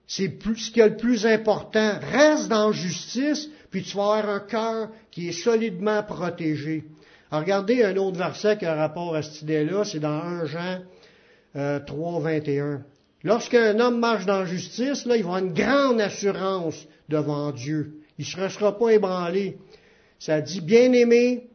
C'est 0.08 0.30
plus, 0.30 0.58
ce 0.58 0.72
qui 0.72 0.80
est 0.80 0.90
le 0.90 0.96
plus 0.96 1.26
important. 1.26 2.00
Reste 2.12 2.48
dans 2.48 2.72
justice, 2.72 3.50
puis 3.70 3.84
tu 3.84 3.98
vas 3.98 4.04
avoir 4.04 4.30
un 4.30 4.40
cœur 4.40 4.90
qui 5.12 5.28
est 5.28 5.34
solidement 5.34 6.02
protégé. 6.02 6.86
Alors, 7.30 7.44
regardez 7.44 7.84
un 7.84 7.98
autre 7.98 8.18
verset 8.18 8.58
qui 8.58 8.66
a 8.66 8.74
rapport 8.74 9.16
à 9.16 9.22
cette 9.22 9.42
idée-là, 9.42 9.84
c'est 9.84 10.00
dans 10.00 10.22
1 10.22 10.46
Jean 10.46 10.80
euh, 11.58 11.80
3, 11.86 12.22
21. 12.22 12.84
Lorsqu'un 13.24 13.78
homme 13.82 14.00
marche 14.00 14.26
dans 14.26 14.46
justice, 14.46 15.06
là, 15.06 15.18
il 15.18 15.24
va 15.24 15.36
avoir 15.36 15.44
une 15.44 15.54
grande 15.54 16.00
assurance 16.00 16.88
devant 17.10 17.52
Dieu. 17.52 18.02
Il 18.18 18.26
ne 18.40 18.50
sera 18.50 18.78
pas 18.78 18.90
ébranlé. 18.92 19.58
Ça 20.20 20.40
dit, 20.40 20.62
bien 20.62 20.94
aimé, 20.94 21.50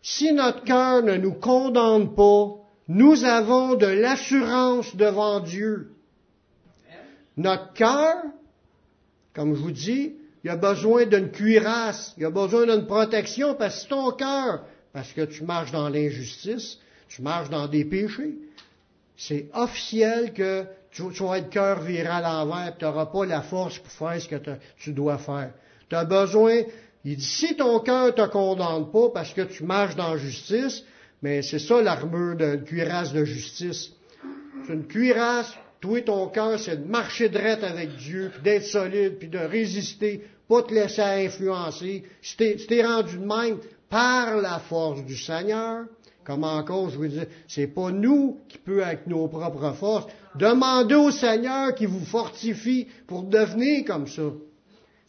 si 0.00 0.32
notre 0.32 0.64
cœur 0.64 1.02
ne 1.02 1.16
nous 1.16 1.34
condamne 1.34 2.14
pas, 2.14 2.56
nous 2.88 3.24
avons 3.24 3.74
de 3.74 3.86
l'assurance 3.86 4.96
devant 4.96 5.40
Dieu. 5.40 5.91
Notre 7.36 7.72
cœur, 7.72 8.16
comme 9.34 9.54
je 9.54 9.60
vous 9.60 9.70
dis, 9.70 10.14
il 10.44 10.50
a 10.50 10.56
besoin 10.56 11.06
d'une 11.06 11.30
cuirasse, 11.30 12.14
il 12.18 12.24
a 12.24 12.30
besoin 12.30 12.66
d'une 12.66 12.86
protection 12.86 13.54
parce 13.54 13.84
que 13.84 13.88
ton 13.90 14.10
cœur 14.12 14.64
parce 14.92 15.12
que 15.12 15.22
tu 15.22 15.44
marches 15.44 15.72
dans 15.72 15.88
l'injustice, 15.88 16.78
tu 17.08 17.22
marches 17.22 17.50
dans 17.50 17.66
des 17.66 17.84
péchés. 17.84 18.34
C'est 19.16 19.48
officiel 19.54 20.32
que 20.32 20.64
tu, 20.90 21.02
vas 21.02 21.38
être 21.38 21.50
cœur 21.50 21.80
viré 21.80 22.08
à 22.08 22.20
l'envers, 22.20 22.76
tu 22.76 22.84
n'auras 22.84 23.06
pas 23.06 23.24
la 23.24 23.42
force 23.42 23.78
pour 23.78 23.92
faire 23.92 24.20
ce 24.20 24.28
que 24.28 24.36
tu 24.78 24.92
dois 24.92 25.18
faire. 25.18 25.52
Tu 25.88 25.96
as 25.96 26.04
besoin, 26.04 26.62
il 27.04 27.16
dit, 27.16 27.24
si 27.24 27.56
ton 27.56 27.80
cœur 27.80 28.06
ne 28.06 28.10
te 28.10 28.26
condamne 28.26 28.90
pas 28.90 29.08
parce 29.14 29.32
que 29.32 29.42
tu 29.42 29.64
marches 29.64 29.96
dans 29.96 30.16
justice, 30.16 30.84
mais 31.22 31.42
c'est 31.42 31.58
ça 31.58 31.80
l'armure 31.80 32.36
d'une 32.36 32.64
cuirasse 32.64 33.12
de 33.12 33.24
justice. 33.24 33.92
C'est 34.66 34.74
une 34.74 34.86
cuirasse, 34.86 35.54
toi 35.82 36.00
ton 36.00 36.28
cœur, 36.28 36.58
c'est 36.58 36.82
de 36.84 36.88
marcher 36.88 37.28
droit 37.28 37.62
avec 37.62 37.96
Dieu, 37.96 38.30
puis 38.32 38.42
d'être 38.42 38.64
solide, 38.64 39.18
puis 39.18 39.28
de 39.28 39.38
résister, 39.38 40.24
pas 40.48 40.62
te 40.62 40.72
laisser 40.72 41.02
influencer. 41.02 42.04
Si 42.22 42.36
t'es 42.36 42.86
rendu 42.86 43.18
de 43.18 43.26
même, 43.26 43.58
par 43.92 44.38
la 44.38 44.58
force 44.58 45.04
du 45.04 45.16
Seigneur. 45.16 45.84
Comme 46.24 46.44
encore, 46.44 46.88
je 46.88 46.96
vous 46.96 47.08
dis, 47.08 47.20
c'est 47.46 47.66
pas 47.66 47.90
nous 47.90 48.38
qui 48.48 48.56
peut 48.56 48.82
avec 48.82 49.06
nos 49.06 49.28
propres 49.28 49.72
forces. 49.72 50.06
Demandez 50.34 50.94
au 50.94 51.10
Seigneur 51.10 51.74
qui 51.74 51.84
vous 51.84 52.04
fortifie 52.04 52.86
pour 53.06 53.24
devenir 53.24 53.84
comme 53.84 54.06
ça. 54.06 54.22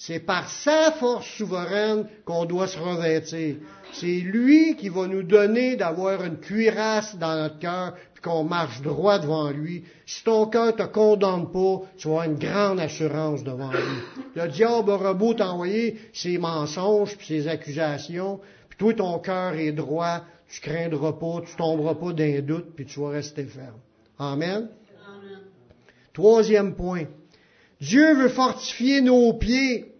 C'est 0.05 0.19
par 0.19 0.49
sa 0.49 0.91
force 0.91 1.25
souveraine 1.37 2.09
qu'on 2.25 2.43
doit 2.43 2.67
se 2.67 2.77
revêtir. 2.77 3.55
C'est 3.93 4.19
lui 4.19 4.75
qui 4.75 4.89
va 4.89 5.07
nous 5.07 5.23
donner 5.23 5.77
d'avoir 5.77 6.25
une 6.25 6.39
cuirasse 6.39 7.15
dans 7.15 7.37
notre 7.37 7.57
cœur, 7.59 7.93
puis 8.13 8.21
qu'on 8.21 8.43
marche 8.43 8.81
droit 8.81 9.17
devant 9.19 9.49
lui. 9.49 9.85
Si 10.05 10.21
ton 10.25 10.47
cœur 10.47 10.75
te 10.75 10.83
condamne 10.83 11.49
pas, 11.53 11.83
tu 11.95 12.09
vas 12.09 12.15
avoir 12.15 12.25
une 12.25 12.37
grande 12.37 12.81
assurance 12.81 13.45
devant 13.45 13.71
lui. 13.71 14.25
Le 14.35 14.49
diable 14.49 14.89
aura 14.89 15.13
beau 15.13 15.35
t'envoyer 15.35 15.97
ses 16.11 16.37
mensonges 16.37 17.15
puis 17.15 17.27
ses 17.27 17.47
accusations, 17.47 18.41
puis 18.67 18.77
toi, 18.77 18.93
ton 18.93 19.19
cœur 19.19 19.53
est 19.53 19.71
droit, 19.71 20.25
tu 20.49 20.59
craindras 20.59 21.13
pas, 21.13 21.43
tu 21.47 21.55
tomberas 21.55 21.95
pas 21.95 22.11
d'un 22.11 22.41
doute, 22.41 22.75
puis 22.75 22.85
tu 22.85 22.99
vas 22.99 23.11
rester 23.11 23.45
ferme. 23.45 23.79
Amen? 24.19 24.67
Amen. 25.07 25.39
Troisième 26.11 26.75
point. 26.75 27.05
Dieu 27.79 28.15
veut 28.15 28.27
fortifier 28.27 28.99
nos 28.99 29.31
pieds. 29.35 29.92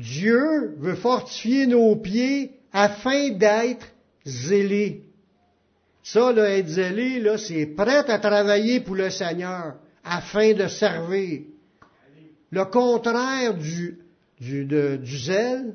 Dieu 0.00 0.76
veut 0.78 0.94
fortifier 0.94 1.66
nos 1.66 1.94
pieds 1.94 2.58
afin 2.72 3.28
d'être 3.30 3.86
zélé. 4.24 5.04
Ça, 6.02 6.32
là, 6.32 6.56
être 6.56 6.68
zélé, 6.68 7.20
là, 7.20 7.36
c'est 7.36 7.66
prêt 7.66 8.10
à 8.10 8.18
travailler 8.18 8.80
pour 8.80 8.96
le 8.96 9.10
Seigneur, 9.10 9.76
afin 10.02 10.54
de 10.54 10.68
servir. 10.68 11.42
Le 12.50 12.64
contraire 12.64 13.52
du, 13.54 13.98
du, 14.40 14.64
du 14.64 15.18
zèle, 15.18 15.74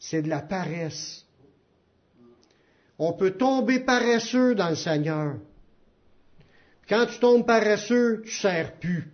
c'est 0.00 0.22
de 0.22 0.28
la 0.28 0.40
paresse. 0.40 1.24
On 2.98 3.12
peut 3.12 3.30
tomber 3.30 3.78
paresseux 3.78 4.56
dans 4.56 4.70
le 4.70 4.74
Seigneur. 4.74 5.36
Quand 6.88 7.06
tu 7.06 7.20
tombes 7.20 7.46
paresseux, 7.46 8.22
tu 8.24 8.32
sers 8.32 8.72
plus. 8.72 9.12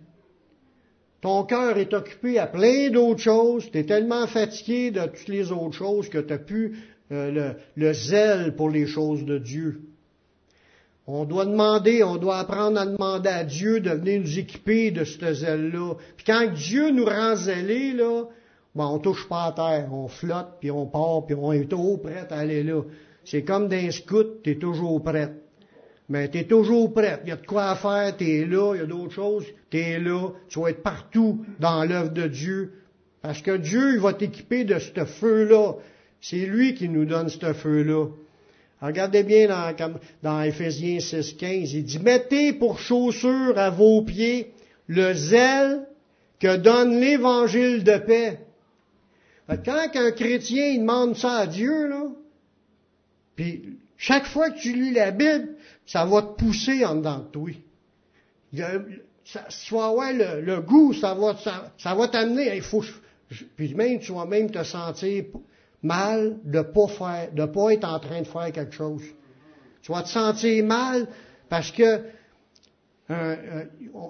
Ton 1.21 1.43
cœur 1.43 1.77
est 1.77 1.93
occupé 1.93 2.37
à 2.37 2.47
plein 2.47 2.89
d'autres 2.89 3.21
choses. 3.21 3.69
Tu 3.71 3.79
es 3.79 3.83
tellement 3.85 4.27
fatigué 4.27 4.91
de 4.91 5.01
toutes 5.01 5.27
les 5.27 5.51
autres 5.51 5.75
choses 5.75 6.09
que 6.09 6.19
tu 6.19 6.33
n'as 6.33 6.39
plus 6.39 6.77
euh, 7.11 7.31
le, 7.31 7.55
le, 7.75 7.93
zèle 7.93 8.55
pour 8.55 8.69
les 8.69 8.85
choses 8.85 9.25
de 9.25 9.37
Dieu. 9.37 9.81
On 11.07 11.23
doit 11.23 11.45
demander, 11.45 12.03
on 12.03 12.17
doit 12.17 12.37
apprendre 12.37 12.79
à 12.79 12.85
demander 12.85 13.29
à 13.29 13.43
Dieu 13.45 13.79
de 13.79 13.91
venir 13.91 14.21
nous 14.21 14.39
équiper 14.39 14.91
de 14.91 15.05
ce 15.05 15.33
zèle-là. 15.33 15.95
Puis 16.17 16.25
quand 16.25 16.51
Dieu 16.53 16.91
nous 16.91 17.05
rend 17.05 17.35
zélés, 17.35 17.93
là, 17.93 18.25
ben, 18.75 18.85
on 18.85 18.99
touche 18.99 19.27
pas 19.27 19.45
à 19.45 19.51
terre, 19.53 19.89
on 19.91 20.07
flotte, 20.07 20.57
puis 20.59 20.69
on 20.69 20.85
part, 20.85 21.25
puis 21.25 21.35
on 21.35 21.51
est 21.51 21.65
toujours 21.65 21.99
prêt 22.01 22.27
à 22.29 22.39
aller 22.39 22.61
là. 22.61 22.83
C'est 23.25 23.43
comme 23.43 23.69
d'un 23.69 23.89
scout, 23.89 24.43
tu 24.43 24.51
es 24.51 24.55
toujours 24.55 25.01
prêt. 25.01 25.33
Mais 26.09 26.29
tu 26.29 26.37
es 26.39 26.43
toujours 26.45 26.93
prêt. 26.93 27.19
Il 27.23 27.29
y 27.29 27.31
a 27.31 27.35
de 27.35 27.45
quoi 27.45 27.75
faire, 27.75 28.15
tu 28.15 28.29
es 28.29 28.45
là, 28.45 28.73
il 28.75 28.79
y 28.79 28.83
a 28.83 28.85
d'autres 28.85 29.13
choses, 29.13 29.45
tu 29.69 29.77
es 29.77 29.99
là, 29.99 30.29
tu 30.47 30.59
vas 30.59 30.69
être 30.69 30.83
partout 30.83 31.45
dans 31.59 31.83
l'œuvre 31.83 32.11
de 32.11 32.27
Dieu. 32.27 32.73
Parce 33.21 33.41
que 33.41 33.57
Dieu, 33.57 33.95
il 33.95 33.99
va 33.99 34.13
t'équiper 34.13 34.63
de 34.63 34.79
ce 34.79 35.03
feu-là. 35.03 35.73
C'est 36.21 36.45
lui 36.45 36.75
qui 36.75 36.87
nous 36.87 37.05
donne 37.05 37.29
ce 37.29 37.53
feu-là. 37.53 38.07
Regardez 38.81 39.23
bien 39.23 39.47
dans, 39.47 39.73
dans 40.23 40.41
Éphésiens 40.41 40.99
6.15, 40.99 41.71
il 41.73 41.83
dit, 41.83 41.99
mettez 41.99 42.53
pour 42.53 42.79
chaussure 42.79 43.57
à 43.57 43.69
vos 43.69 44.03
pieds 44.03 44.53
le 44.87 45.13
zèle 45.13 45.87
que 46.39 46.57
donne 46.57 46.99
l'évangile 46.99 47.83
de 47.83 47.97
paix. 47.97 48.39
Quand 49.65 49.89
un 49.95 50.11
chrétien 50.11 50.77
demande 50.77 51.15
ça 51.15 51.37
à 51.37 51.47
Dieu, 51.47 51.87
là, 51.87 52.03
puis 53.35 53.77
chaque 53.97 54.25
fois 54.25 54.49
que 54.49 54.59
tu 54.59 54.73
lis 54.73 54.91
la 54.91 55.11
Bible, 55.11 55.55
ça 55.87 56.05
va 56.05 56.21
te 56.21 56.43
pousser 56.43 56.85
en 56.85 56.95
dedans 56.95 57.19
de 57.19 57.31
toi. 57.31 57.51
Ça, 59.25 59.47
vas 59.71 59.87
avoir 59.87 60.13
le, 60.13 60.59
goût, 60.61 60.93
ça 60.93 61.13
va, 61.13 61.35
ça, 61.77 61.95
va 61.95 62.07
t'amener, 62.07 62.55
il 62.55 62.61
faut, 62.61 62.83
puis 63.55 63.73
même 63.73 63.99
tu 63.99 64.13
vas 64.13 64.25
même 64.25 64.51
te 64.51 64.63
sentir 64.63 65.25
mal 65.81 66.37
de 66.43 66.61
pas 66.61 66.87
faire, 66.87 67.31
de 67.33 67.45
pas 67.45 67.73
être 67.73 67.85
en 67.85 67.99
train 67.99 68.21
de 68.21 68.27
faire 68.27 68.51
quelque 68.51 68.73
chose. 68.73 69.03
Tu 69.81 69.91
vas 69.91 70.03
te 70.03 70.09
sentir 70.09 70.63
mal 70.65 71.07
parce 71.49 71.71
que, 71.71 72.01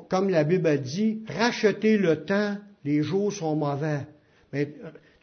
comme 0.09 0.29
la 0.29 0.43
Bible 0.43 0.67
a 0.67 0.77
dit, 0.77 1.23
racheter 1.27 1.97
le 1.97 2.25
temps, 2.25 2.57
les 2.83 3.03
jours 3.03 3.31
sont 3.31 3.55
mauvais. 3.55 4.07
Mais 4.53 4.73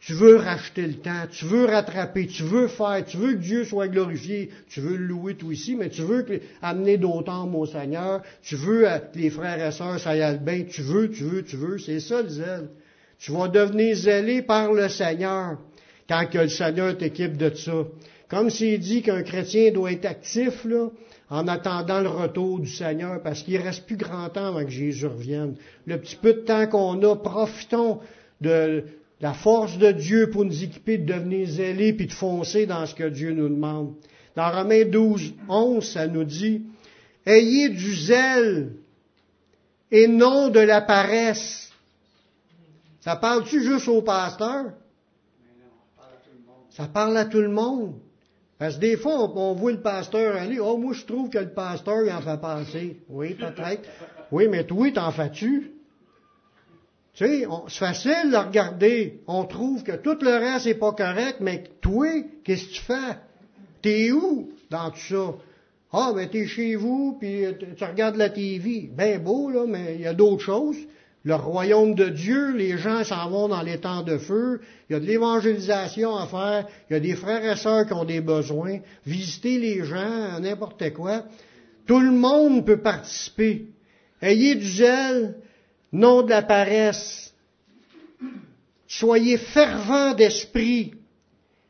tu 0.05 0.13
veux 0.13 0.35
racheter 0.35 0.85
le 0.85 0.93
temps, 0.93 1.25
tu 1.31 1.45
veux 1.45 1.65
rattraper, 1.65 2.27
tu 2.27 2.43
veux 2.43 2.67
faire, 2.67 3.03
tu 3.07 3.17
veux 3.17 3.33
que 3.33 3.39
Dieu 3.39 3.63
soit 3.65 3.87
glorifié, 3.87 4.51
tu 4.69 4.79
veux 4.79 4.97
louer 4.97 5.33
tout 5.33 5.51
ici, 5.51 5.75
mais 5.75 5.89
tu 5.89 6.03
veux 6.03 6.23
amener 6.61 6.99
d'autant 6.99 7.47
mon 7.47 7.65
Seigneur, 7.65 8.21
tu 8.43 8.55
veux 8.55 8.83
que 8.83 9.17
les 9.17 9.31
frères 9.31 9.67
et 9.67 9.71
sœurs 9.71 9.99
ça 9.99 10.13
bien, 10.35 10.63
tu 10.69 10.83
veux, 10.83 11.09
tu 11.09 11.23
veux, 11.23 11.43
tu 11.43 11.55
veux, 11.55 11.79
c'est 11.79 11.99
ça 11.99 12.21
le 12.21 12.29
zèle. 12.29 12.69
Tu 13.17 13.31
vas 13.31 13.47
devenir 13.47 13.95
zélé 13.95 14.43
par 14.43 14.73
le 14.73 14.89
Seigneur 14.89 15.57
quand 16.07 16.29
que 16.31 16.37
le 16.37 16.49
Seigneur 16.49 16.95
t'équipe 16.95 17.35
de 17.35 17.51
ça. 17.55 17.85
Comme 18.29 18.51
s'il 18.51 18.79
dit 18.79 19.01
qu'un 19.01 19.23
chrétien 19.23 19.71
doit 19.71 19.91
être 19.91 20.05
actif, 20.05 20.65
là, 20.65 20.89
en 21.31 21.47
attendant 21.47 22.01
le 22.01 22.09
retour 22.09 22.59
du 22.59 22.69
Seigneur, 22.69 23.23
parce 23.23 23.41
qu'il 23.41 23.57
reste 23.57 23.87
plus 23.87 23.97
grand 23.97 24.29
temps 24.29 24.49
avant 24.49 24.63
que 24.63 24.69
Jésus 24.69 25.07
revienne. 25.07 25.55
Le 25.87 25.97
petit 25.97 26.15
peu 26.15 26.33
de 26.33 26.41
temps 26.41 26.67
qu'on 26.67 27.01
a, 27.01 27.15
profitons 27.15 28.01
de, 28.41 28.83
la 29.21 29.33
force 29.33 29.77
de 29.77 29.91
Dieu 29.91 30.29
pour 30.29 30.45
nous 30.45 30.63
équiper 30.63 30.97
de 30.97 31.13
devenir 31.13 31.47
zélés 31.47 31.93
puis 31.93 32.07
de 32.07 32.13
foncer 32.13 32.65
dans 32.65 32.85
ce 32.85 32.95
que 32.95 33.07
Dieu 33.07 33.31
nous 33.31 33.49
demande. 33.49 33.93
Dans 34.35 34.51
Romains 34.51 34.85
12, 34.85 35.33
11, 35.47 35.85
ça 35.85 36.07
nous 36.07 36.25
dit, 36.25 36.63
Ayez 37.25 37.69
du 37.69 37.95
zèle 37.95 38.73
et 39.91 40.07
non 40.07 40.49
de 40.49 40.59
la 40.59 40.81
paresse. 40.81 41.71
Ça 42.99 43.15
parle-tu 43.15 43.63
juste 43.63 43.87
au 43.87 44.01
pasteur? 44.01 44.73
Ça 46.69 46.87
parle 46.87 47.15
à 47.17 47.25
tout 47.25 47.39
le 47.39 47.49
monde. 47.49 47.95
Parce 48.57 48.75
que 48.75 48.81
des 48.81 48.97
fois, 48.97 49.31
on, 49.35 49.53
voit 49.53 49.71
le 49.71 49.81
pasteur 49.81 50.35
aller, 50.35 50.59
oh, 50.59 50.77
moi, 50.77 50.93
je 50.93 51.05
trouve 51.05 51.29
que 51.29 51.37
le 51.37 51.49
pasteur, 51.49 52.03
il 52.05 52.11
en 52.11 52.21
fait 52.21 52.39
passer. 52.39 52.97
Oui, 53.09 53.33
peut-être. 53.33 53.89
Oui, 54.31 54.47
mais 54.49 54.65
toi, 54.65 54.91
t'en 54.91 55.11
fais-tu? 55.11 55.74
Tu 57.15 57.25
sais, 57.25 57.47
c'est 57.69 57.79
facile 57.79 58.31
de 58.31 58.37
regarder. 58.37 59.21
On 59.27 59.45
trouve 59.45 59.83
que 59.83 59.93
tout 59.93 60.17
le 60.21 60.31
reste 60.31 60.65
n'est 60.65 60.75
pas 60.75 60.91
correct, 60.91 61.37
mais 61.39 61.63
toi, 61.81 62.07
qu'est-ce 62.43 62.65
que 62.65 62.73
tu 62.73 62.81
fais? 62.81 63.17
T'es 63.81 64.11
où 64.11 64.49
dans 64.69 64.91
tout 64.91 64.99
ça? 64.99 65.33
Ah, 65.93 66.11
ben 66.13 66.27
t'es 66.27 66.45
chez 66.45 66.75
vous, 66.75 67.15
puis 67.17 67.45
tu 67.77 67.83
regardes 67.85 68.17
la 68.17 68.29
TV. 68.29 68.89
Ben 68.91 69.23
beau, 69.23 69.49
là, 69.49 69.65
mais 69.65 69.95
il 69.95 70.01
y 70.01 70.07
a 70.07 70.13
d'autres 70.13 70.43
choses. 70.43 70.75
Le 71.23 71.35
royaume 71.35 71.95
de 71.95 72.09
Dieu, 72.09 72.51
les 72.51 72.77
gens 72.77 73.03
s'en 73.05 73.29
vont 73.29 73.47
dans 73.47 73.61
les 73.61 73.79
temps 73.79 74.03
de 74.03 74.17
feu. 74.17 74.59
Il 74.89 74.93
y 74.93 74.95
a 74.97 74.99
de 74.99 75.05
l'évangélisation 75.05 76.15
à 76.17 76.27
faire. 76.27 76.67
Il 76.89 76.93
y 76.93 76.95
a 76.97 76.99
des 76.99 77.15
frères 77.15 77.43
et 77.49 77.55
sœurs 77.55 77.87
qui 77.87 77.93
ont 77.93 78.03
des 78.03 78.21
besoins. 78.21 78.79
Visiter 79.05 79.57
les 79.57 79.85
gens, 79.85 80.39
n'importe 80.41 80.93
quoi. 80.93 81.23
Tout 81.87 81.99
le 81.99 82.11
monde 82.11 82.65
peut 82.65 82.81
participer. 82.81 83.67
Ayez 84.21 84.55
du 84.55 84.67
zèle, 84.67 85.35
non 85.95 86.21
de 86.23 86.29
la 86.29 86.41
paresse. 86.41 87.33
Soyez 88.87 89.37
fervents 89.37 90.13
d'esprit. 90.13 90.93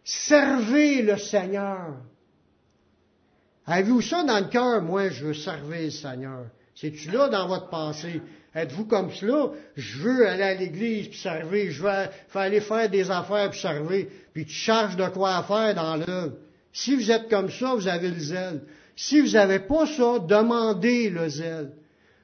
Servez 0.04 1.02
le 1.02 1.18
Seigneur. 1.18 1.96
Avez-vous 3.66 4.02
ça 4.02 4.24
dans 4.24 4.40
le 4.40 4.48
cœur? 4.48 4.82
Moi, 4.82 5.10
je 5.10 5.26
veux 5.26 5.34
servir 5.34 5.82
le 5.82 5.90
Seigneur. 5.90 6.46
C'est-tu 6.76 7.10
là 7.10 7.30
dans 7.30 7.48
votre 7.48 7.70
pensée? 7.70 8.22
Êtes-vous 8.54 8.86
comme 8.86 9.12
cela? 9.12 9.52
Je 9.76 9.98
veux 10.00 10.28
aller 10.28 10.44
à 10.44 10.54
l'église 10.54 11.08
puis 11.08 11.18
servir. 11.18 11.72
Je 11.72 11.82
veux 11.82 12.40
aller 12.40 12.62
faire 12.62 12.90
des 12.90 13.10
affaires 13.10 13.50
puis 13.50 13.60
servir. 13.60 14.08
Puis 14.34 14.46
tu 14.46 14.54
charges 14.54 14.96
de 14.96 15.08
quoi 15.08 15.44
faire 15.44 15.74
dans 15.74 15.96
l'œuvre. 15.96 16.34
Si 16.72 16.96
vous 16.96 17.12
êtes 17.12 17.30
comme 17.30 17.50
ça, 17.50 17.74
vous 17.74 17.88
avez 17.88 18.10
le 18.10 18.20
zèle. 18.20 18.62
Si 18.96 19.20
vous 19.22 19.32
n'avez 19.32 19.60
pas 19.60 19.86
ça, 19.88 20.20
demandez 20.20 21.10
le 21.10 21.28
zèle. 21.30 21.72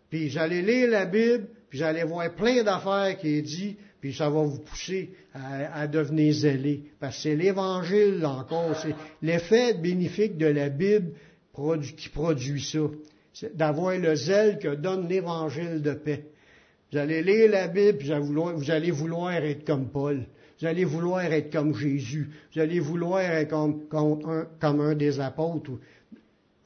Puis 0.09 0.29
vous 0.29 0.37
allez 0.37 0.61
lire 0.61 0.89
la 0.89 1.05
Bible, 1.05 1.47
puis 1.71 1.79
vous 1.79 1.85
allez 1.85 2.03
voir 2.03 2.29
plein 2.35 2.63
d'affaires 2.63 3.17
qui 3.17 3.37
est 3.37 3.41
dit, 3.41 3.77
puis 4.01 4.13
ça 4.13 4.29
va 4.29 4.43
vous 4.43 4.59
pousser 4.59 5.11
à, 5.33 5.87
devenir 5.87 6.33
zélé. 6.33 6.83
Parce 6.99 7.15
que 7.15 7.21
c'est 7.23 7.35
l'Évangile 7.35 8.25
encore, 8.25 8.75
c'est 8.75 8.93
l'effet 9.21 9.75
bénéfique 9.75 10.37
de 10.37 10.47
la 10.47 10.67
Bible 10.67 11.13
qui 11.95 12.09
produit 12.09 12.61
ça. 12.61 12.79
C'est 13.31 13.55
d'avoir 13.55 13.97
le 13.97 14.13
zèle 14.15 14.59
que 14.59 14.75
donne 14.75 15.07
l'Évangile 15.07 15.81
de 15.81 15.93
paix. 15.93 16.25
Vous 16.91 16.97
allez 16.97 17.23
lire 17.23 17.49
la 17.49 17.69
Bible, 17.69 17.99
puis 17.99 18.11
vous 18.11 18.69
allez 18.69 18.91
vouloir 18.91 19.31
être 19.31 19.63
comme 19.63 19.87
Paul. 19.87 20.25
Vous 20.59 20.67
allez 20.67 20.83
vouloir 20.83 21.21
être 21.21 21.53
comme 21.53 21.73
Jésus. 21.73 22.29
Vous 22.53 22.59
allez 22.59 22.81
vouloir 22.81 23.21
être 23.21 23.49
comme, 23.49 23.87
un, 24.27 24.45
comme 24.59 24.81
un 24.81 24.93
des 24.93 25.21
apôtres. 25.21 25.71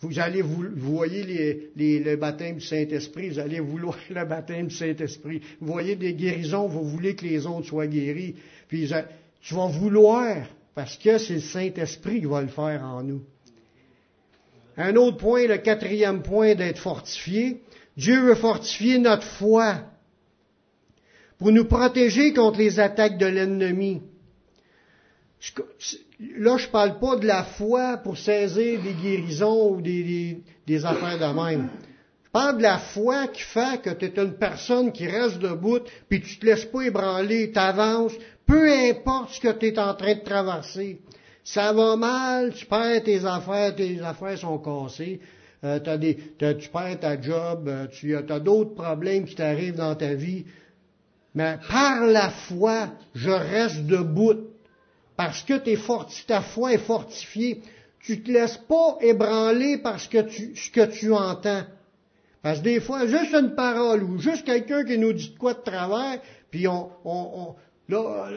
Vous 0.06 0.20
allez 0.20 0.44
vous, 0.44 0.64
voyez 0.76 1.24
les, 1.24 1.70
les, 1.76 2.00
le 2.00 2.16
baptême 2.16 2.58
du 2.58 2.66
Saint-Esprit, 2.66 3.30
vous 3.30 3.40
allez 3.40 3.60
vouloir 3.60 3.98
le 4.10 4.24
baptême 4.24 4.68
du 4.68 4.76
Saint-Esprit. 4.76 5.42
Vous 5.60 5.72
voyez 5.72 5.96
des 5.96 6.14
guérisons, 6.14 6.68
vous 6.68 6.84
voulez 6.84 7.16
que 7.16 7.26
les 7.26 7.48
autres 7.48 7.68
soient 7.68 7.88
guéris. 7.88 8.36
Puis 8.68 8.92
tu 9.42 9.54
vas 9.56 9.68
vouloir, 9.68 10.48
parce 10.76 10.98
que 10.98 11.18
c'est 11.18 11.34
le 11.34 11.40
Saint-Esprit 11.40 12.20
qui 12.20 12.28
va 12.28 12.42
le 12.42 12.50
faire 12.50 12.84
en 12.84 13.02
nous. 13.02 13.24
Un 14.78 14.96
autre 14.96 15.18
point, 15.18 15.48
le 15.48 15.58
quatrième 15.58 16.22
point 16.22 16.54
d'être 16.54 16.80
fortifié. 16.80 17.62
Dieu 17.98 18.20
veut 18.22 18.36
fortifier 18.36 19.00
notre 19.00 19.24
foi 19.26 19.86
pour 21.40 21.52
nous 21.52 21.66
protéger 21.66 22.32
contre 22.34 22.60
les 22.60 22.80
attaques 22.80 23.18
de 23.18 23.26
l'ennemi. 23.26 24.04
Là, 26.38 26.58
je 26.58 26.68
parle 26.68 27.00
pas 27.00 27.18
de 27.18 27.28
la 27.28 27.44
foi 27.44 27.98
pour 27.98 28.18
saisir 28.18 28.82
des 28.82 28.94
guérisons 28.94 29.72
ou 29.72 29.82
des, 29.82 30.42
des, 30.66 30.86
affaires 30.86 31.20
de 31.20 31.40
même. 31.40 31.70
Je 32.26 32.30
parle 32.32 32.58
de 32.58 32.64
la 32.64 32.78
foi 32.78 33.28
qui 33.28 33.42
fait 33.42 33.82
que 33.82 33.90
tu 33.92 34.06
es 34.06 34.14
une 34.22 34.34
personne 34.34 34.92
qui 34.92 35.08
reste 35.08 35.40
debout, 35.40 35.80
puis 36.10 36.22
tu 36.22 36.40
te 36.40 36.46
laisses 36.46 36.66
pas 36.66 36.84
ébranler, 36.84 37.52
tu 37.52 37.60
avances, 37.60 38.14
peu 38.46 38.72
importe 38.72 39.34
ce 39.34 39.42
que 39.42 39.52
tu 39.52 39.68
es 39.68 39.80
en 39.80 39.94
train 39.94 40.16
de 40.16 40.24
traverser. 40.24 41.02
Ça 41.44 41.74
va 41.74 41.96
mal, 41.96 42.54
tu 42.54 42.66
perds 42.66 43.04
tes 43.04 43.24
affaires, 43.26 43.76
tes 43.76 44.02
affaires 44.02 44.38
sont 44.38 44.58
cassées, 44.58 45.20
euh, 45.64 45.80
tu 45.80 46.70
perds 46.70 47.00
ta 47.00 47.22
job, 47.22 47.68
euh, 47.68 47.88
tu 47.88 48.16
as 48.16 48.40
d'autres 48.40 48.74
problèmes 48.74 49.26
qui 49.26 49.36
t'arrivent 49.36 49.76
dans 49.76 49.96
ta 49.96 50.14
vie. 50.16 50.46
Mais 51.36 51.58
par 51.70 52.06
la 52.06 52.30
foi, 52.30 52.88
je 53.14 53.30
reste 53.30 53.86
debout 53.86 54.45
parce 55.18 55.44
que 55.44 55.54
ta 56.26 56.42
foi 56.42 56.74
est 56.74 56.78
fortifiée. 56.78 57.62
Tu 58.00 58.22
te 58.22 58.32
laisses 58.32 58.58
pas 58.58 58.98
ébranler 59.02 59.78
parce 59.78 60.08
que 60.08 60.22
tu, 60.22 60.56
ce 60.56 60.70
que 60.70 60.86
tu 60.86 61.14
entends. 61.14 61.64
Parce 62.42 62.60
que 62.60 62.66
des 62.66 62.80
fois, 62.80 63.08
juste 63.08 63.34
une 63.34 63.56
parole 63.56 64.04
ou 64.04 64.20
juste 64.20 64.46
quelqu'un 64.46 64.84
qui 64.84 64.98
nous 64.98 65.14
dit 65.14 65.30
de 65.32 65.38
quoi 65.38 65.56
de 65.56 65.62
travers, 65.62 66.20
puis 66.52 66.68
on, 66.68 66.90
on, 67.04 67.56
là, 67.90 68.30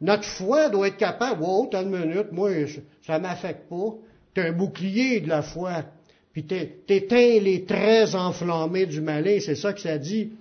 notre 0.00 0.24
foi 0.24 0.68
doit 0.68 0.88
être 0.88 0.96
capable, 0.96 1.42
wow, 1.42 1.66
t'as 1.70 1.82
une 1.82 1.90
minute, 1.90 2.32
moi, 2.32 2.50
ça 3.04 3.18
m'affecte 3.18 3.68
pas. 3.68 3.94
T'es 4.34 4.42
un 4.42 4.52
bouclier 4.52 5.20
de 5.20 5.28
la 5.28 5.42
foi. 5.42 5.84
Puis 6.32 6.44
t'éteins 6.44 7.40
les 7.40 7.64
traits 7.64 8.14
enflammés 8.14 8.86
du 8.86 9.00
malin, 9.00 9.38
c'est 9.40 9.54
ça 9.54 9.72
que 9.72 9.80
ça 9.80 9.98
dit 9.98 10.32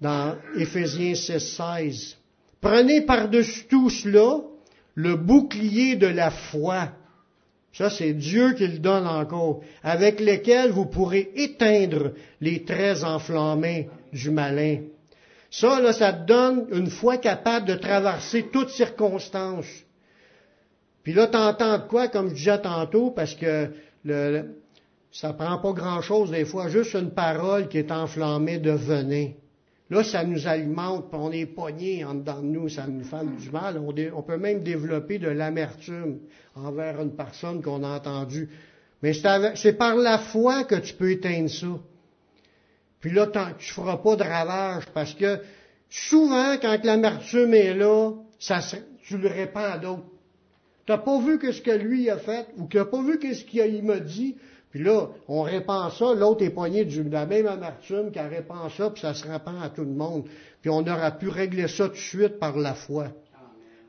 dans 0.00 0.36
Éphésiens 0.56 1.14
16, 1.14 1.42
16. 1.42 2.16
Prenez 2.62 3.00
par-dessus 3.02 3.66
tout 3.68 3.90
cela 3.90 4.40
le 4.94 5.16
bouclier 5.16 5.96
de 5.96 6.06
la 6.06 6.30
foi. 6.30 6.90
Ça, 7.72 7.90
c'est 7.90 8.12
Dieu 8.12 8.52
qui 8.52 8.66
le 8.66 8.78
donne 8.78 9.06
encore, 9.06 9.62
avec 9.82 10.20
lequel 10.20 10.70
vous 10.70 10.86
pourrez 10.86 11.30
éteindre 11.34 12.12
les 12.40 12.64
traits 12.64 13.02
enflammés 13.02 13.88
du 14.12 14.30
malin. 14.30 14.82
Ça, 15.50 15.80
là, 15.80 15.92
ça 15.92 16.12
te 16.12 16.26
donne 16.26 16.66
une 16.70 16.88
foi 16.88 17.16
capable 17.16 17.66
de 17.66 17.74
traverser 17.74 18.48
toutes 18.52 18.70
circonstances. 18.70 19.84
Puis 21.02 21.14
là, 21.14 21.26
t'entends 21.26 21.80
quoi, 21.80 22.08
comme 22.08 22.28
je 22.28 22.34
disais 22.34 22.60
tantôt, 22.60 23.10
parce 23.10 23.34
que 23.34 23.70
le, 24.04 24.44
ça 25.10 25.32
prend 25.32 25.58
pas 25.58 25.72
grand-chose 25.72 26.30
des 26.30 26.44
fois, 26.44 26.68
juste 26.68 26.94
une 26.94 27.10
parole 27.10 27.68
qui 27.68 27.78
est 27.78 27.90
enflammée 27.90 28.58
de 28.58 28.70
venin. 28.70 29.30
Là, 29.92 30.02
ça 30.02 30.24
nous 30.24 30.48
alimente, 30.48 31.10
on 31.12 31.30
est 31.32 31.44
pogné 31.44 32.02
en 32.02 32.14
dedans 32.14 32.40
de 32.40 32.46
nous, 32.46 32.70
ça 32.70 32.86
nous 32.86 33.04
fait 33.04 33.26
du 33.36 33.50
mal. 33.50 33.76
On, 33.76 34.22
peut 34.22 34.38
même 34.38 34.62
développer 34.62 35.18
de 35.18 35.28
l'amertume 35.28 36.20
envers 36.54 36.98
une 37.02 37.14
personne 37.14 37.60
qu'on 37.60 37.84
a 37.84 37.96
entendue. 37.96 38.48
Mais 39.02 39.12
c'est 39.12 39.74
par 39.74 39.96
la 39.96 40.16
foi 40.16 40.64
que 40.64 40.76
tu 40.76 40.94
peux 40.94 41.10
éteindre 41.10 41.50
ça. 41.50 41.78
Puis 43.00 43.10
là, 43.10 43.26
tu 43.58 43.70
feras 43.70 43.98
pas 43.98 44.16
de 44.16 44.22
ravage 44.22 44.86
parce 44.94 45.12
que 45.12 45.40
souvent, 45.90 46.56
quand 46.56 46.82
l'amertume 46.84 47.52
est 47.52 47.74
là, 47.74 48.12
tu 48.38 49.18
le 49.18 49.28
répands 49.28 49.72
à 49.72 49.76
d'autres. 49.76 50.06
Tu 50.86 50.92
n'as 50.92 50.98
pas 50.98 51.20
vu 51.20 51.38
ce 51.52 51.60
que 51.60 51.70
lui 51.70 52.08
a 52.08 52.16
fait 52.16 52.46
ou 52.56 52.66
tu 52.66 52.78
n'as 52.78 52.86
pas 52.86 53.02
vu 53.02 53.18
ce 53.20 53.44
qu'il 53.44 53.82
m'a 53.82 54.00
dit, 54.00 54.36
puis 54.72 54.82
là, 54.82 55.08
on 55.28 55.42
répand 55.42 55.92
ça, 55.92 56.14
l'autre 56.14 56.42
est 56.42 56.50
poigné 56.50 56.86
de 56.86 57.10
la 57.10 57.26
même 57.26 57.46
amertume 57.46 58.10
qui 58.10 58.18
répand 58.18 58.70
ça, 58.70 58.88
puis 58.88 59.02
ça 59.02 59.12
se 59.12 59.28
répand 59.28 59.62
à 59.62 59.68
tout 59.68 59.84
le 59.84 59.92
monde. 59.92 60.24
Puis 60.62 60.70
on 60.70 60.80
aura 60.80 61.10
pu 61.10 61.28
régler 61.28 61.68
ça 61.68 61.88
tout 61.88 61.92
de 61.92 61.98
suite 61.98 62.38
par 62.38 62.56
la 62.56 62.72
foi. 62.72 63.08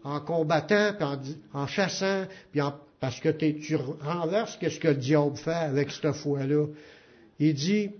en 0.03 0.19
combattant, 0.19 0.91
puis 0.93 1.05
en, 1.53 1.61
en 1.61 1.67
chassant, 1.67 2.25
puis 2.51 2.59
en, 2.59 2.73
parce 2.99 3.21
que 3.21 3.29
tu 3.29 3.77
renverses 4.01 4.57
ce 4.61 4.79
que 4.79 4.89
le 4.89 4.95
diable 4.95 5.37
fait 5.37 5.51
avec 5.51 5.89
cette 5.91 6.11
foi-là. 6.11 6.65
Il 7.39 7.53
dit, 7.53 7.91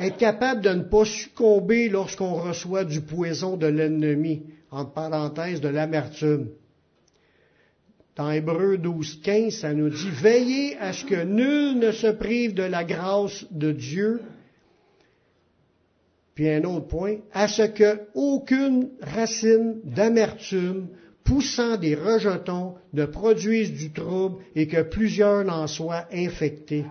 être 0.00 0.16
capable 0.16 0.62
de 0.62 0.70
ne 0.70 0.82
pas 0.82 1.04
succomber 1.04 1.88
lorsqu'on 1.88 2.34
reçoit 2.34 2.84
du 2.84 3.02
poison 3.02 3.56
de 3.56 3.66
l'ennemi, 3.66 4.42
entre 4.72 4.92
parenthèses, 4.92 5.60
de 5.60 5.68
l'amertume. 5.68 6.48
Dans 8.16 8.30
Hébreu 8.30 8.76
12, 8.76 9.20
15, 9.22 9.54
ça 9.54 9.72
nous 9.72 9.88
dit, 9.88 10.10
veillez 10.10 10.76
à 10.78 10.92
ce 10.92 11.04
que 11.04 11.22
nul 11.22 11.78
ne 11.78 11.92
se 11.92 12.08
prive 12.08 12.54
de 12.54 12.62
la 12.62 12.84
grâce 12.84 13.46
de 13.50 13.72
Dieu. 13.72 14.20
Puis 16.34 16.48
un 16.48 16.64
autre 16.64 16.88
point, 16.88 17.16
à 17.32 17.48
ce 17.48 17.62
que 17.62 18.00
aucune 18.14 18.90
racine 19.00 19.80
d'amertume 19.84 20.88
poussant 21.24 21.76
des 21.76 21.94
rejetons 21.94 22.74
ne 22.92 23.04
produise 23.04 23.72
du 23.72 23.92
trouble 23.92 24.42
et 24.54 24.66
que 24.66 24.82
plusieurs 24.82 25.44
n'en 25.44 25.66
soient 25.66 26.06
infectés. 26.12 26.84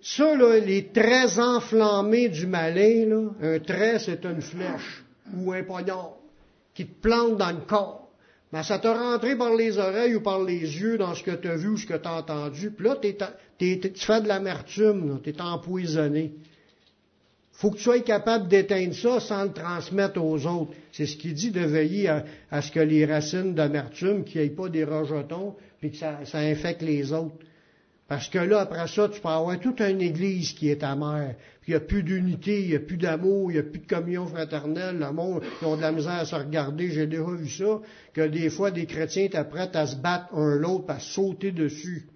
Ça, 0.00 0.34
là, 0.34 0.58
les 0.58 0.86
traits 0.86 1.38
enflammés 1.38 2.30
du 2.30 2.46
malin, 2.46 3.32
un 3.42 3.58
trait, 3.58 3.98
c'est 3.98 4.24
une 4.24 4.40
flèche 4.40 5.04
ou 5.36 5.52
un 5.52 5.62
poignard 5.62 6.16
qui 6.72 6.86
te 6.86 7.00
plante 7.02 7.36
dans 7.36 7.50
le 7.50 7.60
corps. 7.66 7.99
Mais 8.52 8.64
ça 8.64 8.78
t'a 8.78 8.94
rentré 8.94 9.36
par 9.36 9.54
les 9.54 9.78
oreilles 9.78 10.16
ou 10.16 10.20
par 10.20 10.42
les 10.42 10.58
yeux 10.58 10.98
dans 10.98 11.14
ce 11.14 11.22
que 11.22 11.30
tu 11.30 11.48
as 11.48 11.56
vu 11.56 11.68
ou 11.68 11.76
ce 11.76 11.86
que 11.86 11.96
tu 11.96 12.08
as 12.08 12.14
entendu. 12.14 12.70
Puis 12.72 12.86
là, 12.86 12.96
tu 12.96 13.90
fais 13.94 14.20
de 14.20 14.28
l'amertume, 14.28 15.20
tu 15.22 15.30
es 15.30 15.40
empoisonné. 15.40 16.32
faut 17.52 17.70
que 17.70 17.76
tu 17.76 17.84
sois 17.84 18.00
capable 18.00 18.48
d'éteindre 18.48 18.94
ça 18.94 19.20
sans 19.20 19.44
le 19.44 19.52
transmettre 19.52 20.20
aux 20.22 20.46
autres. 20.46 20.72
C'est 20.90 21.06
ce 21.06 21.16
qu'il 21.16 21.34
dit 21.34 21.52
de 21.52 21.60
veiller 21.60 22.08
à, 22.50 22.62
ce 22.62 22.72
que 22.72 22.80
les 22.80 23.06
racines 23.06 23.54
d'amertume, 23.54 24.24
qu'il 24.24 24.40
n'y 24.40 24.48
ait 24.48 24.50
pas 24.50 24.68
des 24.68 24.84
rejetons, 24.84 25.54
puis 25.78 25.92
que 25.92 25.96
ça 25.96 26.38
infecte 26.38 26.82
les 26.82 27.12
autres. 27.12 27.36
Parce 28.10 28.28
que 28.28 28.40
là, 28.40 28.62
après 28.62 28.88
ça, 28.88 29.08
tu 29.08 29.20
peux 29.20 29.28
avoir 29.28 29.56
toute 29.60 29.80
une 29.80 30.00
église 30.00 30.52
qui 30.52 30.68
est 30.68 30.82
amère. 30.82 31.36
Puis 31.60 31.70
il 31.70 31.76
n'y 31.76 31.76
a 31.76 31.80
plus 31.80 32.02
d'unité, 32.02 32.60
il 32.60 32.70
n'y 32.70 32.74
a 32.74 32.80
plus 32.80 32.96
d'amour, 32.96 33.52
il 33.52 33.54
n'y 33.54 33.60
a 33.60 33.62
plus 33.62 33.78
de 33.78 33.86
communion 33.86 34.26
fraternelle. 34.26 34.98
Le 34.98 35.12
monde, 35.12 35.44
ils 35.62 35.64
ont 35.64 35.76
de 35.76 35.80
la 35.80 35.92
misère 35.92 36.14
à 36.14 36.24
se 36.24 36.34
regarder. 36.34 36.90
J'ai 36.90 37.06
déjà 37.06 37.22
vu 37.22 37.48
ça, 37.48 37.80
que 38.12 38.26
des 38.26 38.50
fois, 38.50 38.72
des 38.72 38.86
chrétiens 38.86 39.26
étaient 39.26 39.44
prêts 39.44 39.70
à 39.76 39.86
se 39.86 39.94
battre 39.94 40.34
un 40.34 40.56
l'autre, 40.56 40.86
à 40.88 40.98
sauter 40.98 41.52
dessus. 41.52 42.08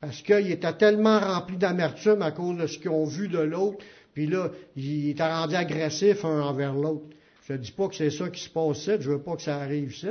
Parce 0.00 0.20
qu'ils 0.20 0.50
étaient 0.50 0.72
tellement 0.72 1.20
remplis 1.20 1.56
d'amertume 1.56 2.22
à 2.22 2.32
cause 2.32 2.58
de 2.58 2.66
ce 2.66 2.76
qu'ils 2.80 2.90
ont 2.90 3.04
vu 3.04 3.28
de 3.28 3.38
l'autre. 3.38 3.78
Puis 4.14 4.26
là, 4.26 4.50
ils 4.74 5.10
étaient 5.10 5.32
rendus 5.32 5.54
agressifs 5.54 6.24
un 6.24 6.40
envers 6.40 6.74
l'autre. 6.74 7.04
Je 7.46 7.52
ne 7.52 7.58
dis 7.58 7.70
pas 7.70 7.86
que 7.86 7.94
c'est 7.94 8.10
ça 8.10 8.28
qui 8.30 8.42
se 8.42 8.50
passe 8.50 8.84
je 8.98 9.10
veux 9.12 9.22
pas 9.22 9.36
que 9.36 9.42
ça 9.42 9.58
arrive 9.58 9.92
ici 9.92 10.08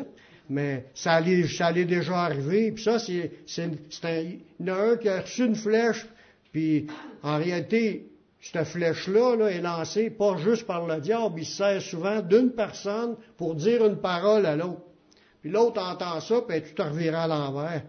mais 0.49 0.85
ça 0.93 1.13
allait, 1.13 1.85
déjà 1.85 2.17
arriver. 2.17 2.71
Puis 2.71 2.83
ça, 2.83 2.99
c'est, 2.99 3.31
c'est, 3.45 3.63
un, 3.63 4.19
il 4.19 4.41
y 4.59 4.71
en 4.71 4.75
a 4.75 4.91
un 4.91 4.97
qui 4.97 5.09
a 5.09 5.21
reçu 5.21 5.45
une 5.45 5.55
flèche, 5.55 6.05
puis 6.51 6.87
en 7.21 7.37
réalité, 7.37 8.07
cette 8.41 8.65
flèche-là 8.65 9.35
là, 9.37 9.47
est 9.49 9.61
lancée 9.61 10.09
pas 10.09 10.37
juste 10.37 10.67
par 10.67 10.85
le 10.85 10.99
diable, 10.99 11.35
il 11.39 11.45
sert 11.45 11.81
souvent 11.81 12.21
d'une 12.21 12.51
personne 12.51 13.15
pour 13.37 13.55
dire 13.55 13.85
une 13.85 13.97
parole 13.97 14.45
à 14.45 14.55
l'autre. 14.55 14.81
Puis 15.41 15.49
l'autre 15.49 15.81
entend 15.81 16.19
ça, 16.19 16.41
puis 16.47 16.61
tu 16.61 16.73
te 16.73 16.81
reviras 16.81 17.23
à 17.23 17.27
l'envers. 17.27 17.83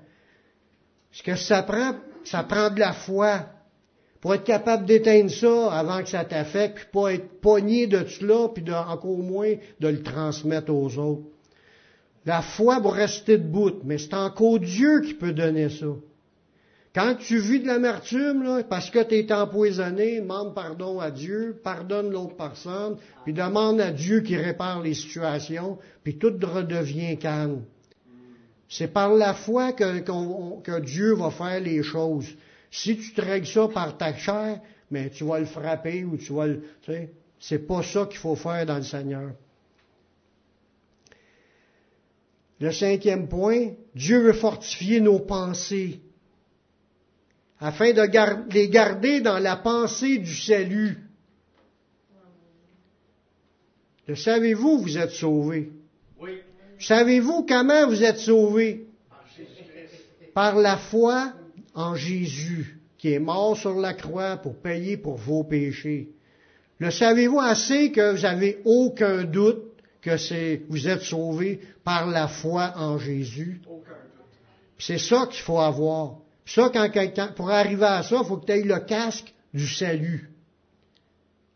Ce 1.12 1.22
que 1.22 1.36
ça 1.36 1.62
prend, 1.62 1.94
ça 2.24 2.42
prend 2.44 2.70
de 2.70 2.80
la 2.80 2.92
foi 2.92 3.46
pour 4.20 4.34
être 4.34 4.44
capable 4.44 4.86
d'éteindre 4.86 5.30
ça 5.30 5.72
avant 5.72 6.02
que 6.02 6.08
ça 6.08 6.24
t'affecte, 6.24 6.76
puis 6.76 6.86
pas 6.92 7.12
être 7.12 7.40
pogné 7.40 7.86
de 7.86 8.06
cela, 8.06 8.48
puis 8.48 8.62
de, 8.62 8.72
encore 8.72 9.18
moins 9.18 9.54
de 9.80 9.88
le 9.88 10.02
transmettre 10.02 10.72
aux 10.72 10.96
autres. 10.98 11.33
La 12.26 12.40
foi 12.40 12.80
pour 12.80 12.94
rester 12.94 13.38
debout, 13.38 13.80
mais 13.84 13.98
c'est 13.98 14.14
encore 14.14 14.58
Dieu 14.58 15.00
qui 15.02 15.14
peut 15.14 15.32
donner 15.32 15.68
ça. 15.68 15.86
Quand 16.94 17.16
tu 17.16 17.38
vis 17.38 17.60
de 17.60 17.66
l'amertume, 17.66 18.62
parce 18.70 18.88
que 18.88 19.02
tu 19.02 19.16
es 19.16 19.32
empoisonné, 19.32 20.20
demande 20.20 20.54
pardon 20.54 21.00
à 21.00 21.10
Dieu, 21.10 21.60
pardonne 21.62 22.10
l'autre 22.10 22.36
personne, 22.36 22.96
puis 23.24 23.32
demande 23.32 23.80
à 23.80 23.90
Dieu 23.90 24.20
qui 24.20 24.36
répare 24.36 24.80
les 24.80 24.94
situations, 24.94 25.78
puis 26.04 26.18
tout 26.18 26.32
redevient 26.40 27.18
calme. 27.18 27.64
C'est 28.68 28.92
par 28.92 29.12
la 29.12 29.34
foi 29.34 29.72
que, 29.72 30.78
Dieu 30.80 31.14
va 31.14 31.30
faire 31.30 31.60
les 31.60 31.82
choses. 31.82 32.28
Si 32.70 32.96
tu 32.96 33.12
te 33.12 33.44
ça 33.44 33.68
par 33.68 33.98
ta 33.98 34.14
chair, 34.14 34.60
mais 34.90 35.10
tu 35.10 35.24
vas 35.24 35.40
le 35.40 35.46
frapper 35.46 36.04
ou 36.04 36.16
tu 36.16 36.32
vas 36.32 36.46
le, 36.46 36.62
tu 36.82 36.92
c'est 37.40 37.66
pas 37.66 37.82
ça 37.82 38.06
qu'il 38.06 38.18
faut 38.18 38.36
faire 38.36 38.64
dans 38.66 38.76
le 38.76 38.82
Seigneur. 38.82 39.32
Le 42.60 42.70
cinquième 42.72 43.28
point, 43.28 43.70
Dieu 43.94 44.18
veut 44.18 44.32
fortifier 44.32 45.00
nos 45.00 45.18
pensées 45.18 46.00
afin 47.60 47.92
de 47.92 48.52
les 48.52 48.68
garder 48.68 49.20
dans 49.20 49.38
la 49.38 49.56
pensée 49.56 50.18
du 50.18 50.34
salut. 50.34 50.98
Le 54.06 54.14
savez-vous, 54.14 54.78
vous 54.78 54.98
êtes 54.98 55.12
sauvés? 55.12 55.72
Oui. 56.20 56.40
Savez-vous 56.78 57.46
comment 57.46 57.88
vous 57.88 58.04
êtes 58.04 58.18
sauvés? 58.18 58.86
Par 60.34 60.56
la 60.56 60.76
foi 60.76 61.32
en 61.74 61.94
Jésus, 61.94 62.78
qui 62.98 63.12
est 63.12 63.18
mort 63.18 63.56
sur 63.56 63.80
la 63.80 63.94
croix 63.94 64.36
pour 64.36 64.56
payer 64.56 64.96
pour 64.96 65.16
vos 65.16 65.44
péchés. 65.44 66.10
Le 66.78 66.90
savez-vous 66.90 67.40
assez 67.40 67.92
que 67.92 68.14
vous 68.14 68.22
n'avez 68.22 68.60
aucun 68.64 69.24
doute? 69.24 69.63
Que 70.04 70.18
c'est, 70.18 70.62
vous 70.68 70.86
êtes 70.86 71.02
sauvés 71.02 71.60
par 71.82 72.06
la 72.06 72.28
foi 72.28 72.74
en 72.76 72.98
Jésus. 72.98 73.62
C'est 74.78 74.98
ça 74.98 75.26
qu'il 75.30 75.40
faut 75.40 75.60
avoir. 75.60 76.16
Ça, 76.44 76.70
quand 76.72 76.90
quelqu'un, 76.90 77.28
pour 77.28 77.50
arriver 77.50 77.86
à 77.86 78.02
ça, 78.02 78.18
il 78.20 78.26
faut 78.26 78.36
que 78.36 78.44
tu 78.44 78.52
aies 78.52 78.62
le 78.62 78.80
casque 78.80 79.32
du 79.54 79.66
salut. 79.66 80.30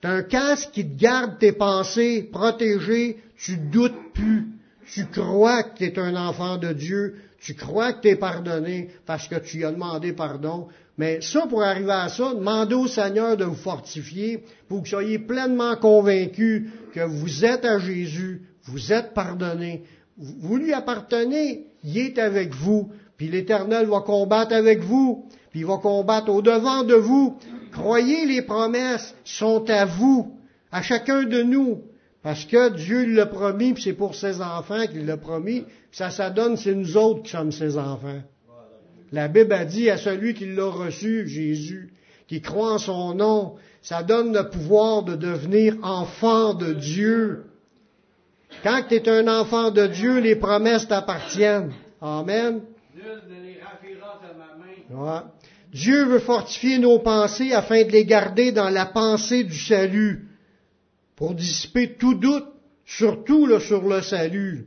Tu 0.00 0.08
un 0.08 0.22
casque 0.22 0.70
qui 0.72 0.88
te 0.88 0.98
garde 0.98 1.38
tes 1.38 1.52
pensées 1.52 2.22
protégées, 2.22 3.18
tu 3.36 3.58
doutes 3.58 4.12
plus. 4.14 4.46
Tu 4.94 5.04
crois 5.06 5.64
que 5.64 5.76
tu 5.76 5.84
es 5.84 5.98
un 5.98 6.16
enfant 6.16 6.56
de 6.56 6.72
Dieu, 6.72 7.16
tu 7.40 7.54
crois 7.54 7.92
que 7.92 8.00
tu 8.00 8.08
es 8.08 8.16
pardonné 8.16 8.88
parce 9.04 9.28
que 9.28 9.36
tu 9.36 9.64
as 9.66 9.72
demandé 9.72 10.14
pardon. 10.14 10.68
Mais 10.96 11.20
ça, 11.20 11.46
pour 11.46 11.62
arriver 11.62 11.92
à 11.92 12.08
ça, 12.08 12.32
demandez 12.34 12.74
au 12.74 12.88
Seigneur 12.88 13.36
de 13.36 13.44
vous 13.44 13.54
fortifier 13.54 14.42
pour 14.68 14.78
que 14.78 14.84
vous 14.84 14.90
soyez 14.90 15.18
pleinement 15.18 15.76
convaincus 15.76 16.70
vous 17.06 17.44
êtes 17.44 17.64
à 17.64 17.78
Jésus, 17.78 18.42
vous 18.64 18.92
êtes 18.92 19.14
pardonné, 19.14 19.84
vous 20.16 20.56
lui 20.56 20.72
appartenez, 20.72 21.66
il 21.84 21.98
est 21.98 22.18
avec 22.18 22.54
vous, 22.54 22.90
puis 23.16 23.28
l'Éternel 23.28 23.86
va 23.86 24.00
combattre 24.00 24.54
avec 24.54 24.80
vous, 24.80 25.26
puis 25.50 25.60
il 25.60 25.66
va 25.66 25.78
combattre 25.78 26.30
au 26.30 26.42
devant 26.42 26.84
de 26.84 26.94
vous. 26.94 27.38
Croyez 27.72 28.26
les 28.26 28.42
promesses 28.42 29.14
sont 29.24 29.68
à 29.70 29.84
vous, 29.84 30.36
à 30.72 30.82
chacun 30.82 31.24
de 31.24 31.42
nous, 31.42 31.82
parce 32.22 32.44
que 32.44 32.70
Dieu 32.70 33.06
l'a 33.06 33.26
promis, 33.26 33.74
puis 33.74 33.82
c'est 33.82 33.92
pour 33.92 34.14
ses 34.14 34.40
enfants 34.40 34.86
qu'il 34.86 35.06
l'a 35.06 35.16
promis. 35.16 35.64
Ça, 35.92 36.10
ça 36.10 36.30
donne, 36.30 36.56
c'est 36.56 36.74
nous 36.74 36.96
autres 36.96 37.22
qui 37.22 37.30
sommes 37.30 37.52
ses 37.52 37.78
enfants. 37.78 38.22
La 39.12 39.28
Bible 39.28 39.52
a 39.52 39.64
dit 39.64 39.88
à 39.88 39.96
celui 39.96 40.34
qui 40.34 40.46
l'a 40.46 40.66
reçu, 40.66 41.26
Jésus, 41.26 41.92
qui 42.26 42.42
croit 42.42 42.74
en 42.74 42.78
son 42.78 43.14
nom, 43.14 43.54
ça 43.82 44.02
donne 44.02 44.32
le 44.32 44.48
pouvoir 44.48 45.02
de 45.02 45.14
devenir 45.14 45.76
enfant 45.82 46.54
de 46.54 46.72
Dieu. 46.72 47.44
Quand 48.62 48.82
tu 48.88 48.94
es 48.96 49.08
un 49.08 49.28
enfant 49.28 49.70
de 49.70 49.86
Dieu, 49.86 50.18
les 50.18 50.36
promesses 50.36 50.88
t'appartiennent. 50.88 51.72
Amen. 52.00 52.60
Dieu 55.72 56.04
veut 56.06 56.18
fortifier 56.18 56.78
nos 56.78 56.98
pensées 56.98 57.52
afin 57.52 57.84
de 57.84 57.90
les 57.90 58.04
garder 58.04 58.52
dans 58.52 58.70
la 58.70 58.86
pensée 58.86 59.44
du 59.44 59.58
salut, 59.58 60.28
pour 61.14 61.34
dissiper 61.34 61.94
tout 61.94 62.14
doute, 62.14 62.46
surtout 62.86 63.58
sur 63.60 63.86
le 63.86 64.00
salut. 64.00 64.66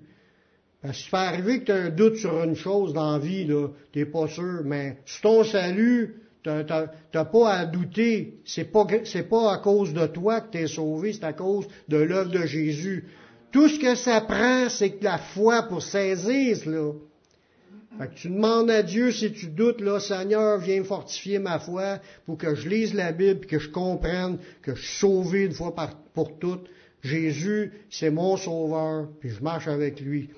Parce 0.81 0.97
que 0.97 1.03
ça 1.03 1.09
peut 1.11 1.17
arriver 1.17 1.59
que 1.59 1.65
tu 1.65 1.71
as 1.71 1.75
un 1.75 1.89
doute 1.89 2.15
sur 2.17 2.43
une 2.43 2.55
chose 2.55 2.93
dans 2.93 3.13
la 3.13 3.19
vie, 3.19 3.47
tu 3.91 3.99
n'es 3.99 4.05
pas 4.05 4.27
sûr, 4.27 4.61
mais 4.63 4.97
sur 5.05 5.21
ton 5.21 5.43
salut, 5.43 6.20
tu 6.43 6.49
n'as 6.49 7.25
pas 7.25 7.53
à 7.53 7.65
douter. 7.65 8.35
C'est 8.45 8.65
pas, 8.65 8.87
c'est 9.05 9.29
pas 9.29 9.53
à 9.53 9.57
cause 9.57 9.93
de 9.93 10.07
toi 10.07 10.41
que 10.41 10.51
tu 10.51 10.57
es 10.59 10.67
sauvé, 10.67 11.13
c'est 11.13 11.23
à 11.23 11.33
cause 11.33 11.67
de 11.87 11.97
l'œuvre 11.97 12.31
de 12.31 12.45
Jésus. 12.45 13.05
Tout 13.51 13.67
ce 13.67 13.79
que 13.79 13.95
ça 13.95 14.21
prend, 14.21 14.69
c'est 14.69 14.91
que 14.91 15.03
la 15.03 15.17
foi 15.17 15.63
pour 15.63 15.81
saisir 15.81 16.57
cela. 16.57 16.93
Fait 17.97 18.07
que 18.07 18.13
tu 18.13 18.29
demandes 18.29 18.71
à 18.71 18.83
Dieu 18.83 19.11
si 19.11 19.31
tu 19.33 19.47
doutes, 19.47 19.81
là, 19.81 19.99
Seigneur, 19.99 20.57
viens 20.59 20.83
fortifier 20.83 21.39
ma 21.39 21.59
foi 21.59 21.99
pour 22.25 22.37
que 22.37 22.55
je 22.55 22.69
lise 22.69 22.93
la 22.93 23.11
Bible, 23.11 23.45
que 23.45 23.59
je 23.59 23.69
comprenne 23.69 24.37
que 24.61 24.73
je 24.73 24.81
suis 24.81 24.99
sauvé 24.99 25.43
une 25.43 25.51
fois 25.51 25.75
pour 26.13 26.39
toutes. 26.39 26.67
Jésus, 27.03 27.73
c'est 27.89 28.11
mon 28.11 28.37
sauveur, 28.37 29.09
puis 29.19 29.29
je 29.29 29.43
marche 29.43 29.67
avec 29.67 29.99
lui. 29.99 30.29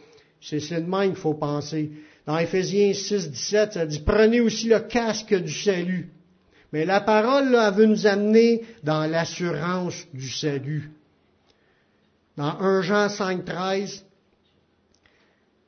C'est 0.42 0.58
le 0.72 0.88
même 0.88 1.12
qu'il 1.12 1.16
faut 1.16 1.36
penser. 1.36 1.92
Dans 2.26 2.38
Ephésiens 2.38 2.94
6, 2.94 3.32
17, 3.32 3.74
ça 3.74 3.86
dit, 3.86 4.00
prenez 4.00 4.40
aussi 4.40 4.68
le 4.68 4.80
casque 4.80 5.36
du 5.36 5.52
salut. 5.52 6.10
Mais 6.72 6.86
la 6.86 7.02
parole, 7.02 7.52
là, 7.52 7.68
elle 7.68 7.76
veut 7.76 7.86
nous 7.86 8.08
amener 8.08 8.64
dans 8.84 9.06
l'assurance 9.06 10.08
du 10.14 10.30
salut. 10.30 10.90
Dans 12.38 12.60
1 12.60 12.82
Jean 12.82 13.10
5, 13.10 13.46
13, 13.46 14.06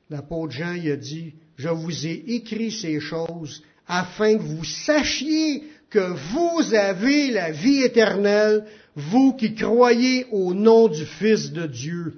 l'apôtre 0.09 0.53
Jean 0.53 0.73
il 0.73 0.91
a 0.91 0.95
dit, 0.95 1.33
je 1.57 1.69
vous 1.69 2.07
ai 2.07 2.23
écrit 2.27 2.71
ces 2.71 2.99
choses 2.99 3.61
afin 3.87 4.37
que 4.37 4.41
vous 4.41 4.63
sachiez 4.63 5.63
que 5.89 5.99
vous 5.99 6.73
avez 6.73 7.29
la 7.31 7.51
vie 7.51 7.83
éternelle, 7.83 8.65
vous 8.95 9.33
qui 9.33 9.53
croyez 9.53 10.25
au 10.31 10.53
nom 10.53 10.87
du 10.87 11.05
Fils 11.05 11.51
de 11.51 11.67
Dieu. 11.67 12.15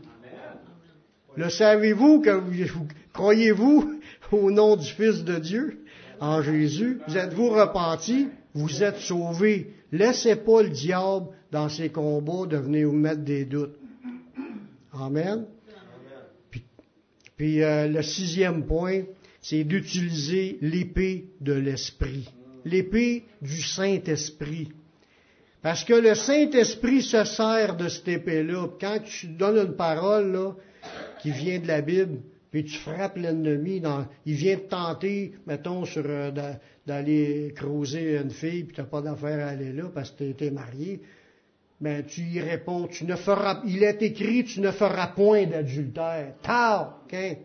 Le 1.35 1.49
savez-vous 1.49 2.21
que 2.21 2.31
vous, 2.31 2.88
croyez-vous 3.13 3.96
au 4.32 4.51
nom 4.51 4.75
du 4.75 4.88
Fils 4.88 5.23
de 5.23 5.38
Dieu, 5.38 5.84
en 6.19 6.41
Jésus? 6.41 6.99
Vous 7.07 7.17
êtes-vous 7.17 7.49
repentis? 7.49 8.28
Vous 8.53 8.84
êtes 8.84 8.97
sauvés. 8.97 9.73
Laissez 9.91 10.36
pas 10.36 10.63
le 10.63 10.69
diable 10.69 11.28
dans 11.51 11.69
ses 11.69 11.89
combats 11.89 12.45
de 12.47 12.57
venir 12.57 12.89
vous 12.89 12.95
mettre 12.95 13.23
des 13.23 13.45
doutes. 13.45 13.78
Amen. 14.93 15.45
Puis, 17.38 17.61
euh, 17.61 17.88
le 17.88 18.01
sixième 18.01 18.65
point, 18.65 19.03
c'est 19.41 19.63
d'utiliser 19.63 20.57
l'épée 20.61 21.30
de 21.39 21.53
l'Esprit. 21.53 22.28
L'épée 22.65 23.25
du 23.41 23.61
Saint-Esprit. 23.61 24.69
Parce 25.61 25.84
que 25.84 25.93
le 25.93 26.15
Saint-Esprit 26.15 27.01
se 27.01 27.23
sert 27.23 27.78
de 27.78 27.88
cette 27.88 28.07
épée-là. 28.07 28.67
Quand 28.80 28.99
tu 29.03 29.28
donnes 29.28 29.67
une 29.67 29.75
parole 29.75 30.55
qui 31.21 31.32
vient 31.32 31.59
de 31.59 31.67
la 31.67 31.82
Bible, 31.82 32.19
puis 32.51 32.63
tu 32.63 32.77
frappes 32.77 33.17
l'ennemi, 33.17 33.81
il 34.25 34.35
vient 34.35 34.55
te 34.57 34.69
tenter, 34.69 35.33
mettons, 35.45 35.85
sur 35.85 36.03
euh, 36.05 36.31
d'aller 36.85 37.53
creuser 37.55 38.17
une 38.17 38.31
fille, 38.31 38.63
puis 38.63 38.75
tu 38.75 38.81
n'as 38.81 38.87
pas 38.87 39.01
d'affaire 39.01 39.45
à 39.45 39.49
aller 39.49 39.73
là 39.73 39.85
parce 39.93 40.11
que 40.11 40.17
tu 40.19 40.29
été 40.29 40.51
marié, 40.51 41.01
ben 41.79 42.03
tu 42.05 42.21
y 42.21 42.39
réponds, 42.39 42.87
tu 42.87 43.05
ne 43.05 43.15
feras, 43.15 43.61
il 43.65 43.83
est 43.83 44.01
écrit, 44.01 44.45
tu 44.45 44.61
ne 44.61 44.71
feras 44.71 45.07
point 45.07 45.45
d'adultère. 45.45 46.33
Tard, 46.41 47.01
okay? 47.05 47.39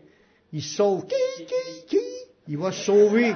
il 0.53 0.63
sauve. 0.63 1.05
Qui, 1.07 1.45
qui, 1.45 1.85
qui? 1.87 2.05
Il 2.47 2.57
va 2.57 2.71
sauver. 2.71 3.33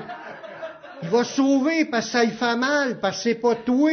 Il 1.04 1.10
va 1.10 1.24
sauver 1.24 1.86
parce 1.86 2.08
que 2.08 2.12
ça 2.12 2.24
lui 2.24 2.32
fait 2.32 2.56
mal, 2.56 3.00
parce 3.00 3.18
que 3.18 3.24
c'est 3.24 3.36
pas 3.36 3.56
toi. 3.56 3.92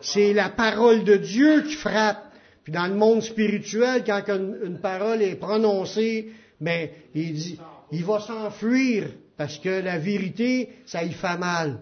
C'est 0.00 0.32
la 0.32 0.48
parole 0.48 1.04
de 1.04 1.16
Dieu 1.16 1.62
qui 1.62 1.74
frappe. 1.74 2.22
Puis 2.64 2.72
dans 2.72 2.86
le 2.86 2.94
monde 2.94 3.22
spirituel, 3.22 4.02
quand 4.04 4.22
une, 4.28 4.78
parole 4.80 5.22
est 5.22 5.36
prononcée, 5.36 6.32
ben, 6.60 6.88
il 7.14 7.34
dit, 7.34 7.58
il 7.92 8.04
va 8.04 8.20
s'enfuir 8.20 9.08
parce 9.36 9.58
que 9.58 9.82
la 9.82 9.98
vérité, 9.98 10.70
ça 10.86 11.02
lui 11.02 11.12
fait 11.12 11.38
mal. 11.38 11.80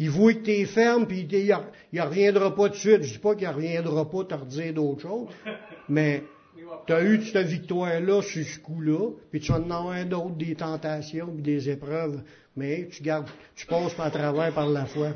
Il 0.00 0.10
voit 0.10 0.34
que 0.34 0.40
tu 0.40 0.50
es 0.52 0.64
ferme, 0.64 1.06
puis 1.06 1.26
il, 1.30 1.56
ne 1.92 2.00
reviendra 2.02 2.54
pas 2.54 2.68
de 2.68 2.74
suite. 2.74 3.02
Je 3.02 3.14
dis 3.14 3.18
pas 3.18 3.34
qu'il 3.34 3.48
reviendra 3.48 4.08
pas 4.08 4.24
te 4.24 4.34
redire 4.34 4.74
d'autres 4.74 5.02
choses, 5.02 5.28
mais 5.88 6.22
tu 6.86 6.92
as 6.92 7.02
eu 7.02 7.22
cette 7.24 7.46
victoire-là 7.46 8.22
sur 8.22 8.44
ce 8.44 8.58
coup-là, 8.60 9.10
puis 9.30 9.40
tu 9.40 9.52
en 9.52 9.70
as 9.70 9.74
un 9.74 10.04
d'autres, 10.04 10.36
des 10.36 10.54
tentations, 10.54 11.32
puis 11.32 11.42
des 11.42 11.68
épreuves, 11.70 12.22
mais 12.56 12.88
tu 12.90 13.02
gardes, 13.02 13.28
tu 13.56 13.66
passes 13.66 13.98
à 13.98 14.10
travers 14.10 14.52
par 14.52 14.68
la 14.68 14.86
foi. 14.86 15.12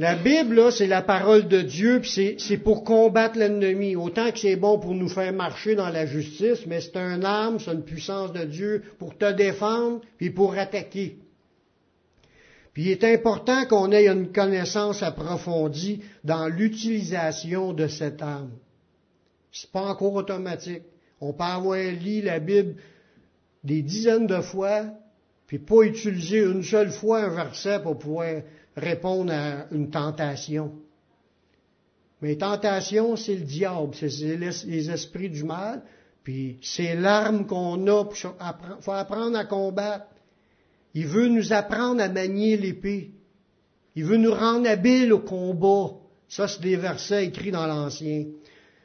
La 0.00 0.14
Bible, 0.14 0.72
c'est 0.72 0.86
la 0.86 1.02
parole 1.02 1.46
de 1.46 1.60
Dieu, 1.60 2.00
puis 2.00 2.36
c'est 2.38 2.56
pour 2.56 2.84
combattre 2.84 3.38
l'ennemi. 3.38 3.96
Autant 3.96 4.32
que 4.32 4.38
c'est 4.38 4.56
bon 4.56 4.78
pour 4.78 4.94
nous 4.94 5.10
faire 5.10 5.34
marcher 5.34 5.74
dans 5.74 5.90
la 5.90 6.06
justice, 6.06 6.64
mais 6.66 6.80
c'est 6.80 6.96
un 6.96 7.22
arme, 7.22 7.58
c'est 7.60 7.70
une 7.70 7.84
puissance 7.84 8.32
de 8.32 8.44
Dieu 8.44 8.82
pour 8.98 9.18
te 9.18 9.30
défendre, 9.30 10.00
puis 10.16 10.30
pour 10.30 10.54
attaquer. 10.54 11.18
Puis 12.72 12.84
il 12.84 12.90
est 12.92 13.04
important 13.04 13.66
qu'on 13.66 13.92
ait 13.92 14.08
une 14.08 14.32
connaissance 14.32 15.02
approfondie 15.02 16.00
dans 16.24 16.48
l'utilisation 16.48 17.74
de 17.74 17.86
cette 17.86 18.22
arme. 18.22 18.52
C'est 19.52 19.70
pas 19.70 19.82
encore 19.82 20.14
automatique. 20.14 20.84
On 21.20 21.34
peut 21.34 21.44
avoir 21.44 21.76
lu 21.76 22.22
la 22.22 22.38
Bible 22.38 22.76
des 23.64 23.82
dizaines 23.82 24.26
de 24.26 24.40
fois, 24.40 24.80
puis 25.46 25.58
pas 25.58 25.82
utiliser 25.82 26.38
une 26.38 26.62
seule 26.62 26.90
fois 26.90 27.24
un 27.24 27.34
verset 27.34 27.82
pour 27.82 27.98
pouvoir 27.98 28.36
répondre 28.76 29.32
à 29.32 29.66
une 29.72 29.90
tentation. 29.90 30.72
Mais 32.22 32.36
tentation, 32.36 33.16
c'est 33.16 33.34
le 33.34 33.44
diable, 33.44 33.94
c'est 33.94 34.36
les 34.36 34.90
esprits 34.90 35.30
du 35.30 35.44
mal, 35.44 35.82
puis 36.22 36.58
c'est 36.62 36.94
l'arme 36.94 37.46
qu'on 37.46 37.86
a, 37.86 38.04
il 38.10 38.82
faut 38.82 38.92
apprendre 38.92 39.38
à 39.38 39.44
combattre. 39.44 40.06
Il 40.94 41.06
veut 41.06 41.28
nous 41.28 41.52
apprendre 41.52 42.02
à 42.02 42.08
manier 42.08 42.56
l'épée. 42.56 43.12
Il 43.96 44.04
veut 44.04 44.16
nous 44.16 44.34
rendre 44.34 44.68
habiles 44.68 45.12
au 45.12 45.20
combat. 45.20 45.94
Ça, 46.28 46.46
c'est 46.46 46.60
des 46.60 46.76
versets 46.76 47.26
écrits 47.26 47.50
dans 47.50 47.66
l'Ancien. 47.66 48.26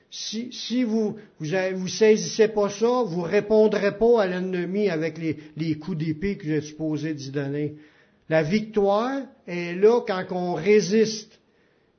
Si, 0.10 0.84
vous, 0.84 1.18
vous, 1.40 1.88
saisissez 1.88 2.48
pas 2.48 2.70
ça, 2.70 3.04
vous 3.04 3.22
répondrez 3.22 3.98
pas 3.98 4.22
à 4.22 4.28
l'ennemi 4.28 4.90
avec 4.90 5.18
les, 5.18 5.38
les 5.58 5.78
coups 5.78 5.98
d'épée 5.98 6.38
que 6.38 6.46
j'ai 6.46 6.62
supposé 6.62 7.14
d'y 7.14 7.32
donner. 7.32 7.76
La 8.30 8.42
victoire 8.42 9.22
est 9.48 9.76
là 9.76 10.02
quand 10.06 10.24
on 10.32 10.54
résiste. 10.54 11.40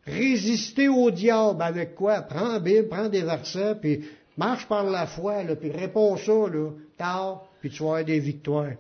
Résister 0.05 0.89
au 0.89 1.11
diable 1.11 1.63
avec 1.63 1.95
quoi? 1.95 2.23
Prends 2.23 2.53
la 2.53 2.61
Bible, 2.61 2.89
prends 2.89 3.09
des 3.09 3.23
versets, 3.23 3.75
puis 3.81 4.05
marche 4.37 4.67
par 4.69 4.85
la 4.85 5.07
foi, 5.07 5.43
là, 5.43 5.57
puis 5.57 5.71
réponds 5.71 6.17
ça, 6.17 6.33
là, 6.33 6.71
tard, 6.97 7.45
puis 7.61 7.71
tu 7.71 7.83
vas 7.83 7.89
avoir 7.89 8.05
des 8.05 8.21
victoires. 8.21 8.75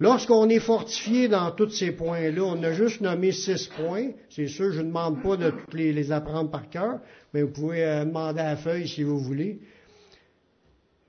Lorsqu'on 0.00 0.48
est 0.48 0.60
fortifié 0.60 1.28
dans 1.28 1.50
tous 1.50 1.70
ces 1.70 1.90
points-là, 1.90 2.42
on 2.42 2.62
a 2.62 2.72
juste 2.72 3.00
nommé 3.00 3.32
six 3.32 3.68
points. 3.68 4.10
C'est 4.30 4.46
sûr, 4.46 4.70
je 4.70 4.80
ne 4.80 4.86
demande 4.86 5.22
pas 5.22 5.36
de 5.36 5.50
tous 5.50 5.76
les, 5.76 6.12
apprendre 6.12 6.50
par 6.50 6.68
cœur, 6.70 7.00
mais 7.34 7.42
vous 7.42 7.50
pouvez 7.50 7.84
euh, 7.84 8.04
demander 8.04 8.40
à 8.40 8.50
la 8.50 8.56
feuille 8.56 8.86
si 8.86 9.02
vous 9.02 9.18
voulez. 9.18 9.60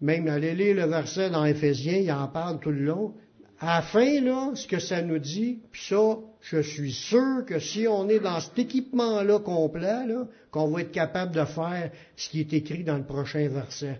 Même 0.01 0.27
allez 0.27 0.55
lire 0.55 0.75
le 0.75 0.85
verset 0.85 1.29
dans 1.29 1.45
Éphésiens, 1.45 1.97
il 1.97 2.11
en 2.11 2.27
parle 2.27 2.59
tout 2.59 2.71
le 2.71 2.83
long. 2.83 3.13
À 3.61 3.77
la 3.77 3.81
fin, 3.81 4.21
là, 4.21 4.51
ce 4.55 4.65
que 4.65 4.79
ça 4.79 5.01
nous 5.01 5.19
dit, 5.19 5.59
puis 5.71 5.81
ça, 5.89 6.17
je 6.41 6.61
suis 6.61 6.93
sûr 6.93 7.43
que 7.45 7.59
si 7.59 7.87
on 7.87 8.07
est 8.07 8.21
dans 8.21 8.39
cet 8.39 8.57
équipement-là 8.57 9.39
complet, 9.39 10.05
là, 10.07 10.27
qu'on 10.49 10.69
va 10.69 10.81
être 10.81 10.91
capable 10.91 11.33
de 11.33 11.43
faire 11.43 11.91
ce 12.15 12.29
qui 12.29 12.39
est 12.39 12.53
écrit 12.53 12.85
dans 12.85 12.97
le 12.97 13.03
prochain 13.03 13.47
verset. 13.49 13.99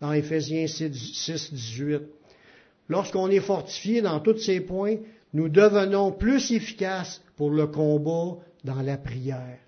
Dans 0.00 0.12
Éphésiens 0.12 0.66
6, 0.66 1.52
18. 1.52 2.02
Lorsqu'on 2.90 3.30
est 3.30 3.40
fortifié 3.40 4.02
dans 4.02 4.20
tous 4.20 4.38
ces 4.38 4.60
points, 4.60 4.96
nous 5.32 5.48
devenons 5.48 6.12
plus 6.12 6.52
efficaces 6.52 7.22
pour 7.36 7.50
le 7.50 7.66
combat 7.66 8.38
dans 8.64 8.82
la 8.82 8.98
prière. 8.98 9.58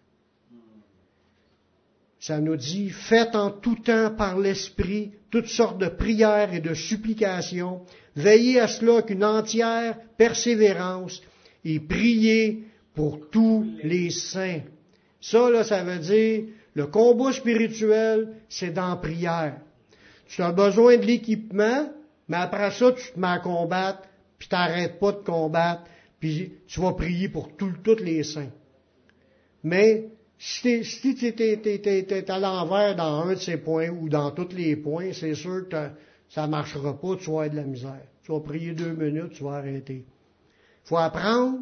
Ça 2.20 2.38
nous 2.38 2.56
dit, 2.56 2.90
faites 2.90 3.34
en 3.34 3.50
tout 3.50 3.76
temps 3.76 4.14
par 4.14 4.38
l'Esprit 4.38 5.12
toutes 5.30 5.48
sortes 5.48 5.78
de 5.78 5.88
prières 5.88 6.52
et 6.52 6.60
de 6.60 6.74
supplications, 6.74 7.80
veillez 8.14 8.60
à 8.60 8.68
cela 8.68 9.00
qu'une 9.00 9.24
entière 9.24 9.96
persévérance 10.18 11.22
et 11.64 11.80
priez 11.80 12.64
pour 12.94 13.30
tous 13.30 13.66
les 13.82 14.10
saints. 14.10 14.60
Ça, 15.20 15.48
là, 15.48 15.64
ça 15.64 15.82
veut 15.82 15.98
dire, 15.98 16.44
le 16.74 16.86
combat 16.86 17.32
spirituel, 17.32 18.34
c'est 18.48 18.72
dans 18.72 18.90
la 18.90 18.96
prière. 18.96 19.60
Tu 20.28 20.42
as 20.42 20.52
besoin 20.52 20.98
de 20.98 21.06
l'équipement, 21.06 21.88
mais 22.28 22.36
après 22.36 22.70
ça, 22.72 22.92
tu 22.92 23.12
te 23.12 23.18
mets 23.18 23.28
à 23.28 23.38
combattre, 23.38 24.02
puis 24.38 24.48
tu 24.48 24.54
n'arrêtes 24.54 24.98
pas 24.98 25.12
de 25.12 25.24
combattre, 25.24 25.84
puis 26.18 26.52
tu 26.66 26.80
vas 26.80 26.92
prier 26.92 27.28
pour 27.30 27.56
tous 27.56 27.72
les 28.02 28.24
saints. 28.24 28.52
Mais 29.62 30.10
si, 30.42 31.14
tu 31.14 31.26
es, 31.26 32.30
à 32.30 32.38
l'envers 32.38 32.96
dans 32.96 33.24
un 33.26 33.34
de 33.34 33.38
ces 33.38 33.58
points 33.58 33.90
ou 33.90 34.08
dans 34.08 34.30
tous 34.30 34.56
les 34.56 34.74
points, 34.74 35.12
c'est 35.12 35.34
sûr 35.34 35.68
que 35.68 35.90
ça 36.30 36.46
ne 36.46 36.50
marchera 36.50 36.98
pas, 36.98 37.16
tu 37.16 37.26
vas 37.26 37.42
avoir 37.42 37.50
de 37.50 37.56
la 37.56 37.64
misère. 37.64 38.06
Tu 38.24 38.32
vas 38.32 38.40
prier 38.40 38.72
deux 38.72 38.94
minutes, 38.94 39.32
tu 39.32 39.44
vas 39.44 39.56
arrêter. 39.56 40.04
Il 40.84 40.88
faut 40.88 40.96
apprendre 40.96 41.58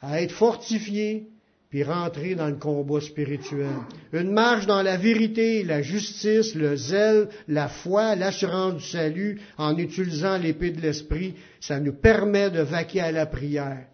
à 0.00 0.22
être 0.22 0.32
fortifié, 0.32 1.28
puis 1.68 1.84
rentrer 1.84 2.34
dans 2.34 2.48
le 2.48 2.56
combat 2.56 3.02
spirituel. 3.02 3.68
Une 4.14 4.32
marche 4.32 4.66
dans 4.66 4.82
la 4.82 4.96
vérité, 4.96 5.62
la 5.62 5.82
justice, 5.82 6.54
le 6.54 6.76
zèle, 6.76 7.28
la 7.48 7.68
foi, 7.68 8.16
l'assurance 8.16 8.76
du 8.76 8.84
salut, 8.84 9.40
en 9.58 9.76
utilisant 9.76 10.38
l'épée 10.38 10.70
de 10.70 10.80
l'esprit, 10.80 11.34
ça 11.60 11.78
nous 11.78 11.92
permet 11.92 12.50
de 12.50 12.62
vaquer 12.62 13.02
à 13.02 13.12
la 13.12 13.26
prière. 13.26 13.86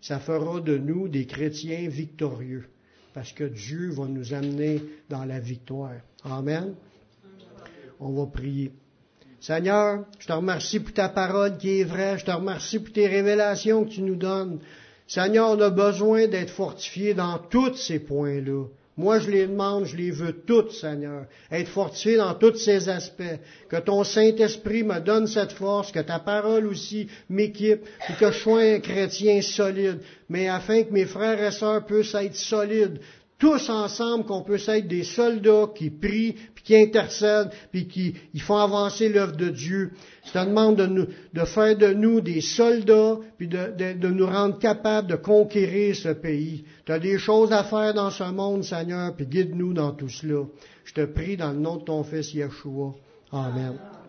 Ça 0.00 0.18
fera 0.18 0.60
de 0.60 0.78
nous 0.78 1.08
des 1.08 1.26
chrétiens 1.26 1.88
victorieux, 1.88 2.64
parce 3.14 3.32
que 3.32 3.44
Dieu 3.44 3.90
va 3.90 4.06
nous 4.06 4.34
amener 4.34 4.82
dans 5.08 5.24
la 5.24 5.40
victoire. 5.40 5.94
Amen. 6.24 6.74
On 7.98 8.10
va 8.12 8.26
prier. 8.26 8.72
Seigneur, 9.40 10.04
je 10.18 10.26
te 10.26 10.32
remercie 10.32 10.80
pour 10.80 10.92
ta 10.92 11.08
parole 11.08 11.56
qui 11.56 11.80
est 11.80 11.84
vraie, 11.84 12.18
je 12.18 12.26
te 12.26 12.30
remercie 12.30 12.78
pour 12.78 12.92
tes 12.92 13.06
révélations 13.06 13.84
que 13.84 13.90
tu 13.90 14.02
nous 14.02 14.16
donnes. 14.16 14.60
Seigneur, 15.06 15.50
on 15.50 15.60
a 15.60 15.70
besoin 15.70 16.28
d'être 16.28 16.50
fortifié 16.50 17.14
dans 17.14 17.38
tous 17.38 17.74
ces 17.74 17.98
points-là. 17.98 18.66
Moi, 19.00 19.18
je 19.18 19.30
les 19.30 19.46
demande, 19.46 19.86
je 19.86 19.96
les 19.96 20.10
veux 20.10 20.34
toutes, 20.34 20.72
Seigneur. 20.72 21.24
Être 21.50 21.70
fortifié 21.70 22.18
dans 22.18 22.34
tous 22.34 22.56
ces 22.56 22.90
aspects. 22.90 23.38
Que 23.70 23.76
ton 23.76 24.04
Saint-Esprit 24.04 24.82
me 24.82 25.00
donne 25.00 25.26
cette 25.26 25.52
force, 25.52 25.90
que 25.90 26.00
ta 26.00 26.18
parole 26.18 26.66
aussi 26.66 27.08
m'équipe, 27.30 27.80
et 28.10 28.12
que 28.20 28.30
je 28.30 28.38
sois 28.38 28.60
un 28.60 28.80
chrétien 28.80 29.40
solide. 29.40 30.00
Mais 30.28 30.48
afin 30.48 30.82
que 30.82 30.92
mes 30.92 31.06
frères 31.06 31.42
et 31.42 31.50
sœurs 31.50 31.86
puissent 31.86 32.14
être 32.14 32.36
solides, 32.36 33.00
tous 33.40 33.70
ensemble 33.70 34.24
qu'on 34.26 34.42
puisse 34.42 34.68
être 34.68 34.86
des 34.86 35.02
soldats 35.02 35.70
qui 35.74 35.90
prient, 35.90 36.36
puis 36.54 36.62
qui 36.62 36.76
intercèdent, 36.76 37.50
puis 37.72 37.88
qui 37.88 38.14
ils 38.34 38.42
font 38.42 38.58
avancer 38.58 39.08
l'œuvre 39.08 39.34
de 39.34 39.48
Dieu. 39.48 39.92
Je 40.26 40.32
te 40.32 40.44
demande 40.44 40.76
de, 40.76 40.86
nous, 40.86 41.06
de 41.32 41.44
faire 41.44 41.76
de 41.76 41.88
nous 41.88 42.20
des 42.20 42.42
soldats, 42.42 43.16
puis 43.38 43.48
de, 43.48 43.72
de, 43.76 43.98
de 43.98 44.08
nous 44.08 44.26
rendre 44.26 44.58
capables 44.58 45.08
de 45.08 45.16
conquérir 45.16 45.96
ce 45.96 46.10
pays. 46.10 46.64
Tu 46.84 46.92
as 46.92 46.98
des 46.98 47.18
choses 47.18 47.50
à 47.52 47.64
faire 47.64 47.94
dans 47.94 48.10
ce 48.10 48.24
monde, 48.24 48.62
Seigneur, 48.62 49.16
puis 49.16 49.26
guide-nous 49.26 49.72
dans 49.72 49.92
tout 49.92 50.10
cela. 50.10 50.44
Je 50.84 50.92
te 50.92 51.04
prie 51.06 51.36
dans 51.36 51.52
le 51.52 51.58
nom 51.58 51.76
de 51.76 51.84
ton 51.84 52.04
Fils 52.04 52.34
Yeshua. 52.34 52.92
Amen. 53.32 53.99